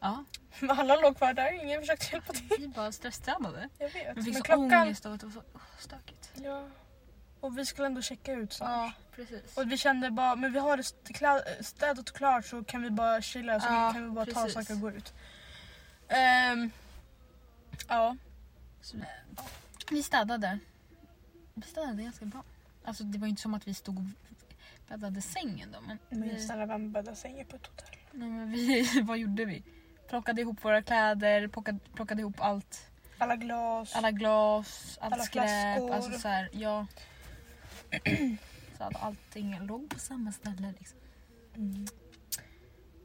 Ja, 0.00 0.24
Alla 0.68 0.96
låg 0.96 1.16
kvar 1.16 1.32
där, 1.32 1.62
ingen 1.64 1.80
försökte 1.80 2.06
hjälpa 2.12 2.32
till. 2.32 2.56
vi 2.58 2.68
bara 2.68 2.92
stresstränade. 2.92 3.68
Jag 3.78 3.90
vet. 3.90 4.16
Vi 4.16 4.22
fick 4.22 4.32
Men 4.32 4.34
så 4.34 4.42
klockan... 4.42 4.82
ångest 4.82 5.06
av 5.06 5.12
att 5.12 5.20
det 5.20 5.26
var 5.26 5.32
så 5.32 5.42
stökigt. 5.78 6.30
Ja. 6.34 6.68
Och 7.40 7.58
vi 7.58 7.66
skulle 7.66 7.86
ändå 7.86 8.02
checka 8.02 8.32
ut 8.32 8.52
snart. 8.52 8.70
Ja, 8.70 8.92
precis. 9.16 9.56
Och 9.56 9.72
vi 9.72 9.78
kände 9.78 10.10
bara, 10.10 10.36
men 10.36 10.52
vi 10.52 10.58
har 10.58 10.76
det 10.76 11.64
städat 11.64 12.08
och 12.10 12.16
klart 12.16 12.44
så 12.44 12.64
kan 12.64 12.82
vi 12.82 12.90
bara 12.90 13.22
chilla 13.22 13.60
så 13.60 13.66
Ja, 13.66 13.92
kan 13.92 14.04
vi 14.04 14.10
bara 14.10 14.26
ta 14.26 14.32
precis. 14.32 14.54
saker 14.54 14.74
och 14.74 14.80
gå 14.80 14.90
ut. 14.90 15.12
Ehm, 16.08 16.70
ja. 17.88 18.16
Så, 18.80 18.96
vi 19.90 20.02
städade. 20.02 20.58
Vi 21.54 21.62
städade 21.62 22.02
ganska 22.02 22.24
bra. 22.24 22.42
Alltså 22.84 23.04
det 23.04 23.18
var 23.18 23.26
inte 23.28 23.42
som 23.42 23.54
att 23.54 23.68
vi 23.68 23.74
stod 23.74 23.98
och 23.98 24.04
bäddade 24.88 25.22
sängen 25.22 25.72
då. 25.72 25.80
Men, 25.80 25.98
Men 26.08 26.22
vi, 26.28 26.40
snälla 26.46 26.66
vem 26.66 26.92
bäddar 26.92 27.14
sängen 27.14 27.46
på 27.46 27.56
ett 27.56 27.66
hotell? 27.66 27.96
nej, 28.12 28.28
men 28.30 28.50
vi, 28.52 29.00
vad 29.02 29.18
gjorde 29.18 29.44
vi? 29.44 29.62
Plockade 30.08 30.40
ihop 30.40 30.64
våra 30.64 30.82
kläder, 30.82 31.48
plockade, 31.48 31.78
plockade 31.94 32.20
ihop 32.20 32.40
allt. 32.40 32.90
Alla 33.18 33.36
glas. 33.36 33.94
Alla 33.96 34.10
glas, 34.10 34.98
allt 35.00 35.14
Alla 35.14 35.22
skräp. 35.22 35.44
flaskor. 35.76 35.94
Alltså 35.94 36.18
så 36.20 36.28
här, 36.28 36.48
ja. 36.52 36.86
så 38.78 38.84
att 38.84 39.02
allting 39.02 39.58
låg 39.66 39.90
på 39.90 39.98
samma 39.98 40.32
ställe 40.32 40.74
liksom. 40.78 40.98
Mm. 41.56 41.86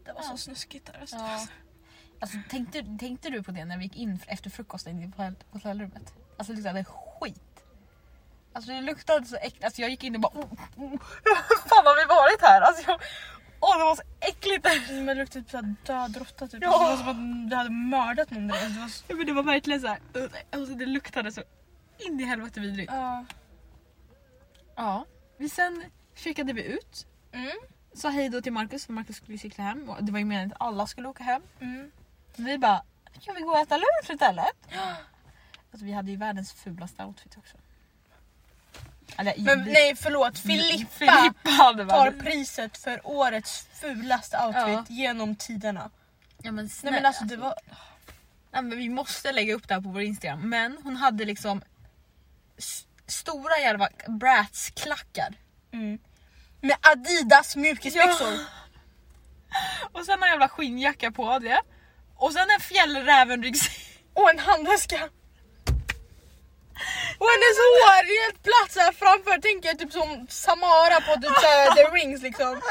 Det 0.05 0.13
var 0.13 0.21
så 0.21 0.37
snuskigt 0.37 0.85
där. 0.93 0.99
Alltså. 1.01 1.15
Ja. 1.15 1.47
Alltså, 2.19 2.37
tänkte, 2.49 2.85
tänkte 2.99 3.29
du 3.29 3.43
på 3.43 3.51
det 3.51 3.65
när 3.65 3.77
vi 3.77 3.83
gick 3.83 3.95
in 3.97 4.19
efter 4.27 4.49
frukosten 4.49 5.11
på 5.11 5.21
hotell- 5.21 5.35
på 5.51 5.57
hotellrummet? 5.57 6.13
Alltså 6.37 6.53
det 6.53 6.57
luktade 6.61 6.83
skit. 6.85 7.63
Alltså 8.53 8.71
det 8.71 8.81
luktade 8.81 9.25
så 9.25 9.35
äckligt. 9.35 9.63
Alltså 9.63 9.81
jag 9.81 9.89
gick 9.91 10.03
in 10.03 10.15
och 10.15 10.21
bara... 10.21 10.33
Oh, 10.33 10.53
oh. 10.77 10.99
Fan 11.69 11.85
har 11.85 12.01
vi 12.01 12.05
varit 12.05 12.41
här? 12.41 12.61
Alltså 12.61 12.91
jag... 12.91 13.01
Åh 13.59 13.77
det 13.77 13.83
var 13.83 13.95
så 13.95 14.01
äckligt 14.19 14.63
där. 14.63 14.93
Men 14.93 15.05
det 15.05 15.13
luktade 15.13 15.43
typ 15.45 15.51
såhär 15.51 15.75
död 15.85 16.17
råtta 16.17 16.47
typ. 16.47 16.63
Ja. 16.63 16.69
Alltså, 16.69 17.05
det 17.05 17.13
var 17.13 17.13
som 17.13 17.43
att 17.43 17.51
vi 17.51 17.55
hade 17.55 17.69
mördat 17.69 18.31
någon 18.31 18.47
det 18.47 18.53
var 18.53 18.87
så... 18.87 19.03
Ja, 19.07 19.15
men 19.15 19.25
det 19.25 19.33
var 19.33 19.43
verkligen 19.43 19.81
så 19.81 19.87
här. 19.87 19.99
uh, 20.17 20.29
Alltså 20.51 20.73
det 20.75 20.85
luktade 20.85 21.31
så 21.31 21.43
in 21.99 22.19
i 22.19 22.23
helvete 22.23 22.59
vidrigt. 22.59 22.91
Ja. 22.91 23.25
Ja. 24.75 25.05
Vi 25.37 25.49
sen 25.49 25.83
checkade 26.15 26.53
vi 26.53 26.63
ut. 26.63 27.05
Mm. 27.31 27.51
Sa 27.93 28.09
hej 28.09 28.29
då 28.29 28.41
till 28.41 28.53
Marcus 28.53 28.85
för 28.85 28.93
Marcus 28.93 29.15
skulle 29.15 29.37
cykla 29.37 29.63
hem. 29.63 29.89
Och 29.89 30.03
det 30.03 30.11
var 30.11 30.19
ju 30.19 30.25
meningen 30.25 30.51
att 30.51 30.61
alla 30.67 30.87
skulle 30.87 31.07
åka 31.07 31.23
hem. 31.23 31.41
Mm. 31.59 31.91
Vi 32.35 32.57
bara, 32.57 32.83
ska 33.21 33.33
vi 33.33 33.41
gå 33.41 33.49
och 33.51 33.59
äta 33.59 33.75
lunch 33.77 34.09
istället? 34.09 34.55
Alltså 35.71 35.85
vi 35.85 35.91
hade 35.91 36.11
ju 36.11 36.17
världens 36.17 36.53
fulaste 36.53 37.03
outfit 37.05 37.37
också. 37.37 37.57
Eller, 39.17 39.33
Men 39.37 39.63
vi- 39.63 39.73
nej 39.73 39.95
förlåt, 39.95 40.39
Filippa 40.39 40.89
Filippa 40.91 41.85
tar 41.89 42.11
priset 42.11 42.77
för 42.77 43.07
årets 43.07 43.67
fulaste 43.73 44.37
outfit 44.45 44.89
genom 44.89 45.35
tiderna. 45.35 45.89
Ja, 46.37 46.51
men 46.51 46.55
Nej 46.65 46.69
snälla, 46.69 46.97
men 46.97 47.05
alltså 47.05 47.23
det 47.25 47.37
var... 47.37 47.55
Nej, 48.51 48.61
men 48.61 48.77
vi 48.77 48.89
måste 48.89 49.31
lägga 49.31 49.53
upp 49.55 49.67
det 49.67 49.73
här 49.73 49.81
på 49.81 49.89
vår 49.89 50.01
Instagram. 50.01 50.49
Men 50.49 50.77
hon 50.83 50.95
hade 50.95 51.25
liksom 51.25 51.61
stora 53.13 53.59
jävla 53.59 53.89
Bratz-klackar. 54.07 55.33
Mm. 55.73 55.99
Med 56.61 56.77
Adidas 56.81 57.55
mjukisbyxor. 57.55 58.33
Och 59.91 60.05
sen 60.05 60.23
en 60.23 60.29
jävla 60.29 60.49
skinnjacka 60.49 61.11
på 61.11 61.39
det. 61.39 61.61
Och 62.15 62.33
sen 62.33 62.49
en 62.49 62.59
fjällrävenryggsäck. 62.59 64.01
Och 64.13 64.29
en 64.29 64.39
handväska. 64.39 65.09
Och 67.17 67.29
hennes 67.33 67.57
hår 67.63 67.93
är 67.99 68.23
helt 68.23 68.43
platt 68.43 68.71
så 68.71 68.79
här 68.79 68.91
framför, 68.91 69.41
tänker 69.41 69.69
jag 69.69 69.79
typ 69.79 69.91
som 69.91 70.27
Samara 70.29 71.01
på 71.01 71.13
typ 71.21 71.39
The 71.75 71.83
Rings 71.83 72.21
liksom. 72.21 72.61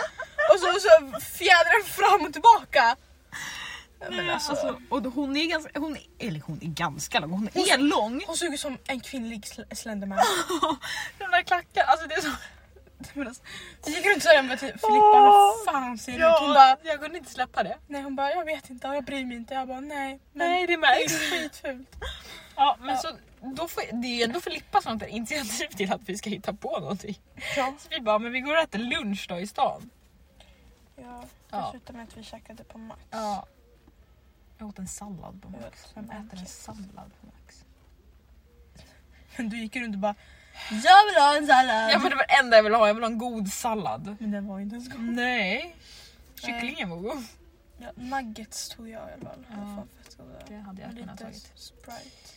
Och 0.52 0.60
så, 0.60 0.66
så 0.80 1.20
fjädrar 1.20 1.82
fram 1.84 2.26
och 2.26 2.32
tillbaka. 2.32 2.96
Men 4.10 4.30
alltså, 4.30 4.50
Alltså, 4.52 4.78
och 4.88 5.02
hon 5.02 5.36
är 5.36 5.46
ganska, 5.46 5.80
hon 5.80 5.96
är, 5.96 6.02
eller 6.18 6.40
hon 6.40 6.58
är 6.62 6.66
ganska 6.66 7.20
lång, 7.20 7.30
hon 7.30 7.48
är 7.48 7.78
lång. 7.78 8.22
hon 8.26 8.52
ut 8.52 8.60
som 8.60 8.78
en 8.86 9.00
kvinnlig 9.00 9.40
sl- 9.44 9.74
Slenderman. 9.74 10.18
De 11.18 11.24
där 11.30 11.42
klackarna, 11.42 11.86
alltså 11.86 12.06
det 12.06 12.14
är 12.14 12.20
så... 12.20 12.28
Men 13.14 13.28
alltså, 13.28 13.42
gick 13.86 14.06
runt 14.06 14.22
såhär 14.22 14.42
med 14.42 14.60
typ 14.60 14.80
Filippa, 14.80 15.18
hur 15.18 15.64
fan 15.72 15.98
ser 15.98 16.12
det 16.12 16.18
ut? 16.18 16.34
Hon 16.40 16.54
bara, 16.54 16.76
jag 16.82 17.00
kunde 17.00 17.18
inte 17.18 17.30
släppa 17.30 17.62
det. 17.62 17.78
nej 17.86 18.02
hon 18.02 18.16
bara, 18.16 18.30
jag 18.30 18.44
vet 18.44 18.70
inte 18.70 18.88
och 18.88 18.96
jag 18.96 19.04
bryr 19.04 19.24
mig 19.24 19.36
inte. 19.36 19.54
Jag 19.54 19.68
bara, 19.68 19.80
nej. 19.80 20.20
Men 20.32 20.48
Nej 20.50 20.66
det 20.66 20.72
det 20.72 20.78
märks. 20.78 21.12
är 21.12 21.18
skitfult. 21.42 21.96
Ja 22.56 22.76
men 22.80 22.98
så 22.98 23.08
då 23.40 23.68
får, 23.68 23.82
det 24.02 24.06
är 24.08 24.16
ju 24.16 24.22
ändå 24.22 24.40
Filippa 24.40 24.82
som 24.82 24.98
tar 25.00 25.06
initiativ 25.06 25.66
till 25.76 25.92
att 25.92 26.00
vi 26.06 26.16
ska 26.18 26.30
hitta 26.30 26.52
på 26.52 26.78
någonting. 26.80 27.20
Ja. 27.56 27.74
Så 27.78 27.88
vi 27.90 28.00
bara, 28.00 28.18
men 28.18 28.32
vi 28.32 28.40
går 28.40 28.54
och 28.56 28.62
äter 28.62 28.78
lunch 28.78 29.26
då 29.28 29.38
i 29.38 29.46
stan. 29.46 29.90
Ja, 30.96 31.24
Ja. 31.50 31.58
det 31.58 31.70
slutade 31.70 31.98
med 31.98 32.08
att 32.08 32.16
vi 32.16 32.22
käkade 32.22 32.64
på 32.64 32.78
Max. 32.78 33.00
Ja. 33.10 33.46
Jag 34.62 34.68
åt 34.68 34.78
en 34.78 34.88
sallad 34.88 35.42
på 35.42 35.48
Max. 35.48 35.92
Vem 35.94 36.10
äter 36.10 36.38
en 36.38 36.46
sallad 36.46 37.10
på 37.20 37.26
Max? 37.26 37.64
Men 39.36 39.48
du 39.48 39.58
gick 39.58 39.76
runt 39.76 39.94
och 39.94 40.00
bara, 40.00 40.14
jag 40.70 41.06
vill 41.06 41.22
ha 41.22 41.36
en 41.36 41.46
sallad. 41.46 41.90
Ja 41.90 41.98
men 41.98 42.10
det 42.10 42.16
var 42.16 42.26
det 42.28 42.34
enda 42.40 42.56
jag 42.56 42.62
ville 42.62 42.76
ha, 42.76 42.86
jag 42.86 42.94
vill 42.94 43.02
ha 43.02 43.10
en 43.10 43.18
god 43.18 43.52
sallad. 43.52 44.16
Men 44.20 44.30
den 44.30 44.46
var 44.46 44.58
ju 44.58 44.64
inte 44.64 44.76
ens 44.76 44.88
god. 44.88 45.00
Nej. 45.00 45.76
Kycklingen 46.34 46.90
var 46.90 46.96
god. 46.96 47.24
Ja, 47.78 47.90
nuggets 47.94 48.68
tog 48.68 48.88
jag 48.88 49.08
i 49.10 49.12
alla 49.12 49.24
fall. 49.24 49.46
Ja. 49.50 49.56
Fan, 49.56 49.88
fett 50.02 50.16
goda. 50.16 50.38
Det 50.48 50.56
hade 50.56 50.82
jag 50.82 50.90
kunnat 50.90 51.10
Lite 51.10 51.24
tagit. 51.24 51.52
Sprite. 51.54 52.32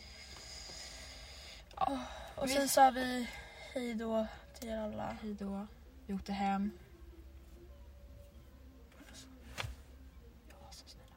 Ja. 1.75 1.99
Och 2.35 2.49
sen 2.49 2.69
sa 2.69 2.89
vi 2.89 3.29
hej 3.73 3.93
då 3.93 4.27
till 4.59 4.73
alla. 4.73 5.17
Hej 5.21 5.33
då. 5.33 5.67
Vi 6.05 6.13
åkte 6.13 6.33
hem. 6.33 6.71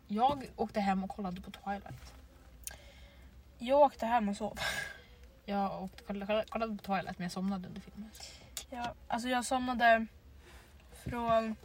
Jag 0.08 0.46
åkte 0.56 0.80
hem 0.80 1.04
och 1.04 1.10
kollade 1.10 1.40
på 1.40 1.50
Twilight. 1.50 2.12
Jag 3.58 3.80
åkte 3.80 4.06
hem 4.06 4.28
och 4.28 4.36
sov. 4.36 4.58
Jag 5.44 5.82
åkte, 5.82 6.02
kollade, 6.04 6.44
kollade 6.48 6.76
på 6.76 6.82
Twilight 6.82 7.18
men 7.18 7.24
jag 7.24 7.32
somnade 7.32 7.68
under 7.68 7.80
filmen. 7.80 8.10
Ja, 8.70 8.94
alltså 9.08 9.28
jag 9.28 9.44
somnade 9.44 10.06
från 11.04 11.56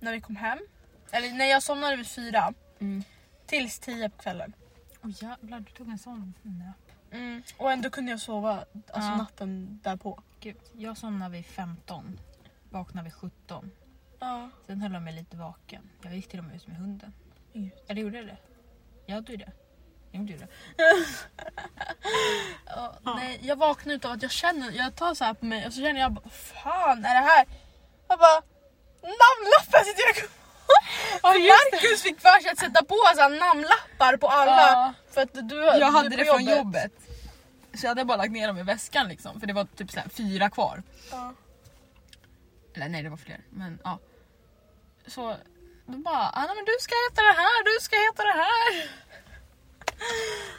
när 0.00 0.12
vi 0.12 0.20
kom 0.20 0.36
hem. 0.36 0.58
Eller 1.10 1.32
nej, 1.32 1.50
jag 1.50 1.62
somnade 1.62 1.96
vid 1.96 2.06
fyra 2.06 2.52
Mm. 2.78 3.02
tills 3.46 3.78
tio 3.78 4.10
på 4.10 4.22
kvällen. 4.22 4.52
Åh 5.04 5.10
jävlar, 5.22 5.60
du 5.60 5.72
tog 5.72 5.88
en 5.88 5.98
sån 5.98 6.34
nap. 6.42 6.76
Mm. 7.10 7.42
Och 7.58 7.72
ändå 7.72 7.90
kunde 7.90 8.10
jag 8.10 8.20
sova 8.20 8.50
alltså 8.72 9.10
Ja. 9.10 9.16
natten 9.16 9.80
därpå. 9.82 10.22
Gud, 10.40 10.56
jag 10.72 10.96
somnade 10.98 11.32
vid 11.32 11.46
15. 11.46 12.20
Vaknade 12.70 13.04
vid 13.04 13.14
17. 13.14 13.70
Ja. 14.18 14.50
Sen 14.66 14.80
höll 14.80 14.92
jag 14.92 15.02
mig 15.02 15.14
lite 15.14 15.36
vaken. 15.36 15.90
Jag 16.02 16.16
gick 16.16 16.28
till 16.28 16.38
och 16.38 16.44
med 16.44 16.56
ut 16.56 16.66
med 16.66 16.76
hunden. 16.76 17.12
Eller 17.88 18.02
gjorde 18.02 18.16
jag 18.16 18.26
det? 18.26 18.36
Jag 19.06 19.16
gjorde 19.16 19.36
det. 19.36 19.52
Jag 20.12 20.20
gjorde 20.22 20.36
det. 20.36 20.48
Ja, 22.66 22.98
Nej, 23.02 23.38
jag 23.42 23.56
vaknade 23.56 23.94
utav 23.96 24.12
att 24.12 24.22
jag 24.22 24.30
känner, 24.30 24.70
jag 24.72 24.96
tar 24.96 25.14
så 25.14 25.24
här 25.24 25.34
på 25.34 25.44
mig 25.44 25.66
och 25.66 25.72
så 25.72 25.80
känner 25.80 26.00
jag 26.00 26.12
bara, 26.12 26.20
"Vad 26.24 26.32
fan 26.32 27.04
är 27.04 27.14
det 27.14 27.26
här? 27.26 27.46
Jag 28.08 28.18
bara, 28.18 28.42
namnlappen 29.02 29.84
sitter 29.84 30.02
jag 30.06 30.16
kvar. 30.16 30.30
Marcus 31.22 32.02
fick 32.02 32.20
för 32.20 32.42
sig 32.42 32.50
att 32.50 32.58
sätta 32.58 32.84
på 32.84 32.94
så 33.14 33.20
här 33.20 33.30
namnlappar 33.30 34.16
på 34.16 34.28
alla. 34.28 34.56
Ja. 34.72 34.92
För 35.10 35.20
att 35.22 35.48
du, 35.48 35.56
Jag 35.56 35.80
du 35.80 35.84
hade 35.84 36.10
på 36.10 36.16
det 36.16 36.24
från 36.24 36.44
jobbet. 36.44 36.92
Så 37.74 37.86
jag 37.86 37.88
hade 37.90 38.04
bara 38.04 38.16
lagt 38.18 38.32
ner 38.32 38.46
dem 38.48 38.58
i 38.58 38.62
väskan 38.62 39.08
liksom. 39.08 39.40
För 39.40 39.46
det 39.46 39.52
var 39.52 39.64
typ 39.64 39.90
så 39.90 40.00
fyra 40.10 40.50
kvar. 40.50 40.82
Ja. 41.10 41.34
Eller 42.74 42.88
nej 42.88 43.02
det 43.02 43.08
var 43.08 43.16
fler. 43.16 43.40
Men 43.50 43.78
ja. 43.84 43.98
Så 45.06 45.36
då 45.90 45.98
bara, 45.98 46.28
Anna 46.28 46.54
men 46.54 46.64
du 46.64 46.76
ska 46.80 46.94
heta 47.10 47.22
det 47.22 47.36
här, 47.42 47.64
du 47.64 47.80
ska 47.80 47.96
heta 47.96 48.22
det 48.22 48.42
här. 48.44 48.90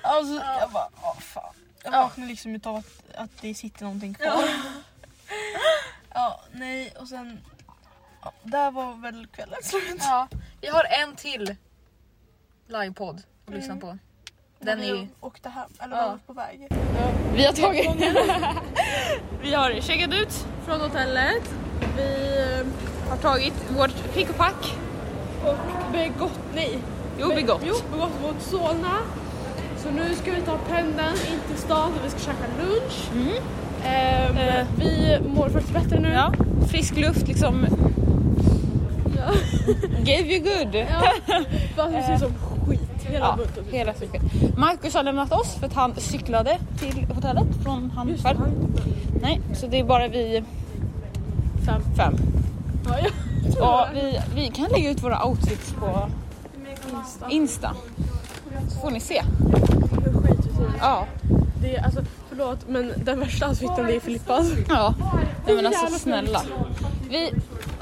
Alltså, 0.03 0.33
Jag 0.59 0.71
bara, 0.71 0.89
åh 1.03 1.19
fan. 1.19 1.53
Jag 1.83 1.91
vaknade 1.91 2.29
liksom 2.29 2.55
utav 2.55 2.75
att, 2.75 3.15
att 3.15 3.29
det 3.41 3.53
sitter 3.55 3.83
någonting 3.83 4.13
kvar. 4.13 4.43
Ja, 6.13 6.41
nej 6.51 6.93
och 6.99 7.07
sen, 7.07 7.39
ja, 8.23 8.31
där 8.43 8.71
var 8.71 8.93
väl 8.93 9.27
kvällen 9.27 9.63
slut. 9.63 9.97
Ja, 9.99 10.27
vi 10.61 10.67
har 10.67 10.83
en 10.83 11.15
till 11.15 11.55
livepodd 12.67 13.21
att 13.47 13.53
lyssna 13.53 13.75
på. 13.75 13.97
Den 14.59 14.79
är 14.79 14.85
ju... 14.85 15.07
Åkte 15.19 15.49
hem, 15.49 15.69
eller 15.79 15.97
Ja. 15.97 16.07
var 16.07 16.17
på 16.17 16.33
väg. 16.33 16.67
Vi 17.33 17.45
har 17.45 17.53
tagit... 17.53 17.89
vi 19.41 19.53
har 19.53 19.81
checkat 19.81 20.13
ut 20.13 20.45
från 20.65 20.81
hotellet. 20.81 21.43
Vi 21.97 22.37
eh, 22.59 22.65
har 23.09 23.17
tagit 23.17 23.53
vårt 23.77 24.13
pick 24.13 24.29
och 24.29 24.37
pack. 24.37 24.75
Och 25.45 25.55
begått, 25.91 26.39
nej, 26.55 26.77
Jo, 27.19 27.29
begått. 27.29 27.61
jo, 27.67 27.73
begått 27.91 28.21
mot 28.21 28.41
Solna. 28.41 28.97
Så 29.77 29.91
nu 29.91 30.15
ska 30.15 30.31
vi 30.31 30.41
ta 30.41 30.57
pendeln 30.69 31.15
in 31.31 31.39
till 31.47 31.57
stan 31.57 31.91
där 31.91 31.99
vi 32.03 32.09
ska 32.09 32.19
käka 32.19 32.45
lunch. 32.61 33.09
Ehm, 33.85 34.37
Eh. 34.37 34.65
Vi 34.79 35.19
mår 35.35 35.49
faktiskt 35.49 35.73
bättre 35.73 35.99
nu. 35.99 36.09
Ja, 36.13 36.33
frisk 36.67 36.97
luft 36.97 37.27
liksom. 37.27 37.65
Ja. 39.17 39.33
Gave 40.03 40.33
you 40.33 40.39
good. 40.39 40.75
Ja, 40.75 41.11
Fast 41.75 41.89
vi 41.95 42.01
ser 42.03 42.17
som 42.17 42.31
skit 42.67 42.81
hela 43.03 43.25
Ja, 43.25 43.35
bunten. 43.37 43.63
hela 43.71 43.93
cykeln. 43.93 44.29
Marcus 44.57 44.93
har 44.93 45.03
lämnat 45.03 45.31
oss 45.31 45.55
för 45.59 45.65
att 45.67 45.73
han 45.73 45.93
cyklade 45.97 46.57
till 46.79 47.05
hotellet 47.15 47.47
från 47.63 47.91
han 47.95 48.07
Just 48.09 48.23
det, 48.23 48.29
själv. 48.29 48.39
han- 48.39 48.73
Nej, 49.21 49.41
så 49.53 49.67
det 49.67 49.79
är 49.79 49.83
bara 49.83 50.07
vi 50.07 50.43
Fem. 51.65 51.81
fem. 51.97 52.13
Ja, 52.87 52.95
ja. 53.03 53.09
Och 53.59 53.95
vi, 53.95 54.19
vi 54.35 54.47
kan 54.49 54.69
lägga 54.69 54.89
ut 54.91 55.03
våra 55.03 55.25
outfits 55.25 55.73
på 55.79 56.09
Insta. 56.99 57.29
Insta. 57.29 57.71
Så 58.69 58.79
får 58.79 58.91
ni 58.91 58.99
se. 58.99 59.21
Hur 60.05 60.21
skit 60.21 60.37
vi 60.49 60.55
ser 60.55 60.63
ut. 60.67 60.75
Ja. 60.79 61.05
Det 61.61 61.75
är, 61.75 61.83
alltså, 61.85 62.01
förlåt 62.29 62.59
men 62.67 62.93
den 63.05 63.19
värsta 63.19 63.47
outfiten 63.49 63.85
det 63.85 63.95
är 63.95 63.99
Filippas. 63.99 64.51
Ja. 64.69 64.93
Nej 65.45 65.55
men 65.55 65.65
alltså 65.65 65.99
snälla. 65.99 66.41
Vi, 67.09 67.33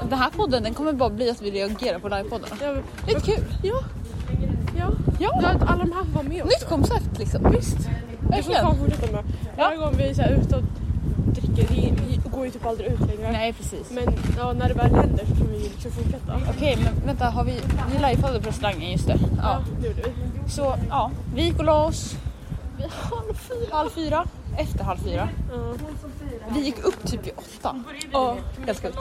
den 0.08 0.18
här 0.18 0.30
podden 0.30 0.62
den 0.62 0.74
kommer 0.74 0.92
bara 0.92 1.10
bli 1.10 1.30
att 1.30 1.42
vi 1.42 1.50
reagerar 1.50 1.98
på 1.98 2.08
livepoddarna. 2.08 2.54
Ja, 2.62 2.72
men- 2.72 2.82
Lite 3.06 3.20
kul. 3.20 3.44
ja. 3.62 3.74
ja. 4.78 4.90
Ja. 5.20 5.40
ja. 5.42 5.48
att 5.48 5.62
Alla 5.62 5.84
de 5.84 5.92
här 5.92 6.04
får 6.04 6.12
vara 6.12 6.22
med 6.28 6.42
också. 6.42 6.56
Nytt 6.58 6.68
koncept 6.68 7.18
liksom. 7.18 7.50
Visst. 7.50 7.76
Det 7.76 7.82
får 7.82 8.28
vi 8.28 8.36
Verkligen. 8.36 8.62
fan 8.64 8.76
fortsätta 8.78 9.12
med. 9.12 9.24
Varje 9.56 9.76
gång 9.78 9.94
vi 9.96 10.08
är 10.10 10.14
så 10.14 10.22
här 10.22 10.30
ute 10.32 10.56
och 10.56 10.62
dricker, 11.66 11.94
vi, 12.08 12.20
vi 12.24 12.30
går 12.30 12.44
ju 12.44 12.50
typ 12.50 12.66
aldrig 12.66 12.92
ut 12.92 13.00
längre. 13.00 13.32
Nej 13.32 13.52
precis. 13.52 13.90
Men 13.90 14.04
ja, 14.38 14.52
när 14.52 14.68
det 14.68 14.74
väl 14.74 14.94
händer 14.94 15.24
så 15.26 15.34
kan 15.36 15.52
vi 15.52 15.58
liksom 15.58 15.90
fortsätta. 15.90 16.38
Okej 16.56 16.78
men 16.84 17.06
vänta, 17.06 17.24
har 17.24 17.44
vi, 17.44 17.52
vi 17.92 17.98
livepoddade 18.08 18.40
på 18.40 18.48
restaurangen 18.48 18.92
just 18.92 19.06
det. 19.06 19.18
Ja. 19.20 19.42
Ja, 19.42 19.60
det 19.80 19.86
gjorde 19.88 20.02
vi. 20.02 20.50
Så 20.50 20.74
ja, 20.88 21.10
vi 21.34 21.42
gick 21.42 21.58
och 21.58 21.64
la 21.64 21.84
oss 21.86 22.16
halv 22.90 23.34
fyra. 23.34 23.76
halv 23.76 23.90
fyra. 23.90 24.24
Efter 24.58 24.84
halv 24.84 24.98
fyra. 24.98 25.28
Ja. 25.52 25.72
Vi 26.54 26.60
gick 26.60 26.78
upp 26.84 27.06
typ 27.06 27.26
vid 27.26 27.32
åtta. 27.36 27.84
Ja. 28.12 28.36
Helt 28.66 28.82
sjukt. 28.82 28.98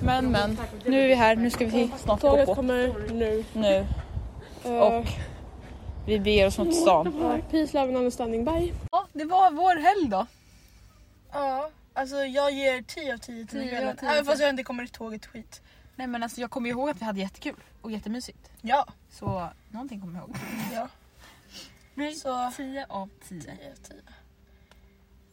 Men 0.00 0.30
men, 0.30 0.58
nu 0.86 1.00
är 1.02 1.08
vi 1.08 1.14
här. 1.14 1.36
Nu 1.36 1.50
ska 1.50 1.66
vi 1.66 1.90
snart 1.98 2.20
gå 2.20 2.30
Tåget 2.30 2.46
på. 2.46 2.54
kommer 2.54 2.92
nu. 3.12 3.44
Nu. 3.52 3.86
Eh, 4.64 4.70
Och 4.78 5.04
vi 6.06 6.18
beger 6.20 6.46
oss 6.46 6.58
mot 6.58 6.74
stan. 6.74 7.12
peace, 7.50 7.72
love 7.76 7.88
and 7.88 7.96
understanding. 7.96 8.44
Bye. 8.44 8.72
Ja, 8.92 9.04
det 9.12 9.24
var 9.24 9.50
vår 9.50 9.76
helg 9.76 10.08
då. 10.10 10.26
Ja, 11.34 11.70
alltså 11.92 12.16
jag 12.16 12.52
ger 12.52 12.82
10 12.82 13.14
av 13.14 13.18
10 13.18 13.46
till 13.46 13.58
den 13.58 13.68
10 13.68 13.76
av 13.76 13.78
kvällen. 13.78 13.96
10. 13.96 14.08
Även 14.10 14.24
fast 14.24 14.40
jag 14.40 14.50
inte 14.50 14.62
kommer 14.62 14.82
ihåg 15.00 15.14
ett 15.14 15.26
skit. 15.26 15.62
Nej 15.96 16.06
men 16.06 16.22
alltså 16.22 16.40
jag 16.40 16.50
kommer 16.50 16.70
ihåg 16.70 16.90
att 16.90 17.00
vi 17.00 17.04
hade 17.04 17.20
jättekul 17.20 17.56
och 17.82 17.90
jättemysigt. 17.90 18.50
Ja. 18.62 18.86
Så 19.10 19.48
någonting 19.70 20.00
kommer 20.00 20.14
jag 20.20 20.28
ihåg. 20.28 20.36
ja. 20.72 20.88
Nej. 21.94 22.14
Så 22.14 22.52
10 22.56 22.86
av 22.88 23.10
10. 23.28 23.40
10 23.40 23.50
av 23.52 23.76
10. 23.76 23.96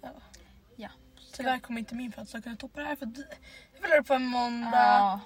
Ja. 0.02 0.10
Ja. 0.76 0.90
Tyvärr 1.34 1.60
kommer 1.60 1.80
inte 1.80 1.96
min 1.96 2.12
födelsedag 2.12 2.44
kunna 2.44 2.56
toppa 2.56 2.80
det 2.82 2.88
här 2.88 2.96
för 2.96 3.06
att 3.06 3.18
jag 3.18 3.82
fyller 3.82 4.02
på 4.02 4.14
en 4.14 4.26
måndag 4.26 4.72
Ja. 4.74 5.20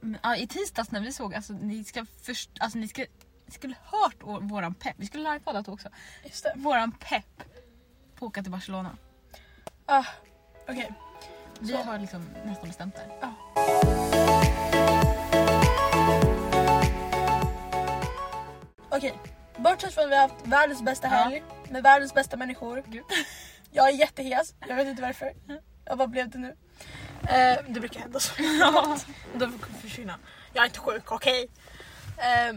Men, 0.00 0.18
ja, 0.22 0.36
I 0.36 0.46
tisdags 0.46 0.90
när 0.90 1.00
vi 1.00 1.12
såg, 1.12 1.34
alltså 1.34 1.52
ni 1.52 1.84
ska 1.84 2.06
först, 2.22 2.50
alltså 2.60 2.78
ni 2.78 2.88
ska 2.88 3.02
ni 3.46 3.52
skulle 3.52 3.74
hört 3.84 4.22
å- 4.22 4.40
våran 4.40 4.74
pepp, 4.74 4.94
vi 4.96 5.06
skulle 5.06 5.32
livepoddat 5.32 5.68
också. 5.68 5.88
Just 6.24 6.44
det. 6.44 6.52
Våran 6.56 6.92
pepp 6.92 7.42
på 8.20 8.26
att 8.26 8.30
åka 8.30 8.42
till 8.42 8.52
Barcelona. 8.52 8.96
Ah, 9.86 10.04
Okej. 10.68 10.92
Vi 11.60 11.72
Så. 11.72 11.76
har 11.82 11.98
liksom 11.98 12.24
nästan 12.44 12.68
bestämt 12.68 12.94
det. 12.94 13.26
här. 13.26 14.40
Okej. 18.90 19.18
Bortsett 19.56 19.94
från 19.94 20.04
att 20.04 20.10
vi 20.10 20.14
har 20.14 20.22
haft 20.28 20.46
världens 20.46 20.82
bästa 20.82 21.06
Ja. 21.06 21.12
helg 21.14 21.42
med 21.70 21.82
världens 21.82 22.14
bästa 22.14 22.36
människor. 22.36 22.84
Gud. 22.86 23.04
Jag 23.70 23.88
är 23.88 23.92
jättehes. 23.92 24.54
Jag 24.68 24.76
vet 24.76 24.86
inte 24.86 25.02
varför. 25.02 25.32
Ja, 25.84 25.94
vad 25.94 26.10
blev 26.10 26.30
det 26.30 26.38
nu? 26.38 26.56
Eh, 27.22 27.58
det 27.68 27.80
brukar 27.80 28.00
hända 28.00 28.20
så. 28.20 28.32
Då 29.34 29.48
får 29.50 29.58
jag 29.72 29.80
försvinna. 29.80 30.18
Jag 30.52 30.62
är 30.62 30.66
inte 30.66 30.78
sjuk, 30.78 31.12
okej? 31.12 31.48
Eh, 32.16 32.56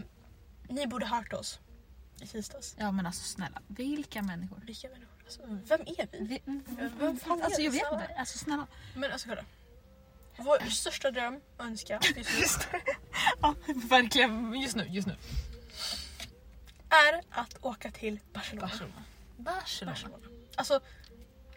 ni 0.68 0.86
borde 0.86 1.06
hört 1.06 1.32
oss. 1.32 1.60
i 2.20 2.26
tisdags. 2.26 2.74
Ja 2.78 2.90
men 2.92 3.06
alltså 3.06 3.22
snälla, 3.24 3.60
vilka 3.68 4.22
människor? 4.22 4.60
Vilka 4.66 4.88
människor? 4.88 5.13
Alltså, 5.24 5.40
vem 5.46 5.80
är 5.80 6.08
vi? 6.12 6.18
Vi, 6.18 6.42
Vem 6.98 7.16
fan 7.18 7.40
är 7.40 7.44
alltså 7.44 7.60
jag 7.60 7.72
det? 7.72 7.78
vet 7.78 7.92
inte, 7.92 8.14
alltså 8.18 8.38
snälla. 8.38 8.66
Men 8.94 9.12
alltså 9.12 9.28
kolla. 9.28 9.44
Vår 10.36 10.70
största 10.70 11.10
dröm 11.10 11.40
önskan 11.58 12.00
just 12.38 12.68
nu 12.72 12.80
Ja, 13.42 13.54
verkligen 13.66 14.54
just 14.54 14.76
nu, 14.76 14.86
just 14.90 15.06
nu. 15.06 15.16
är 16.88 17.22
att 17.30 17.56
åka 17.64 17.90
till 17.90 18.18
Barcelona. 18.32 18.66
Barcelona. 18.66 19.02
Barcelona. 19.36 19.92
Barcelona. 19.92 20.26
Alltså, 20.56 20.80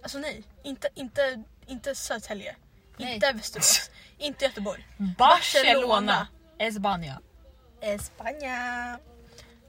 alltså 0.04 0.18
nej. 0.20 0.44
Inte, 0.64 0.90
inte, 0.96 1.44
inte 1.68 1.96
Södertälje. 1.96 2.56
Inte 2.98 3.32
Västerås. 3.32 3.90
inte 4.18 4.46
Göteborg. 4.46 4.88
Barcelona. 5.18 6.28
España. 6.60 7.18
Espanja. 7.82 9.00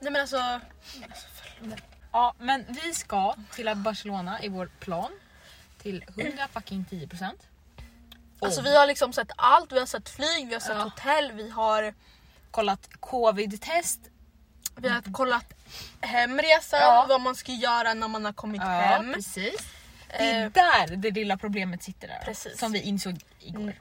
Nej 0.01 0.12
men 0.12 0.16
alltså. 0.16 0.36
alltså, 0.38 1.26
förlåt. 1.61 1.78
Ja 2.12 2.34
men 2.38 2.64
vi 2.68 2.94
ska 2.94 3.34
till 3.54 3.72
Barcelona 3.76 4.42
i 4.42 4.48
vår 4.48 4.70
plan. 4.80 5.11
Till 5.82 6.04
100 6.16 6.48
fucking 6.52 6.84
10 6.90 7.09
procent. 7.09 7.40
Alltså 8.40 8.62
vi 8.62 8.76
har 8.76 8.86
liksom 8.86 9.12
sett 9.12 9.30
allt. 9.36 9.72
Vi 9.72 9.78
har 9.78 9.86
sett 9.86 10.09
flyg, 10.09 10.48
vi 10.48 10.52
har 10.54 10.61
sett 10.61 10.76
Ja. 10.76 10.82
hotell, 10.82 11.32
vi 11.32 11.50
har, 11.50 11.94
Kollat 12.50 12.88
covid-test. 13.00 14.00
vi 14.76 14.88
har 14.88 15.12
kollat 15.12 15.54
hemresan, 16.00 16.80
Ja. 16.80 17.06
vad 17.09 17.20
man 17.20 17.34
ska 17.34 17.52
göra 17.52 17.94
när 17.94 18.09
man 18.09 18.24
har 18.24 18.32
kommit 18.32 18.62
hem. 18.62 19.12
precis. 19.14 19.66
Det 20.09 20.30
är 20.30 20.44
Eh, 20.44 20.50
där 20.52 20.96
det 20.96 21.11
lilla 21.11 21.36
problemet 21.36 21.82
sitter 21.82 22.09
där. 22.09 22.22
Precis. 22.24 22.59
Som 22.59 22.72
vi 22.72 22.80
insåg 22.80 23.20
igår. 23.40 23.61
Mm. 23.62 23.74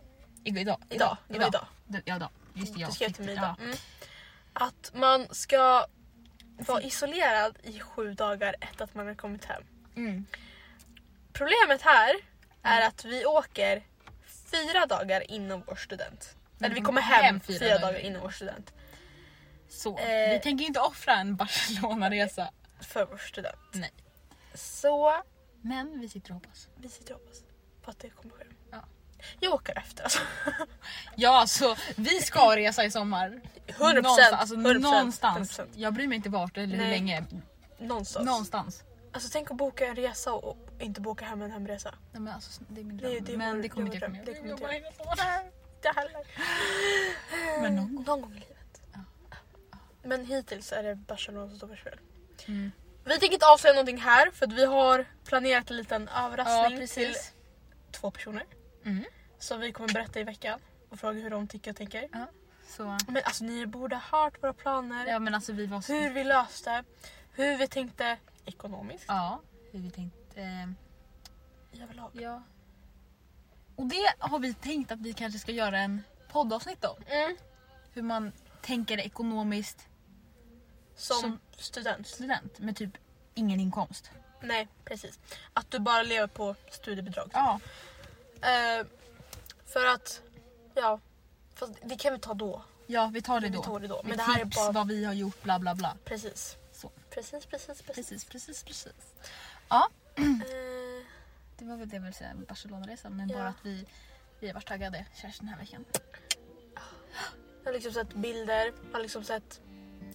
Igår 0.43 0.61
idag. 0.61 0.77
Idag, 0.89 1.17
det 1.27 1.39
var 1.39 1.47
idag. 1.47 1.65
Det- 1.85 2.01
Ja, 2.05 2.15
idag. 2.15 2.29
Just 2.53 2.73
det, 2.73 2.77
Du 2.79 2.81
jag 2.81 2.93
skrev 2.93 3.07
fick 3.07 3.15
till 3.15 3.25
mig 3.25 3.33
idag. 3.33 3.55
Ja. 3.59 3.63
Mm. 3.63 3.77
Att 4.53 4.91
man 4.93 5.27
ska 5.31 5.85
vara 6.57 6.81
isolerad 6.81 7.57
i 7.63 7.79
sju 7.79 8.13
dagar 8.13 8.55
efter 8.61 8.83
att 8.83 8.95
man 8.95 9.07
har 9.07 9.15
kommit 9.15 9.45
hem. 9.45 9.63
Mm. 9.95 10.25
Problemet 11.33 11.81
här 11.81 12.15
är 12.63 12.87
att 12.87 13.05
vi 13.05 13.25
åker 13.25 13.83
fyra 14.51 14.85
dagar 14.85 15.31
innan 15.31 15.63
vår 15.67 15.75
student. 15.75 16.35
Eller 16.61 16.75
vi 16.75 16.81
kommer 16.81 17.01
hem, 17.01 17.23
Hem 17.23 17.39
fyra, 17.39 17.59
fyra 17.59 17.69
dagar 17.77 17.81
dagar 17.81 17.99
innan 17.99 18.21
vår 18.21 18.29
student. 18.29 18.73
Så, 19.69 19.97
Eh. 19.99 20.33
vi 20.33 20.39
tänker 20.43 20.65
inte 20.65 20.79
offra 20.79 21.13
en 21.15 21.35
Barcelona-resa. 21.35 22.51
För 22.81 23.05
vår 23.05 23.17
student. 23.17 23.55
Nej. 23.71 23.91
Så 24.53 25.21
Men 25.61 25.99
vi 25.99 26.09
sitter 26.09 26.29
och 26.31 26.35
hoppas. 26.35 26.67
vi 26.77 26.89
sitter 26.89 27.13
och 27.13 27.19
hoppas 27.19 27.43
på 27.81 27.91
att 27.91 27.99
det 27.99 28.09
kommer 28.09 28.35
ske. 28.35 28.43
Ja. 29.17 29.23
Jag 29.39 29.53
åker 29.53 29.77
efter 29.77 30.03
alltså. 30.03 30.19
Ja 31.15 31.39
alltså, 31.39 31.75
vi 31.95 32.21
ska 32.21 32.55
resa 32.55 32.83
i 32.85 32.91
sommar. 32.91 33.41
100%. 33.67 33.93
Någonstans. 33.93 34.33
Alltså, 34.33 34.55
100%, 34.55 34.79
någonstans. 34.79 35.59
100%. 35.59 35.67
Jag 35.75 35.93
bryr 35.93 36.07
mig 36.07 36.15
inte 36.15 36.29
vart 36.29 36.57
eller 36.57 36.67
hur 36.75 36.83
Nej. 36.83 36.89
länge. 36.91 37.23
Någonstans. 37.79 38.25
Någonstans. 38.25 38.83
Alltså 39.11 39.29
tänk 39.33 39.51
att 39.51 39.57
boka 39.57 39.85
en 39.87 39.95
resa 39.95 40.33
och, 40.33 40.57
inte 40.79 41.01
boka 41.01 41.25
hem 41.25 41.41
en 41.41 41.51
hemresa. 41.51 41.93
Nej, 42.11 42.21
men 42.21 42.33
alltså, 42.33 42.61
det 42.67 42.81
är 42.81 42.85
min 42.85 42.97
Det- 42.97 43.07
dröm. 43.09 43.23
det 43.25 43.33
är 43.33 43.37
men 43.37 43.61
det 43.61 43.69
kommer 43.69 43.89
det 43.89 43.95
inte 43.95 44.05
jag 44.05 44.11
kommer 44.11 44.25
Det 44.25 44.33
kommer 44.57 44.73
inte 44.75 45.03
göra. 45.03 45.41
Inte 45.75 45.91
heller. 45.95 47.61
Men 47.61 47.75
någon 47.75 47.95
gång. 47.95 48.03
Någon 48.05 48.21
gång 48.21 48.31
i 48.31 48.39
livet. 48.39 48.81
Men 50.03 50.25
hittills 50.25 50.71
är 50.71 50.83
det 50.83 50.95
Barcelona 50.95 51.47
som 51.49 51.57
står 51.57 51.67
för 51.67 51.75
spel. 51.75 51.99
Mm. 52.47 52.71
Vi 53.03 53.19
tänker 53.19 53.33
inte 53.33 53.45
avslöja 53.47 53.73
någonting 53.73 53.97
här 53.97 54.31
för 54.31 54.45
att 54.45 54.53
vi 54.53 54.65
har 54.65 55.05
planerat 55.25 55.71
en 55.71 55.77
liten 55.77 56.09
Ja 56.13 56.25
överraskning 56.27 56.87
till 56.87 57.07
precis. 57.07 57.31
två 57.91 58.11
personer. 58.11 58.43
Mm. 58.87 59.05
Som 59.39 59.59
vi 59.59 59.71
kommer 59.71 59.93
berätta 59.93 60.19
i 60.19 60.23
veckan 60.23 60.59
och 60.89 60.99
fråga 60.99 61.19
hur 61.19 61.29
de 61.29 61.47
tycker 61.47 61.71
och 61.71 61.77
tänker. 61.77 62.09
Så, 62.67 62.97
Men 63.07 63.21
alltså 63.25 63.43
ni 63.43 63.65
borde 63.65 63.95
ha 63.95 64.19
hört 64.23 64.43
våra 64.43 64.53
planer. 64.53 65.05
ja 65.07 65.19
men 65.19 65.35
alltså 65.35 65.53
vi 65.53 65.65
var 65.65 65.81
så... 65.81 65.93
Hur 65.93 66.09
vi 66.13 66.23
löste. 66.23 66.83
Hur 67.31 67.57
vi 67.57 67.67
tänkte 67.67 68.17
ekonomiskt. 68.45 69.05
Ja, 69.07 69.41
hur 69.71 69.79
vi 69.79 69.91
tänkte. 69.91 70.41
Eh, 70.41 71.83
Överlag. 71.83 72.09
ja. 72.13 72.43
Och 73.75 73.85
det 73.85 74.13
har 74.19 74.39
vi 74.39 74.53
tänkt 74.53 74.91
att 74.91 74.99
vi 74.99 75.13
kanske 75.13 75.39
ska 75.39 75.51
göra 75.51 75.79
en 75.79 76.03
poddavsnitt 76.31 76.85
om. 76.85 77.03
Mm. 77.07 77.37
Hur 77.93 78.01
man 78.01 78.31
tänker 78.61 78.97
ekonomiskt 78.97 79.87
Som, 80.95 81.17
Som- 81.21 81.39
student. 81.57 82.07
student 82.07 82.59
med 82.59 82.75
typ 82.77 82.91
ingen 83.33 83.59
inkomst. 83.59 84.11
Nej 84.41 84.67
precis. 84.85 85.19
Att 85.53 85.71
du 85.71 85.79
bara 85.79 86.03
lever 86.03 86.27
på 86.27 86.55
studiebidrag. 86.71 87.29
Ja. 87.33 87.59
Eh, 88.41 88.85
för 89.65 89.85
att, 89.85 90.21
ja. 90.75 90.99
Fast 91.55 91.73
det 91.83 91.95
kan 91.95 92.13
vi 92.13 92.19
ta 92.19 92.33
då. 92.33 92.61
Ja, 92.87 93.09
vi 93.13 93.21
tar 93.21 93.39
det 93.39 93.47
Vi 93.49 93.55
då. 93.55 93.63
tar 93.63 93.79
det 93.79 93.87
då. 93.87 94.01
Men 94.03 94.17
det 94.17 94.23
här 94.23 94.39
är 94.39 94.43
tips, 94.43 94.55
bara... 94.57 94.71
vad 94.71 94.87
vi 94.87 95.05
har 95.05 95.13
gjort, 95.13 95.43
bla 95.43 95.59
bla 95.59 95.75
bla. 95.75 95.93
Precis. 96.05 96.57
Så. 96.71 96.91
Precis, 97.09 97.45
precis, 97.45 97.81
precis. 97.81 97.95
Precis, 97.95 98.25
precis, 98.25 98.63
precis. 98.63 98.93
Eh, 99.69 99.83
Det 101.57 101.65
var 101.65 101.75
väl 101.77 101.89
det 101.89 101.95
jag 101.95 102.01
ville 102.01 102.13
säga 102.13 102.33
med 102.33 102.47
Barcelona-resan. 102.47 103.17
Men 103.17 103.29
Ja. 103.29 103.37
bara 103.37 103.47
att 103.47 103.55
vi, 103.65 103.85
vi 104.39 104.47
har 104.47 104.53
varit 104.53 104.67
taggade 104.67 105.05
Kerstin 105.21 105.45
den 105.45 105.47
här 105.47 105.57
veckan. 105.59 105.85
jag 107.63 107.69
har 107.69 107.73
liksom 107.73 107.91
sett 107.93 108.13
bilder. 108.13 108.65
Jag 108.91 108.93
har 108.97 109.01
liksom 109.01 109.23
sett... 109.23 109.61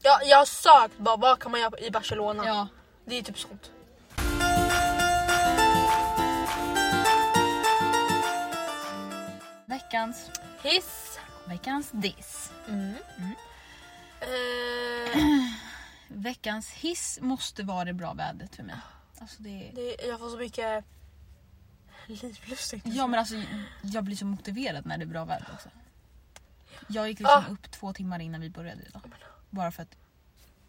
Ja, 0.02 0.20
jag 0.24 0.38
har 0.38 0.44
sökt 0.44 0.98
bara 0.98 1.16
vad 1.16 1.38
kan 1.40 1.50
man 1.52 1.60
göra 1.60 1.78
i 1.78 1.90
Barcelona. 1.90 2.46
Ja, 2.46 2.68
Det 3.04 3.18
är 3.18 3.22
typ 3.22 3.38
sånt. 3.38 3.70
Veckans, 9.92 10.30
Hiss. 10.62 11.18
veckans 11.48 11.90
diss. 11.90 12.50
Mm. 12.68 12.94
Mm. 13.18 13.34
Eh, 14.20 15.18
Veckans 16.08 16.70
hiss 16.70 17.18
måste 17.22 17.62
vara 17.62 17.84
det 17.84 17.92
bra 17.92 18.12
vädret 18.14 18.56
för 18.56 18.62
mig. 18.62 18.76
Alltså 19.20 19.42
det 19.42 19.70
det, 19.74 19.96
jag 20.08 20.18
får 20.18 20.28
så 20.30 20.36
mycket 20.36 20.84
livlust. 22.06 22.74
Ja 22.84 23.06
men 23.06 23.18
alltså 23.18 23.34
jag 23.82 24.04
blir 24.04 24.16
så 24.16 24.24
motiverad 24.24 24.86
när 24.86 24.98
det 24.98 25.04
är 25.04 25.06
bra 25.06 25.24
väder 25.24 25.48
också. 25.54 25.68
Jag 26.88 27.08
gick 27.08 27.18
liksom 27.18 27.44
Ah. 27.48 27.52
upp 27.52 27.70
två 27.70 27.92
timmar 27.92 28.18
innan 28.18 28.40
vi 28.40 28.50
började 28.50 28.82
idag. 28.82 29.02
Bara 29.50 29.72
för 29.72 29.82
att... 29.82 29.96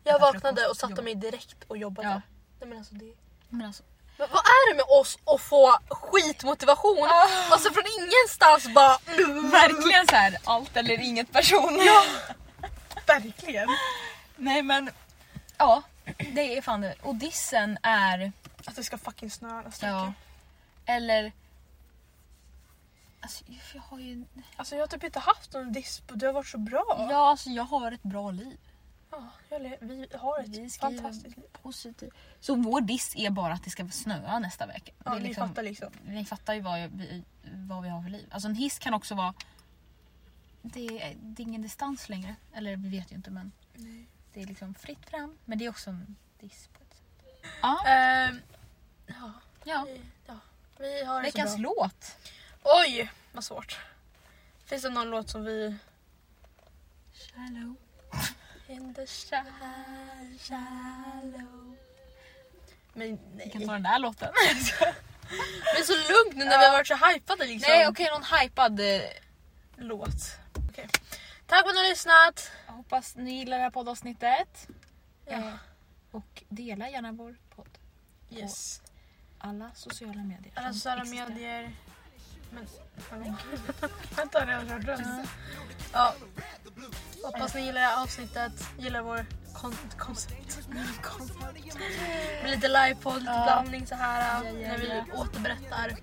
jag 0.03 0.19
vaknade 0.19 0.67
och 0.67 0.77
satte 0.77 1.01
mig 1.01 1.15
direkt 1.15 1.63
och 1.67 1.77
jobbade. 1.77 2.07
Ja. 2.09 2.21
Nej, 2.59 2.69
men 2.69 2.77
alltså 2.77 2.95
det... 2.95 3.13
Men 3.49 3.67
alltså, 3.67 3.83
Men 4.17 4.27
vad 4.31 4.39
är 4.39 4.69
det 4.69 4.75
med 4.75 4.85
oss 4.87 5.17
att 5.25 5.41
få 5.41 5.77
skitmotivation 5.89 7.09
och 7.51 7.59
så 7.59 7.71
från 7.71 7.83
ingenstans 7.99 8.73
bara... 8.73 8.97
verkligen 9.51 10.07
så 10.07 10.15
här 10.15 10.37
allt 10.43 10.77
eller 10.77 11.01
inget 11.01 11.31
person. 11.31 11.79
Ja, 11.85 12.03
verkligen. 13.07 13.67
Nej 14.35 14.61
men 14.61 14.89
ja, 15.57 15.81
det 16.33 16.57
är 16.57 16.61
fan 16.61 16.81
det. 16.81 16.95
Och 17.01 17.15
dissen 17.15 17.77
är, 17.83 18.31
Att 18.65 18.75
det 18.75 18.83
ska 18.83 18.97
fucking 18.97 19.31
snöa 19.31 19.61
nästa 19.61 19.87
ja, 19.87 20.13
eller... 20.85 21.31
Alltså 23.21 23.43
jag 23.73 23.81
har 23.81 23.99
ju... 23.99 24.25
Alltså 24.55 24.75
jag 24.75 24.81
har 24.81 24.87
typ 24.87 25.03
inte 25.03 25.19
haft 25.19 25.53
någon 25.53 25.75
och 26.09 26.17
det 26.17 26.25
har 26.25 26.33
varit 26.33 26.47
så 26.47 26.57
bra. 26.57 27.07
Ja 27.09 27.29
alltså 27.29 27.49
jag 27.49 27.63
har 27.63 27.91
ett 27.91 28.03
bra 28.03 28.31
liv. 28.31 28.57
Ja, 29.15 29.29
vi 29.79 30.07
har 30.13 30.39
ett 30.39 30.47
Vi 30.49 30.69
fantastiskt 30.69 31.37
liv. 31.37 31.45
positivt. 31.61 32.13
Så 32.39 32.55
vår 32.55 32.81
diss 32.81 33.15
är 33.15 33.29
bara 33.29 33.53
att 33.53 33.63
det 33.63 33.69
ska 33.69 33.87
snöa 33.89 34.39
nästa 34.39 34.65
vecka. 34.65 34.91
Ja, 35.03 35.11
det 35.11 35.17
är 35.17 35.19
ni 35.21 35.27
liksom, 35.27 35.47
fattar 35.47 35.63
liksom. 35.63 35.89
Ni 36.05 36.25
fattar 36.25 36.53
ju 36.53 36.61
vad, 36.61 36.79
vi, 36.91 37.23
vad 37.53 37.83
vi 37.83 37.89
har 37.89 38.01
för 38.03 38.09
liv. 38.09 38.27
Alltså 38.31 38.47
en 38.49 38.55
hiss 38.55 38.79
kan 38.79 38.93
också 38.93 39.15
vara... 39.15 39.33
Det 40.61 41.01
är, 41.03 41.15
det 41.21 41.43
är 41.43 41.47
ingen 41.47 41.61
distans 41.61 42.09
längre. 42.09 42.35
Eller 42.53 42.75
vi 42.77 42.89
vet 42.89 43.11
ju 43.11 43.15
inte 43.15 43.31
men 43.31 43.51
det 44.33 44.41
är 44.41 44.45
liksom 44.45 44.73
fritt 44.75 45.05
fram. 45.09 45.37
Men 45.45 45.57
det 45.57 45.65
är 45.65 45.69
också 45.69 45.89
en 45.89 46.15
diss 46.39 46.67
på 46.67 46.83
ett 46.83 46.93
sätt. 46.93 47.43
Ja, 47.61 47.83
Ehm, 47.87 48.39
ja, 49.07 49.31
ja. 49.63 49.83
vi, 49.87 50.01
ja, 50.27 50.39
vi 50.79 51.03
har 51.05 51.21
Veckans 51.21 51.57
låt. 51.57 52.17
Oj, 52.63 53.11
vad 53.33 53.43
svårt. 53.43 53.79
Finns 54.65 54.83
det 54.83 54.89
någon 54.89 55.09
låt 55.09 55.29
som 55.29 55.43
vi... 55.43 55.75
Shallow. 57.13 57.75
In 58.67 58.93
the 58.93 59.05
shallow, 59.07 60.37
shallow. 60.39 61.75
Men 62.93 63.19
nej. 63.35 63.45
Vi 63.45 63.49
kan 63.51 63.65
ta 63.67 63.73
den 63.73 63.83
där 63.83 63.99
låten. 63.99 64.29
Det 65.73 65.79
är 65.79 65.83
så 65.83 65.93
lugnt 65.93 66.37
nu 66.37 66.45
när 66.45 66.59
vi 66.59 66.65
har 66.65 66.71
varit 66.71 66.87
så 66.87 66.95
hypade 66.95 67.45
liksom. 67.45 67.71
Nej 67.71 67.87
okej, 67.87 68.09
någon 68.11 68.23
hypad. 68.39 68.79
eh, 68.79 69.01
Låt. 69.75 70.09
Okej. 70.69 70.87
Tack 71.47 71.61
för 71.61 71.69
att 71.69 71.75
ni 71.75 71.81
har 71.81 71.89
lyssnat. 71.89 72.51
Jag 72.67 72.73
hoppas 72.73 73.15
ni 73.15 73.31
gillar 73.31 73.57
det 73.57 73.63
här 73.63 73.69
poddavsnittet. 73.71 74.67
Ja. 75.25 75.33
Eh, 75.33 75.53
och 76.11 76.43
dela 76.49 76.89
gärna 76.89 77.11
vår 77.11 77.35
podd. 77.55 77.77
Yes. 78.29 78.81
Alla 79.39 79.71
sociala 79.75 80.23
medier. 80.23 80.51
Alla 80.55 80.67
som 80.67 80.73
sociala 80.73 81.01
existerar. 81.01 81.29
medier 81.29 81.71
sms. 82.57 82.71
kan 84.15 84.29
ta 84.29 84.39
det 84.39 84.45
redan 84.45 84.67
kört 84.85 84.99
Ja. 85.93 86.13
Hoppas 87.23 87.53
ni 87.55 87.61
gillar 87.65 87.81
det 87.81 87.87
här 87.87 88.03
avsnittet, 88.03 88.51
gillar 88.77 89.01
vår 89.01 89.25
kon 89.53 89.75
koncept. 89.97 90.59
Med 92.43 92.51
lite 92.51 92.67
livepodd, 92.67 93.19
lite 93.19 93.31
Ja. 93.31 93.43
blandning 93.43 93.87
så 93.87 93.95
här 93.95 94.43
Ja, 94.43 94.49
ja, 94.49 94.67
när 94.67 94.77
vi 94.77 94.87
ja. 94.87 95.03
återberättar. 95.15 95.97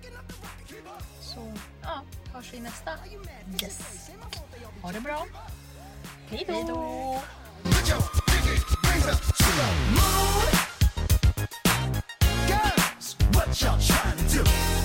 Så 1.21 1.53
ja, 1.81 2.01
hörs 2.33 2.53
vi 2.53 2.57
i 2.57 2.59
nästa. 2.59 2.91
Yes. 3.61 4.09
Ha 4.81 4.91
det 4.91 4.99
bra. 5.01 5.25
Hej 6.29 6.45
då. 6.67 7.21
Girls, 12.47 13.15
what 13.33 13.47
y'all 13.61 13.79
trying 13.79 14.17
to 14.29 14.43
do? 14.43 14.80